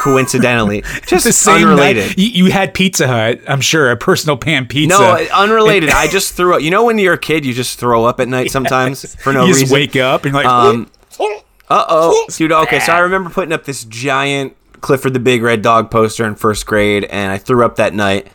coincidentally. 0.06 0.82
Just 1.06 1.24
The 1.24 1.32
same 1.32 1.68
unrelated. 1.68 2.06
night, 2.06 2.18
you, 2.18 2.44
you 2.46 2.52
had 2.52 2.72
Pizza 2.74 3.06
Hut, 3.06 3.40
I'm 3.48 3.60
sure, 3.60 3.90
a 3.90 3.96
personal 3.96 4.36
pan 4.36 4.66
pizza. 4.66 4.98
No, 4.98 5.26
unrelated. 5.34 5.90
I 5.90 6.06
just 6.06 6.34
threw 6.34 6.54
up. 6.54 6.62
You 6.62 6.70
know 6.70 6.84
when 6.84 6.98
you're 6.98 7.14
a 7.14 7.18
kid, 7.18 7.44
you 7.44 7.52
just 7.52 7.78
throw 7.78 8.04
up 8.04 8.20
at 8.20 8.28
night 8.28 8.50
sometimes 8.50 9.14
for 9.16 9.32
no 9.32 9.40
reason? 9.40 9.48
you 9.48 9.52
just 9.54 9.62
reason. 9.72 9.74
wake 9.74 9.96
up 9.96 10.24
and 10.24 10.34
you're 10.34 10.42
like, 10.44 10.50
Um, 10.52 10.90
uh 11.68 11.84
oh, 11.88 12.26
dude. 12.30 12.52
Okay, 12.52 12.80
so 12.80 12.92
I 12.92 12.98
remember 13.00 13.30
putting 13.30 13.52
up 13.52 13.64
this 13.64 13.84
giant 13.84 14.56
Clifford 14.80 15.12
the 15.14 15.18
Big 15.20 15.42
Red 15.42 15.62
Dog 15.62 15.90
poster 15.90 16.24
in 16.26 16.34
first 16.36 16.66
grade, 16.66 17.04
and 17.04 17.32
I 17.32 17.38
threw 17.38 17.64
up 17.64 17.76
that 17.76 17.92
night, 17.94 18.28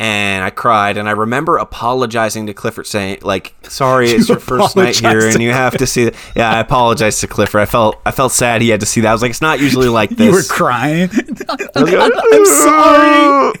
and 0.00 0.42
I 0.42 0.48
cried, 0.48 0.96
and 0.96 1.06
I 1.06 1.12
remember 1.12 1.58
apologizing 1.58 2.46
to 2.46 2.54
Clifford, 2.54 2.86
saying 2.86 3.18
like, 3.20 3.54
"Sorry, 3.64 4.10
it's 4.10 4.28
You 4.30 4.34
your 4.36 4.40
first 4.40 4.74
night 4.74 4.98
here, 4.98 5.28
and 5.28 5.42
you 5.42 5.50
have 5.50 5.76
to 5.76 5.86
see." 5.86 6.04
It. 6.04 6.14
Yeah, 6.34 6.50
I 6.50 6.60
apologized 6.60 7.20
to 7.20 7.26
Clifford. 7.26 7.60
I 7.60 7.66
felt 7.66 8.00
I 8.06 8.10
felt 8.10 8.32
sad 8.32 8.62
he 8.62 8.70
had 8.70 8.80
to 8.80 8.86
see 8.86 9.02
that. 9.02 9.10
I 9.10 9.12
was 9.12 9.20
like, 9.20 9.30
"It's 9.30 9.42
not 9.42 9.60
usually 9.60 9.88
like 9.88 10.10
this." 10.10 10.26
you 10.26 10.32
were 10.32 10.42
crying. 10.42 11.10
I'm 11.48 12.46
sorry. 12.46 13.52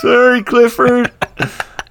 sorry, 0.00 0.42
Clifford. 0.44 1.12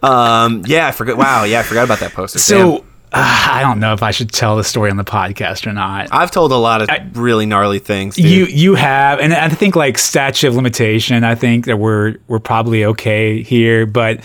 um, 0.01 0.63
yeah, 0.65 0.87
I 0.87 0.91
forgot. 0.91 1.17
Wow, 1.17 1.43
yeah, 1.43 1.59
I 1.59 1.63
forgot 1.63 1.83
about 1.83 1.99
that 1.99 2.13
poster. 2.13 2.39
Damn. 2.39 2.90
Uh, 3.13 3.49
I 3.51 3.61
don't 3.61 3.79
know 3.79 3.93
if 3.93 4.03
I 4.03 4.11
should 4.11 4.31
tell 4.31 4.57
the 4.57 4.63
story 4.63 4.89
on 4.89 4.97
the 4.97 5.03
podcast 5.03 5.67
or 5.67 5.73
not. 5.73 6.09
I've 6.11 6.31
told 6.31 6.51
a 6.51 6.57
lot 6.57 6.81
of 6.81 7.17
really 7.17 7.45
gnarly 7.45 7.79
things. 7.79 8.15
Dude. 8.15 8.25
You 8.25 8.45
you 8.45 8.75
have, 8.75 9.19
and 9.19 9.33
I 9.33 9.49
think 9.49 9.75
like 9.75 9.97
statute 9.97 10.47
of 10.47 10.55
limitation. 10.55 11.23
I 11.23 11.35
think 11.35 11.65
that 11.65 11.77
we're 11.77 12.17
we're 12.27 12.39
probably 12.39 12.85
okay 12.85 13.41
here. 13.43 13.85
But 13.85 14.21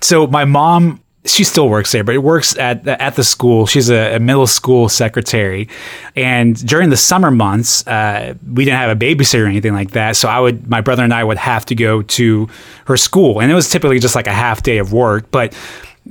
so 0.00 0.26
my 0.26 0.44
mom, 0.44 1.00
she 1.24 1.44
still 1.44 1.68
works 1.68 1.92
there, 1.92 2.04
but 2.04 2.14
it 2.14 2.18
works 2.18 2.58
at 2.58 2.84
the, 2.84 3.00
at 3.00 3.14
the 3.14 3.24
school. 3.24 3.66
She's 3.66 3.88
a, 3.88 4.16
a 4.16 4.18
middle 4.18 4.46
school 4.46 4.88
secretary, 4.88 5.68
and 6.16 6.54
during 6.66 6.90
the 6.90 6.96
summer 6.96 7.30
months, 7.30 7.86
uh, 7.86 8.34
we 8.52 8.64
didn't 8.64 8.78
have 8.78 8.90
a 8.90 8.98
babysitter 8.98 9.44
or 9.44 9.46
anything 9.46 9.72
like 9.74 9.92
that. 9.92 10.16
So 10.16 10.28
I 10.28 10.40
would, 10.40 10.68
my 10.68 10.80
brother 10.80 11.02
and 11.04 11.14
I 11.14 11.24
would 11.24 11.38
have 11.38 11.64
to 11.66 11.74
go 11.74 12.02
to 12.02 12.48
her 12.86 12.96
school, 12.96 13.40
and 13.40 13.50
it 13.50 13.54
was 13.54 13.70
typically 13.70 14.00
just 14.00 14.14
like 14.14 14.26
a 14.26 14.32
half 14.32 14.62
day 14.62 14.78
of 14.78 14.92
work, 14.92 15.30
but 15.30 15.56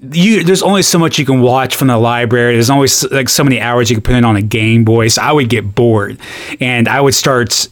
you 0.02 0.44
there's 0.44 0.64
only 0.64 0.82
so 0.82 0.98
much 0.98 1.20
you 1.20 1.26
can 1.26 1.42
watch 1.42 1.76
from 1.76 1.88
the 1.88 1.98
library. 1.98 2.54
There's 2.54 2.70
always 2.70 3.04
like 3.12 3.30
so 3.30 3.44
many 3.44 3.62
hours 3.62 3.90
you 3.90 3.96
can 3.96 4.04
put 4.04 4.16
in 4.16 4.26
on 4.26 4.36
a 4.36 4.42
Game 4.42 4.84
Boy. 4.84 5.08
So 5.08 5.22
I 5.22 5.32
would 5.32 5.50
get 5.50 5.76
bored, 5.76 6.18
and 6.60 6.88
I 6.88 7.00
would 7.00 7.14
start 7.14 7.68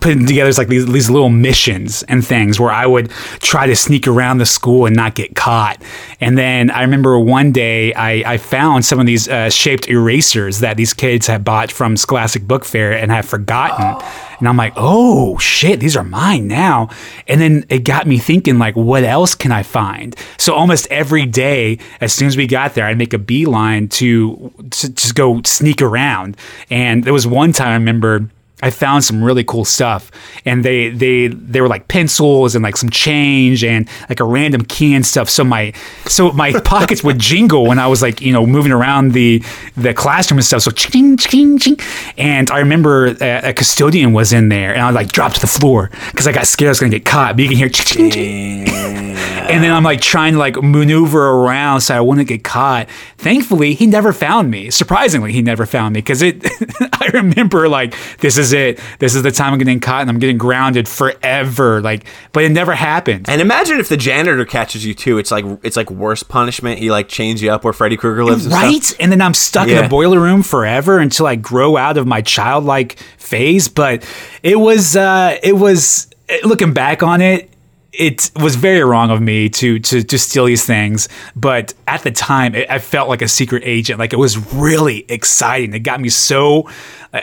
putting 0.00 0.26
together 0.26 0.52
like 0.52 0.68
these, 0.68 0.86
these 0.86 1.10
little 1.10 1.28
missions 1.28 2.02
and 2.04 2.26
things 2.26 2.58
where 2.58 2.70
I 2.70 2.86
would 2.86 3.10
try 3.40 3.66
to 3.66 3.76
sneak 3.76 4.06
around 4.06 4.38
the 4.38 4.46
school 4.46 4.86
and 4.86 4.96
not 4.96 5.14
get 5.14 5.34
caught. 5.36 5.80
And 6.20 6.36
then 6.36 6.70
I 6.70 6.82
remember 6.82 7.18
one 7.18 7.52
day 7.52 7.92
I, 7.94 8.34
I 8.34 8.36
found 8.38 8.84
some 8.84 8.98
of 8.98 9.06
these 9.06 9.28
uh, 9.28 9.50
shaped 9.50 9.88
erasers 9.88 10.60
that 10.60 10.76
these 10.76 10.92
kids 10.92 11.26
had 11.26 11.44
bought 11.44 11.70
from 11.70 11.96
Scholastic 11.96 12.46
Book 12.46 12.64
Fair 12.64 12.92
and 12.92 13.10
had 13.10 13.26
forgotten. 13.26 14.04
And 14.38 14.48
I'm 14.48 14.56
like, 14.56 14.72
oh 14.76 15.36
shit, 15.38 15.80
these 15.80 15.96
are 15.96 16.04
mine 16.04 16.46
now. 16.46 16.90
And 17.26 17.40
then 17.40 17.64
it 17.68 17.80
got 17.80 18.06
me 18.06 18.18
thinking, 18.18 18.58
like, 18.58 18.76
what 18.76 19.04
else 19.04 19.34
can 19.34 19.52
I 19.52 19.62
find? 19.62 20.14
So 20.36 20.54
almost 20.54 20.86
every 20.90 21.26
day, 21.26 21.78
as 22.00 22.12
soon 22.12 22.28
as 22.28 22.36
we 22.36 22.46
got 22.46 22.74
there, 22.74 22.86
I'd 22.86 22.98
make 22.98 23.12
a 23.12 23.18
beeline 23.18 23.88
to, 23.88 24.52
to 24.70 24.88
just 24.92 25.14
go 25.14 25.42
sneak 25.44 25.82
around. 25.82 26.36
And 26.70 27.04
there 27.04 27.12
was 27.12 27.26
one 27.26 27.52
time 27.52 27.68
I 27.68 27.74
remember. 27.74 28.28
I 28.60 28.70
found 28.70 29.04
some 29.04 29.22
really 29.22 29.44
cool 29.44 29.64
stuff, 29.64 30.10
and 30.44 30.64
they 30.64 30.88
they 30.88 31.28
they 31.28 31.60
were 31.60 31.68
like 31.68 31.86
pencils 31.86 32.56
and 32.56 32.62
like 32.62 32.76
some 32.76 32.90
change 32.90 33.62
and 33.62 33.88
like 34.08 34.18
a 34.18 34.24
random 34.24 34.64
key 34.64 34.94
and 34.94 35.06
stuff. 35.06 35.30
So 35.30 35.44
my 35.44 35.72
so 36.06 36.32
my 36.32 36.58
pockets 36.64 37.04
would 37.04 37.20
jingle 37.20 37.66
when 37.66 37.78
I 37.78 37.86
was 37.86 38.02
like 38.02 38.20
you 38.20 38.32
know 38.32 38.46
moving 38.46 38.72
around 38.72 39.12
the 39.12 39.44
the 39.76 39.94
classroom 39.94 40.38
and 40.38 40.44
stuff. 40.44 40.62
So 40.62 40.72
ching 40.72 41.16
ching 41.16 41.58
ching, 41.58 41.78
and 42.16 42.50
I 42.50 42.58
remember 42.58 43.16
a, 43.20 43.50
a 43.50 43.52
custodian 43.52 44.12
was 44.12 44.32
in 44.32 44.48
there, 44.48 44.74
and 44.74 44.82
I 44.82 44.90
like 44.90 45.12
dropped 45.12 45.36
to 45.36 45.40
the 45.40 45.46
floor 45.46 45.90
because 46.10 46.26
I 46.26 46.32
got 46.32 46.48
scared 46.48 46.68
I 46.68 46.70
was 46.70 46.80
gonna 46.80 46.90
get 46.90 47.04
caught. 47.04 47.36
But 47.36 47.42
you 47.42 47.48
can 47.48 47.58
hear 47.58 47.68
ching 47.68 48.10
ching 48.10 48.66
ching. 48.66 49.08
And 49.48 49.64
then 49.64 49.72
I'm 49.72 49.82
like 49.82 50.00
trying 50.00 50.34
to 50.34 50.38
like 50.38 50.62
maneuver 50.62 51.30
around 51.30 51.80
so 51.80 51.96
I 51.96 52.00
wouldn't 52.00 52.28
get 52.28 52.44
caught. 52.44 52.88
Thankfully, 53.16 53.74
he 53.74 53.86
never 53.86 54.12
found 54.12 54.50
me. 54.50 54.70
Surprisingly, 54.70 55.32
he 55.32 55.42
never 55.42 55.64
found 55.64 55.94
me 55.94 56.00
because 56.00 56.22
it. 56.22 56.44
I 57.00 57.06
remember 57.14 57.68
like 57.68 57.94
this 58.18 58.36
is 58.36 58.47
it. 58.52 58.80
This 58.98 59.14
is 59.14 59.22
the 59.22 59.30
time 59.30 59.52
I'm 59.52 59.58
getting 59.58 59.80
caught 59.80 60.02
and 60.02 60.10
I'm 60.10 60.18
getting 60.18 60.38
grounded 60.38 60.88
forever. 60.88 61.80
Like, 61.80 62.04
but 62.32 62.44
it 62.44 62.50
never 62.50 62.74
happened. 62.74 63.28
And 63.28 63.40
imagine 63.40 63.78
if 63.80 63.88
the 63.88 63.96
janitor 63.96 64.44
catches 64.44 64.84
you 64.84 64.94
too. 64.94 65.18
It's 65.18 65.30
like 65.30 65.44
it's 65.62 65.76
like 65.76 65.90
worse 65.90 66.22
punishment. 66.22 66.78
He 66.78 66.90
like 66.90 67.08
chains 67.08 67.42
you 67.42 67.50
up 67.50 67.64
where 67.64 67.72
Freddy 67.72 67.96
Krueger 67.96 68.24
lives, 68.24 68.44
and 68.46 68.54
right? 68.54 68.82
stuff. 68.82 68.96
And 69.00 69.12
then 69.12 69.20
I'm 69.22 69.34
stuck 69.34 69.68
in 69.68 69.74
Yeah. 69.76 69.86
a 69.86 69.88
boiler 69.88 70.20
room 70.20 70.42
forever 70.42 70.98
until 70.98 71.26
I 71.26 71.36
grow 71.36 71.76
out 71.76 71.96
of 71.96 72.06
my 72.06 72.20
childlike 72.22 72.98
phase. 73.18 73.68
But 73.68 74.04
it 74.42 74.58
was, 74.58 74.96
uh, 74.96 75.36
it 75.42 75.54
was, 75.56 76.08
eh, 76.28 76.38
looking 76.44 76.72
back 76.72 77.02
on 77.02 77.20
it, 77.20 77.50
it 77.92 78.30
was 78.40 78.54
very 78.54 78.84
wrong 78.84 79.10
of 79.10 79.20
me 79.20 79.48
to 79.48 79.78
to 79.80 80.02
to 80.04 80.18
steal 80.18 80.44
these 80.44 80.64
things. 80.64 81.08
But 81.34 81.74
at 81.88 82.02
the 82.02 82.10
time, 82.12 82.54
it, 82.54 82.70
I 82.70 82.78
felt 82.78 83.08
like 83.08 83.22
a 83.22 83.28
secret 83.28 83.62
agent. 83.66 83.98
Like 83.98 84.12
it 84.12 84.18
was 84.18 84.36
really 84.54 85.04
exciting. 85.08 85.72
It 85.74 85.80
got 85.80 86.00
me 86.00 86.08
so. 86.10 86.68
Uh, 87.12 87.20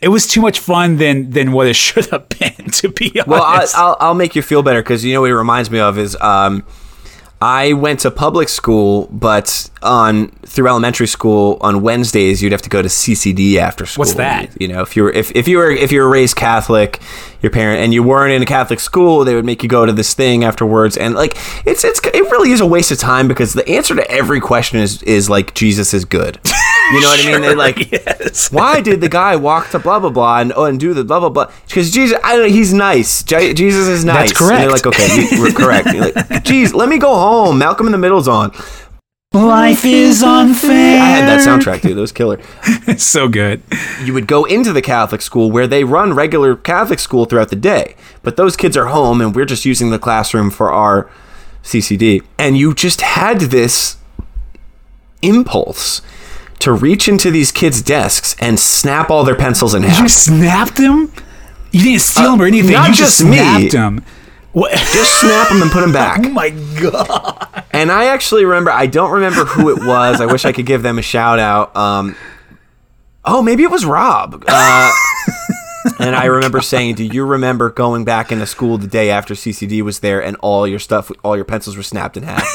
it 0.00 0.08
was 0.08 0.26
too 0.26 0.40
much 0.40 0.60
fun 0.60 0.96
than 0.96 1.30
than 1.30 1.52
what 1.52 1.66
it 1.66 1.76
should 1.86 2.06
have 2.06 2.28
been. 2.28 2.70
To 2.70 2.88
be 2.88 3.10
honest. 3.20 3.28
Well, 3.28 3.42
I, 3.42 3.66
I'll, 3.74 3.96
I'll 3.98 4.14
make 4.14 4.36
you 4.36 4.42
feel 4.42 4.62
better 4.62 4.82
because 4.82 5.04
you 5.04 5.14
know 5.14 5.22
what 5.22 5.30
it 5.30 5.36
reminds 5.36 5.70
me 5.70 5.78
of 5.80 5.98
is 5.98 6.16
um, 6.20 6.64
I 7.40 7.72
went 7.72 8.00
to 8.00 8.10
public 8.10 8.48
school, 8.48 9.06
but 9.12 9.70
on 9.82 10.28
through 10.44 10.68
elementary 10.68 11.06
school 11.06 11.56
on 11.60 11.82
Wednesdays 11.82 12.42
you'd 12.42 12.52
have 12.52 12.62
to 12.62 12.68
go 12.68 12.82
to 12.82 12.88
CCD 12.88 13.56
after 13.56 13.86
school. 13.86 14.02
What's 14.02 14.14
that? 14.14 14.60
You 14.60 14.68
know, 14.68 14.82
if 14.82 14.96
you 14.96 15.04
were 15.04 15.12
if, 15.12 15.30
if 15.36 15.46
you 15.46 15.58
were 15.58 15.70
if 15.70 15.92
you 15.92 16.00
were 16.00 16.08
raised 16.08 16.36
Catholic, 16.36 17.00
your 17.42 17.50
parent 17.50 17.82
and 17.82 17.94
you 17.94 18.02
weren't 18.02 18.32
in 18.32 18.42
a 18.42 18.46
Catholic 18.46 18.80
school, 18.80 19.24
they 19.24 19.34
would 19.34 19.44
make 19.44 19.62
you 19.62 19.68
go 19.68 19.86
to 19.86 19.92
this 19.92 20.14
thing 20.14 20.44
afterwards, 20.44 20.96
and 20.96 21.14
like 21.14 21.36
it's 21.66 21.84
it's 21.84 22.00
it 22.04 22.30
really 22.30 22.50
is 22.50 22.60
a 22.60 22.66
waste 22.66 22.90
of 22.90 22.98
time 22.98 23.28
because 23.28 23.52
the 23.52 23.68
answer 23.68 23.94
to 23.94 24.10
every 24.10 24.40
question 24.40 24.78
is 24.80 25.02
is 25.04 25.30
like 25.30 25.54
Jesus 25.54 25.94
is 25.94 26.04
good. 26.04 26.38
You 26.90 27.02
know 27.02 27.08
what 27.08 27.26
I 27.26 27.30
mean? 27.30 27.40
They're 27.42 27.54
like, 27.54 27.92
yes. 27.92 28.50
why 28.50 28.80
did 28.80 29.02
the 29.02 29.10
guy 29.10 29.36
walk 29.36 29.68
to 29.72 29.78
blah 29.78 29.98
blah 29.98 30.08
blah 30.08 30.38
and 30.38 30.54
oh, 30.56 30.64
and 30.64 30.80
do 30.80 30.94
the 30.94 31.04
blah 31.04 31.20
blah 31.20 31.28
blah? 31.28 31.52
Because 31.66 31.90
Jesus, 31.90 32.18
I 32.24 32.34
don't 32.34 32.46
know, 32.46 32.54
he's 32.54 32.72
nice. 32.72 33.22
Je- 33.22 33.52
Jesus 33.52 33.88
is 33.88 34.06
nice. 34.06 34.30
That's 34.30 34.40
And 34.40 34.62
they're 34.62 34.70
like, 34.70 34.86
okay, 34.86 35.28
you, 35.30 35.42
we're 35.42 35.52
correct. 35.52 35.86
Like, 35.86 36.44
geez, 36.44 36.72
let 36.72 36.88
me 36.88 36.96
go 36.96 37.14
home. 37.14 37.58
Malcolm 37.58 37.84
in 37.84 37.92
the 37.92 37.98
Middle's 37.98 38.26
on. 38.26 38.52
Life 39.46 39.84
is 39.84 40.22
unfair. 40.22 41.00
I 41.00 41.04
had 41.06 41.28
that 41.28 41.46
soundtrack 41.46 41.82
too. 41.82 41.94
That 41.94 42.00
was 42.00 42.12
killer. 42.12 42.40
It's 42.86 43.04
so 43.18 43.28
good. 43.28 43.62
You 44.02 44.12
would 44.14 44.26
go 44.26 44.44
into 44.44 44.72
the 44.72 44.82
Catholic 44.82 45.22
school 45.22 45.50
where 45.50 45.66
they 45.66 45.84
run 45.84 46.12
regular 46.14 46.56
Catholic 46.56 46.98
school 46.98 47.24
throughout 47.24 47.50
the 47.50 47.56
day, 47.56 47.94
but 48.22 48.36
those 48.36 48.56
kids 48.56 48.76
are 48.76 48.86
home 48.86 49.20
and 49.20 49.34
we're 49.34 49.44
just 49.44 49.64
using 49.64 49.90
the 49.90 49.98
classroom 49.98 50.50
for 50.50 50.70
our 50.72 51.10
CCD. 51.62 52.22
And 52.38 52.56
you 52.56 52.74
just 52.74 53.00
had 53.02 53.40
this 53.40 53.96
impulse 55.22 56.02
to 56.60 56.72
reach 56.72 57.08
into 57.08 57.30
these 57.30 57.52
kids' 57.52 57.82
desks 57.82 58.34
and 58.40 58.58
snap 58.58 59.10
all 59.10 59.24
their 59.24 59.36
pencils 59.36 59.74
in 59.74 59.82
half. 59.84 60.00
You 60.00 60.08
snapped 60.08 60.76
them? 60.76 61.12
You 61.70 61.82
didn't 61.82 62.00
steal 62.00 62.24
uh, 62.24 62.30
them 62.32 62.42
or 62.42 62.46
anything. 62.46 62.72
not 62.72 62.88
you 62.88 62.94
just 62.94 63.18
just 63.18 63.24
me. 63.30 63.36
snapped 63.36 63.72
him. 63.72 64.04
What? 64.52 64.72
just 64.72 65.20
snap 65.20 65.48
them 65.48 65.62
and 65.62 65.70
put 65.70 65.80
them 65.80 65.92
back. 65.92 66.20
oh 66.24 66.30
my 66.30 66.50
god. 66.80 67.64
And 67.72 67.92
I 67.92 68.06
actually 68.06 68.44
remember, 68.44 68.70
I 68.70 68.86
don't 68.86 69.10
remember 69.10 69.44
who 69.44 69.70
it 69.70 69.84
was. 69.84 70.20
I 70.20 70.26
wish 70.26 70.44
I 70.44 70.52
could 70.52 70.66
give 70.66 70.82
them 70.82 70.98
a 70.98 71.02
shout 71.02 71.38
out. 71.38 71.76
Um, 71.76 72.16
oh, 73.24 73.42
maybe 73.42 73.62
it 73.62 73.70
was 73.70 73.84
Rob. 73.84 74.44
Uh, 74.48 74.92
and 75.98 76.14
I 76.16 76.26
remember 76.26 76.60
saying, 76.60 76.96
Do 76.96 77.04
you 77.04 77.24
remember 77.24 77.70
going 77.70 78.04
back 78.04 78.32
into 78.32 78.46
school 78.46 78.78
the 78.78 78.86
day 78.86 79.10
after 79.10 79.34
CCD 79.34 79.82
was 79.82 80.00
there 80.00 80.22
and 80.22 80.36
all 80.40 80.66
your 80.66 80.78
stuff, 80.78 81.10
all 81.24 81.36
your 81.36 81.44
pencils 81.44 81.76
were 81.76 81.82
snapped 81.82 82.16
in 82.16 82.22
half? 82.24 82.46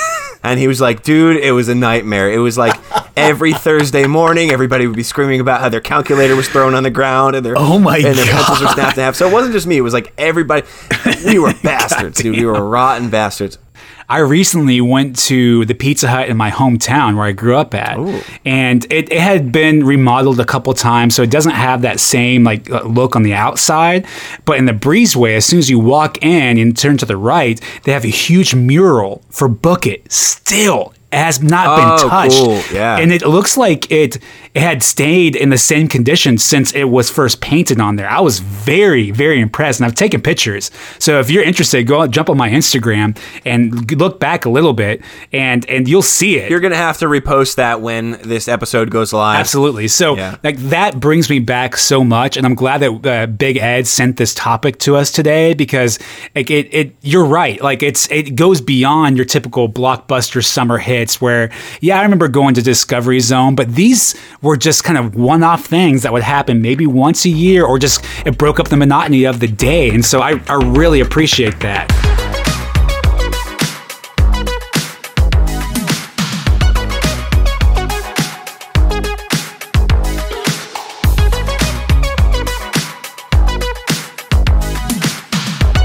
And 0.45 0.59
he 0.59 0.67
was 0.67 0.81
like, 0.81 1.03
Dude, 1.03 1.37
it 1.37 1.53
was 1.53 1.69
a 1.69 1.75
nightmare. 1.75 2.29
It 2.29 2.39
was 2.39 2.57
like 2.57 2.77
every 3.15 3.53
Thursday 3.53 4.05
morning, 4.07 4.51
everybody 4.51 4.87
would 4.87 4.95
be 4.97 5.03
screaming 5.03 5.39
about 5.39 5.61
how 5.61 5.69
their 5.69 5.79
calculator 5.79 6.35
was 6.35 6.49
thrown 6.49 6.75
on 6.75 6.83
the 6.83 6.89
ground 6.91 7.37
and 7.37 7.45
their, 7.45 7.53
Oh 7.57 7.79
my 7.79 7.97
and 7.97 8.17
their 8.17 8.25
pencils 8.25 8.59
were 8.59 8.67
snapped 8.67 8.97
in 8.97 9.03
half. 9.03 9.15
So 9.15 9.25
it 9.25 9.31
wasn't 9.31 9.53
just 9.53 9.67
me, 9.67 9.77
it 9.77 9.81
was 9.81 9.93
like 9.93 10.11
everybody. 10.17 10.67
We 11.25 11.39
were 11.39 11.53
bastards, 11.63 12.21
dude. 12.21 12.35
We 12.35 12.45
were 12.45 12.61
rotten 12.61 13.09
bastards. 13.09 13.57
I 14.09 14.19
recently 14.19 14.81
went 14.81 15.17
to 15.27 15.65
the 15.65 15.73
Pizza 15.73 16.07
Hut 16.07 16.29
in 16.29 16.37
my 16.37 16.51
hometown 16.51 17.15
where 17.15 17.25
I 17.25 17.31
grew 17.31 17.55
up 17.55 17.73
at, 17.73 17.97
and 18.45 18.85
it, 18.91 19.11
it 19.11 19.19
had 19.19 19.51
been 19.51 19.85
remodeled 19.85 20.39
a 20.39 20.45
couple 20.45 20.73
times, 20.73 21.15
so 21.15 21.23
it 21.23 21.31
doesn't 21.31 21.53
have 21.53 21.81
that 21.83 21.99
same 21.99 22.43
like 22.43 22.69
uh, 22.69 22.83
look 22.83 23.15
on 23.15 23.23
the 23.23 23.33
outside. 23.33 24.05
But 24.45 24.57
in 24.57 24.65
the 24.65 24.73
breezeway, 24.73 25.35
as 25.35 25.45
soon 25.45 25.59
as 25.59 25.69
you 25.69 25.79
walk 25.79 26.23
in 26.23 26.57
and 26.57 26.77
turn 26.77 26.97
to 26.97 27.05
the 27.05 27.17
right, 27.17 27.59
they 27.83 27.91
have 27.91 28.03
a 28.05 28.09
huge 28.09 28.53
mural 28.53 29.21
for 29.29 29.47
Book 29.47 29.87
It. 29.87 30.11
Still, 30.11 30.93
it 31.13 31.17
has 31.17 31.41
not 31.41 31.67
Oh, 31.67 31.75
been 32.01 32.09
touched, 32.09 32.37
cool. 32.69 32.75
Yeah. 32.77 32.97
and 32.97 33.11
it 33.11 33.21
looks 33.25 33.55
like 33.57 33.91
it 33.91 34.17
it 34.53 34.61
had 34.61 34.83
stayed 34.83 35.35
in 35.35 35.49
the 35.49 35.57
same 35.57 35.87
condition 35.87 36.37
since 36.37 36.71
it 36.73 36.83
was 36.85 37.09
first 37.09 37.41
painted 37.41 37.79
on 37.79 37.95
there. 37.95 38.09
I 38.09 38.19
was 38.19 38.39
very 38.39 39.11
very 39.11 39.39
impressed, 39.41 39.79
and 39.79 39.85
I've 39.85 39.95
taken 39.95 40.21
pictures. 40.21 40.71
So 40.99 41.19
if 41.19 41.29
you're 41.29 41.43
interested, 41.43 41.85
go 41.87 42.01
out, 42.01 42.11
jump 42.11 42.29
on 42.29 42.37
my 42.37 42.49
Instagram 42.49 43.17
and 43.45 43.91
look 43.99 44.19
back 44.19 44.45
a 44.45 44.49
little 44.49 44.73
bit, 44.73 45.01
and 45.31 45.67
and 45.69 45.87
you'll 45.87 46.01
see 46.01 46.37
it. 46.37 46.49
You're 46.49 46.59
gonna 46.59 46.75
have 46.75 46.97
to 46.99 47.05
repost 47.05 47.55
that 47.55 47.81
when 47.81 48.11
this 48.23 48.47
episode 48.47 48.89
goes 48.89 49.13
live. 49.13 49.39
Absolutely. 49.39 49.87
So 49.87 50.15
Yeah. 50.17 50.35
like 50.43 50.57
that 50.69 50.99
brings 50.99 51.29
me 51.29 51.39
back 51.39 51.77
so 51.77 52.03
much, 52.03 52.37
and 52.37 52.45
I'm 52.45 52.55
glad 52.55 52.79
that 52.81 53.05
uh, 53.05 53.25
Big 53.27 53.57
Ed 53.57 53.87
sent 53.87 54.17
this 54.17 54.33
topic 54.33 54.77
to 54.79 54.95
us 54.95 55.11
today 55.11 55.53
because 55.53 55.99
like 56.35 56.49
it, 56.51 56.73
it 56.73 56.95
you're 57.01 57.25
right. 57.25 57.61
Like 57.61 57.83
it's 57.83 58.09
it 58.11 58.35
goes 58.35 58.61
beyond 58.61 59.17
your 59.17 59.25
typical 59.25 59.67
blockbuster 59.69 60.43
summer 60.43 60.77
hits 61.03 61.19
where 61.19 61.49
yeah 61.81 61.99
I 61.99 62.03
remember 62.03 62.29
going 62.29 62.53
to 62.55 62.61
Discovery 62.61 63.19
Zone, 63.19 63.55
but 63.55 63.75
these 63.75 64.15
were 64.41 64.55
just 64.55 64.85
kind 64.85 64.97
of 64.97 65.15
one-off 65.15 65.65
things 65.65 66.03
that 66.03 66.13
would 66.13 66.23
happen 66.23 66.61
maybe 66.61 66.87
once 66.87 67.25
a 67.25 67.29
year 67.29 67.65
or 67.65 67.77
just 67.77 68.05
it 68.25 68.37
broke 68.37 68.57
up 68.59 68.69
the 68.69 68.77
monotony 68.77 69.25
of 69.25 69.41
the 69.41 69.47
day, 69.47 69.89
and 69.89 70.05
so 70.05 70.21
I 70.21 70.41
I 70.47 70.55
really 70.55 71.01
appreciate 71.01 71.59
that. 71.59 71.91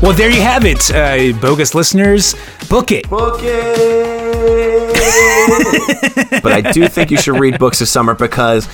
Well, 0.01 0.17
there 0.17 0.31
you 0.31 0.41
have 0.41 0.65
it, 0.65 0.95
uh, 0.95 1.37
bogus 1.41 1.75
listeners. 1.75 2.37
Book 2.71 2.93
it. 2.93 3.11
Book 3.11 3.41
it. 3.43 4.18
but 6.43 6.53
I 6.53 6.71
do 6.73 6.89
think 6.89 7.11
you 7.11 7.17
should 7.17 7.39
read 7.39 7.59
books 7.59 7.79
this 7.79 7.91
summer 7.91 8.15
because 8.15 8.69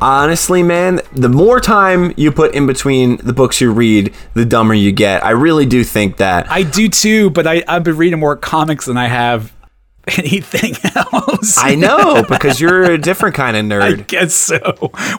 honestly, 0.00 0.62
man, 0.62 1.00
the 1.12 1.28
more 1.28 1.60
time 1.60 2.12
you 2.16 2.32
put 2.32 2.54
in 2.54 2.66
between 2.66 3.18
the 3.18 3.32
books 3.32 3.60
you 3.60 3.72
read, 3.72 4.12
the 4.34 4.44
dumber 4.44 4.74
you 4.74 4.92
get. 4.92 5.24
I 5.24 5.30
really 5.30 5.66
do 5.66 5.84
think 5.84 6.16
that. 6.18 6.50
I 6.50 6.64
do 6.64 6.88
too, 6.88 7.30
but 7.30 7.46
I, 7.46 7.62
I've 7.68 7.84
been 7.84 7.96
reading 7.96 8.18
more 8.18 8.36
comics 8.36 8.86
than 8.86 8.96
I 8.96 9.06
have 9.06 9.52
anything 10.18 10.74
else. 10.96 11.56
I 11.58 11.76
know 11.76 12.24
because 12.28 12.60
you're 12.60 12.82
a 12.82 12.98
different 12.98 13.36
kind 13.36 13.56
of 13.56 13.64
nerd. 13.64 13.82
I 13.82 13.92
guess 14.02 14.34
so. 14.34 14.58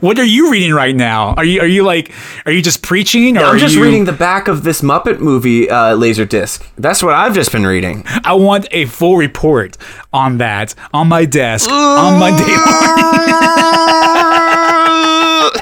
What 0.01 0.19
are 0.19 0.25
you 0.25 0.51
reading 0.51 0.73
right 0.73 0.95
now? 0.95 1.33
Are 1.35 1.45
you 1.45 1.61
are 1.61 1.67
you 1.67 1.83
like 1.83 2.11
are 2.45 2.51
you 2.51 2.61
just 2.61 2.81
preaching 2.81 3.37
or 3.37 3.45
I'm 3.45 3.59
just 3.59 3.75
you, 3.75 3.83
reading 3.83 4.03
the 4.05 4.11
back 4.11 4.49
of 4.49 4.63
this 4.63 4.81
Muppet 4.81 5.19
movie 5.19 5.69
uh, 5.69 5.95
laser 5.95 6.25
disc. 6.25 6.69
That's 6.77 7.01
what 7.01 7.13
I've 7.13 7.33
just 7.33 7.51
been 7.53 7.65
reading. 7.65 8.03
I 8.25 8.33
want 8.33 8.67
a 8.71 8.85
full 8.85 9.15
report 9.15 9.77
on 10.11 10.37
that 10.39 10.75
on 10.93 11.07
my 11.07 11.23
desk 11.25 11.69
on 11.71 12.19
Monday 12.19 12.43
morning. 12.43 12.59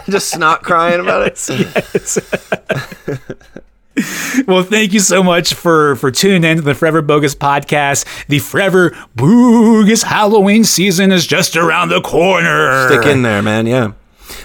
just 0.10 0.40
not 0.40 0.64
crying 0.64 1.00
about 1.00 1.28
it. 1.28 1.38
Well, 4.48 4.64
thank 4.64 4.94
you 4.94 5.00
so 5.00 5.24
much 5.24 5.54
for 5.54 5.96
for 5.98 6.12
tuning 6.12 6.44
in 6.44 6.58
to 6.58 6.64
the 6.64 6.74
Forever 6.74 7.02
Bogus 7.02 7.36
podcast. 7.36 8.06
The 8.28 8.40
Forever 8.40 8.98
Bogus 9.16 10.04
Halloween 10.04 10.64
season 10.64 11.12
is 11.12 11.26
just 11.28 11.56
around 11.56 11.90
the 11.90 12.02
corner. 12.02 12.90
Stick 12.90 13.06
in 13.06 13.22
there, 13.22 13.42
man. 13.42 13.68
Yeah. 13.68 13.92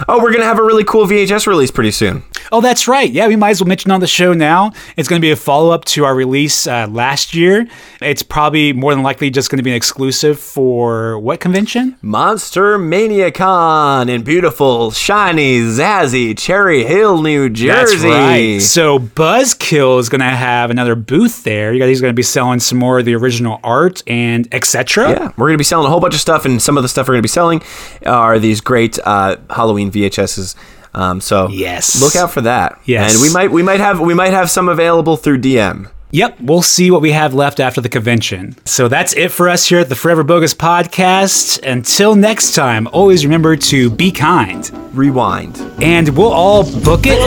Oh, 0.08 0.22
we're 0.22 0.32
gonna 0.32 0.44
have 0.44 0.58
a 0.58 0.62
really 0.64 0.84
cool 0.84 1.06
VHS 1.06 1.46
release 1.46 1.70
pretty 1.70 1.90
soon. 1.90 2.22
Oh, 2.52 2.60
that's 2.60 2.86
right. 2.86 3.10
Yeah, 3.10 3.26
we 3.26 3.36
might 3.36 3.50
as 3.50 3.60
well 3.60 3.68
mention 3.68 3.90
on 3.90 4.00
the 4.00 4.06
show 4.06 4.32
now. 4.32 4.72
It's 4.96 5.08
going 5.08 5.20
to 5.20 5.24
be 5.24 5.32
a 5.32 5.36
follow 5.36 5.70
up 5.70 5.84
to 5.86 6.04
our 6.04 6.14
release 6.14 6.66
uh, 6.66 6.86
last 6.88 7.34
year. 7.34 7.66
It's 8.00 8.22
probably 8.22 8.72
more 8.72 8.94
than 8.94 9.02
likely 9.02 9.30
just 9.30 9.50
going 9.50 9.56
to 9.58 9.64
be 9.64 9.70
an 9.70 9.76
exclusive 9.76 10.38
for 10.38 11.18
what 11.18 11.40
convention? 11.40 11.96
Monster 12.02 12.78
Mania 12.78 13.32
Con 13.32 14.08
in 14.08 14.22
beautiful, 14.22 14.92
shiny, 14.92 15.60
zazzy 15.60 16.38
Cherry 16.38 16.84
Hill, 16.84 17.20
New 17.20 17.48
Jersey. 17.48 17.96
That's 17.96 18.04
right. 18.04 18.62
So 18.62 19.00
Buzzkill 19.00 19.98
is 19.98 20.08
going 20.08 20.20
to 20.20 20.26
have 20.26 20.70
another 20.70 20.94
booth 20.94 21.42
there. 21.42 21.72
You 21.72 21.80
guys 21.80 21.88
he's 21.88 22.00
going 22.00 22.12
to 22.12 22.16
be 22.16 22.22
selling 22.22 22.60
some 22.60 22.78
more 22.78 23.00
of 23.00 23.04
the 23.04 23.14
original 23.16 23.58
art 23.64 24.02
and 24.06 24.52
etc. 24.54 25.10
Yeah, 25.10 25.32
we're 25.36 25.48
gonna 25.48 25.58
be 25.58 25.64
selling 25.64 25.86
a 25.86 25.90
whole 25.90 26.00
bunch 26.00 26.14
of 26.14 26.20
stuff, 26.20 26.44
and 26.44 26.60
some 26.60 26.76
of 26.76 26.82
the 26.82 26.88
stuff 26.88 27.08
we're 27.08 27.14
gonna 27.14 27.22
be 27.22 27.28
selling 27.28 27.62
are 28.04 28.38
these 28.38 28.60
great 28.60 28.98
uh, 29.04 29.36
Halloween 29.50 29.85
VHSs. 29.90 30.54
Um, 30.94 31.20
so 31.20 31.48
Yes. 31.50 32.00
look 32.00 32.16
out 32.16 32.30
for 32.32 32.40
that. 32.42 32.80
Yes. 32.84 33.12
and 33.14 33.22
we 33.22 33.30
might 33.32 33.50
we 33.52 33.62
might 33.62 33.80
have 33.80 34.00
we 34.00 34.14
might 34.14 34.32
have 34.32 34.50
some 34.50 34.68
available 34.68 35.16
through 35.16 35.38
DM. 35.38 35.88
Yep, 36.12 36.40
we'll 36.40 36.62
see 36.62 36.90
what 36.92 37.02
we 37.02 37.10
have 37.10 37.34
left 37.34 37.58
after 37.58 37.80
the 37.80 37.88
convention. 37.88 38.54
So 38.64 38.86
that's 38.88 39.12
it 39.14 39.32
for 39.32 39.48
us 39.48 39.66
here 39.66 39.80
at 39.80 39.88
the 39.88 39.96
Forever 39.96 40.22
Bogus 40.22 40.54
podcast. 40.54 41.60
Until 41.68 42.14
next 42.14 42.54
time, 42.54 42.86
always 42.92 43.24
remember 43.26 43.56
to 43.56 43.90
be 43.90 44.12
kind. 44.12 44.70
Rewind. 44.94 45.58
And 45.82 46.08
we'll 46.16 46.32
all 46.32 46.62
book 46.80 47.02
it. 47.06 47.18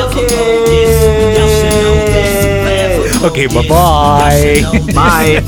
Okay, 3.22 3.48
bye 3.48 3.68
bye. 3.68 4.62
Bye. 4.96 5.42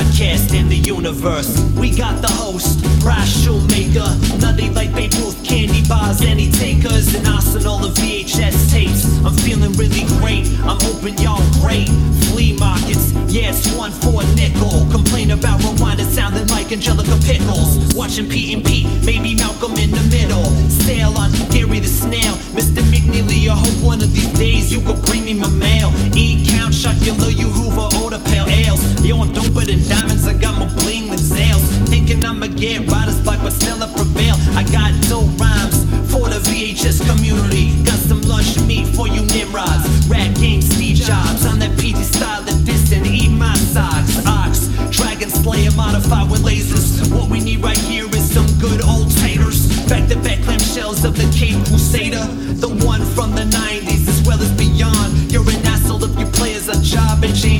The 0.00 0.06
podcast 0.06 0.58
in 0.58 0.70
the 0.70 0.76
universe. 0.76 1.60
We 1.76 1.94
got 1.94 2.22
the 2.22 2.32
host, 2.32 2.80
Bryce 3.00 3.44
Shoemaker, 3.44 4.08
nutty 4.40 4.70
like 4.70 4.94
Ruth, 4.96 5.36
candy 5.44 5.86
bars, 5.86 6.22
any 6.22 6.50
takers, 6.50 7.14
an 7.14 7.26
arsenal 7.26 7.84
of 7.84 7.92
VHS 7.92 8.70
tapes. 8.70 9.04
I'm 9.26 9.34
feeling 9.34 9.72
really 9.74 10.08
great. 10.16 10.48
I'm 10.64 10.80
hoping 10.80 11.18
y'all 11.18 11.44
great. 11.60 11.88
Flea 12.32 12.56
markets, 12.56 13.12
yeah, 13.28 13.52
one 13.76 13.92
for 13.92 14.22
a 14.22 14.26
nickel. 14.34 14.88
Complain 14.90 15.32
about 15.32 15.62
rewind, 15.62 16.00
it 16.00 16.08
sounding 16.08 16.46
like 16.48 16.72
Angelica 16.72 17.18
Pickles. 17.20 17.94
Watching 17.94 18.26
Pete 18.26 18.56
and 18.56 18.64
Pete, 18.64 18.88
maybe 19.04 19.34
Malcolm 19.34 19.76
in 19.76 19.90
the 19.90 20.04
middle. 20.08 20.44
Sail 20.70 21.12
on 21.18 21.30
Gary 21.52 21.80
the 21.80 21.88
Snail, 21.88 22.34
Mr. 22.56 22.80
McFeely. 22.88 23.48
I 23.48 23.54
hope 23.54 23.84
one 23.84 24.00
of 24.00 24.10
these 24.14 24.32
days 24.38 24.72
you 24.72 24.80
could 24.80 25.02
bring 25.04 25.26
me 25.26 25.34
my 25.34 25.50
mail. 25.50 25.92
E 26.16 26.46
count, 26.48 26.72
Chocula, 26.72 27.36
you 27.36 27.50
Hoover, 27.52 27.99
the 28.10 28.18
pale 28.26 28.48
ales. 28.48 28.82
Yo, 29.06 29.22
I'm 29.22 29.32
doper 29.32 29.64
than 29.64 29.86
diamonds, 29.88 30.26
I 30.26 30.34
got 30.34 30.58
more 30.58 30.66
bling 30.82 31.10
than 31.10 31.18
sales. 31.18 31.62
Thinking 31.86 32.24
I'ma 32.24 32.48
get 32.48 32.90
riders 32.90 33.20
block, 33.22 33.38
but 33.40 33.52
still 33.52 33.80
I 33.80 33.86
prevail. 33.94 34.34
I 34.58 34.64
got 34.64 34.90
no 35.06 35.22
rhymes 35.38 35.86
for 36.10 36.26
the 36.26 36.42
VHS 36.42 37.06
community. 37.06 37.70
Got 37.84 38.00
some 38.02 38.20
lunch 38.22 38.58
meat 38.66 38.88
for 38.96 39.06
you 39.06 39.22
nimrods. 39.26 39.86
Rap 40.10 40.34
game, 40.34 40.60
Steve 40.60 40.96
Jobs. 40.96 41.46
on 41.46 41.60
that 41.60 41.70
PD 41.78 42.02
style 42.02 42.42
that 42.42 42.58
this 42.66 42.90
and 42.90 43.06
eat 43.06 43.30
my 43.30 43.54
socks. 43.70 44.26
Ox, 44.26 44.66
Dragon 44.90 45.30
Slayer 45.30 45.70
modified 45.76 46.28
with 46.32 46.42
lasers. 46.42 47.06
What 47.14 47.30
we 47.30 47.38
need 47.38 47.62
right 47.62 47.78
here 47.78 48.10
is 48.10 48.26
some 48.26 48.50
good 48.58 48.82
old 48.82 49.14
taters. 49.22 49.70
Back 49.86 50.08
to 50.08 50.16
back 50.18 50.38
clamshells 50.42 51.04
of 51.04 51.14
the 51.14 51.30
Cape 51.30 51.62
Crusader. 51.70 52.26
The 52.58 52.74
one 52.84 53.06
from 53.14 53.36
the 53.38 53.46
90s 53.46 54.08
as 54.08 54.20
well 54.26 54.42
as 54.42 54.50
beyond. 54.58 55.30
You're 55.30 55.48
an 55.48 55.64
asshole 55.64 56.02
if 56.02 56.18
you 56.18 56.26
play 56.26 56.54
as 56.54 56.66
a 56.66 56.82
job 56.82 57.22
and 57.22 57.36
change 57.36 57.59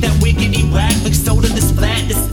that 0.00 0.12
wiggity 0.20 0.70
whack, 0.72 0.94
like 1.04 1.14
to 1.40 1.48
this 1.52 1.72
flat, 1.72 2.08
this 2.08 2.27